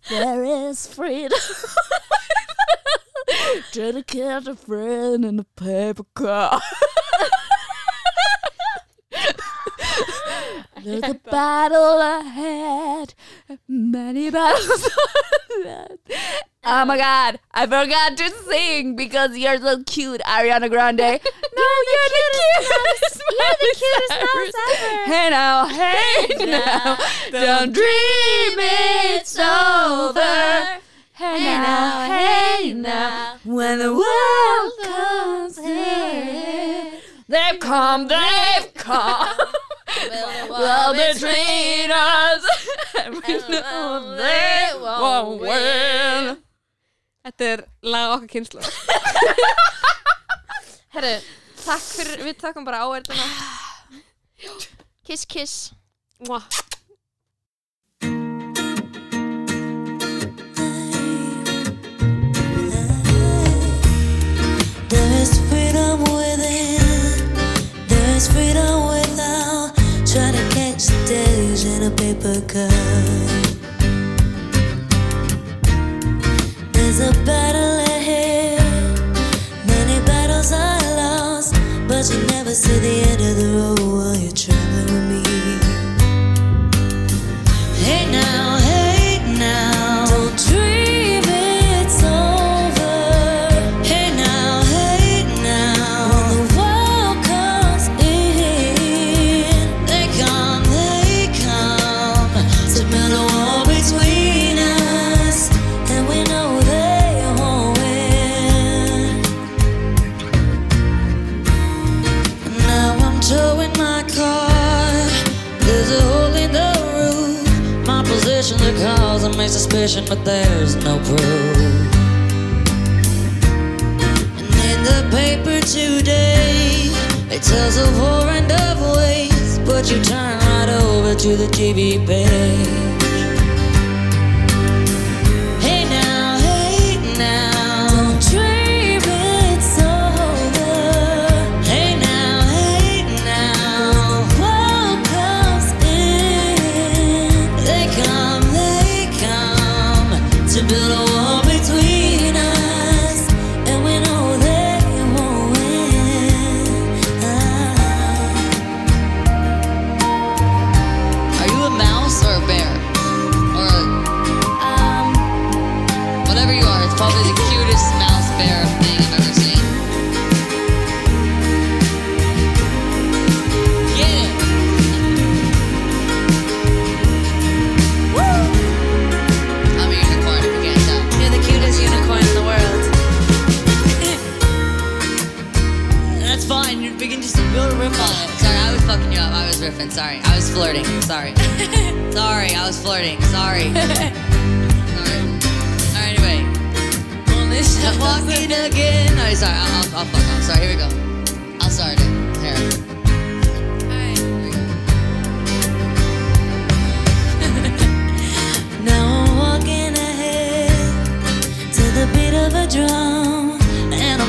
there 0.10 0.44
is 0.44 0.88
freedom. 0.88 1.40
Cat 4.08 4.48
a 4.48 4.56
friend 4.56 5.26
in 5.26 5.40
a 5.40 5.44
paper 5.44 6.04
car 6.14 6.62
There's 10.84 11.04
a 11.04 11.14
battle 11.16 12.00
ahead. 12.00 13.14
Many 13.68 14.30
battles 14.30 14.90
ahead 15.66 16.00
Oh 16.70 16.84
my 16.84 16.98
god, 16.98 17.40
I 17.54 17.66
forgot 17.66 18.18
to 18.18 18.30
sing 18.46 18.98
because 18.98 19.38
you're 19.38 19.58
so 19.58 19.84
cute, 19.84 20.20
Ariana 20.26 20.70
Grande. 20.70 20.98
no, 21.00 21.08
you're, 21.08 22.10
the 22.12 22.24
cutest. 22.60 23.22
You're 23.32 23.56
the 23.62 23.74
cutest 23.78 24.12
mouse 24.20 24.54
ever. 24.76 25.06
Hey 25.06 25.30
now, 25.30 25.66
hey 25.68 26.46
now, 26.46 26.98
don't 27.32 27.72
dream 27.72 28.58
it's 28.60 29.40
over. 29.40 30.82
Hey 31.14 31.40
now, 31.46 32.06
hey 32.06 32.74
now, 32.74 33.38
when 33.46 33.80
the 33.80 33.94
world 33.94 34.72
comes 34.84 35.58
here, 35.58 36.92
they've 37.30 37.62
come, 37.62 38.10
they've 38.10 38.74
come. 38.74 39.38
Well, 40.50 40.94
between 41.14 41.92
us, 41.92 42.46
and 43.00 43.16
we 43.16 43.38
know 43.50 44.16
they 44.18 44.70
won't 44.76 45.42
win. 45.42 46.38
Þetta 47.28 47.48
er 47.52 47.62
lag 47.84 48.14
okkar 48.14 48.30
kynslu 48.32 48.62
Herru, 50.96 51.10
takk 51.60 51.84
fyrir, 51.84 52.22
við 52.24 52.38
takkum 52.40 52.64
bara 52.64 52.86
áverðina 52.88 53.26
Kiss, 55.04 55.26
kiss 55.28 55.74
There 64.88 65.12
is 65.20 65.32
freedom 65.50 66.00
within. 66.08 66.80
There 67.92 68.16
is 68.16 68.28
freedom 68.32 68.88
without 68.88 69.76
trying 70.08 70.34
to 70.34 70.44
catch 70.56 70.88
the 70.88 71.00
days 71.08 71.66
in 71.66 71.84
a 71.84 71.92
paper 71.92 72.40
cup. 72.48 72.87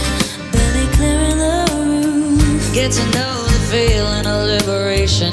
barely 0.53 0.87
clearing 0.95 1.39
the 1.39 1.67
roof. 1.75 2.73
Get 2.73 2.91
to 2.93 3.03
know 3.11 3.43
the 3.43 3.59
feeling 3.71 4.25
of 4.25 4.47
liberation 4.47 5.32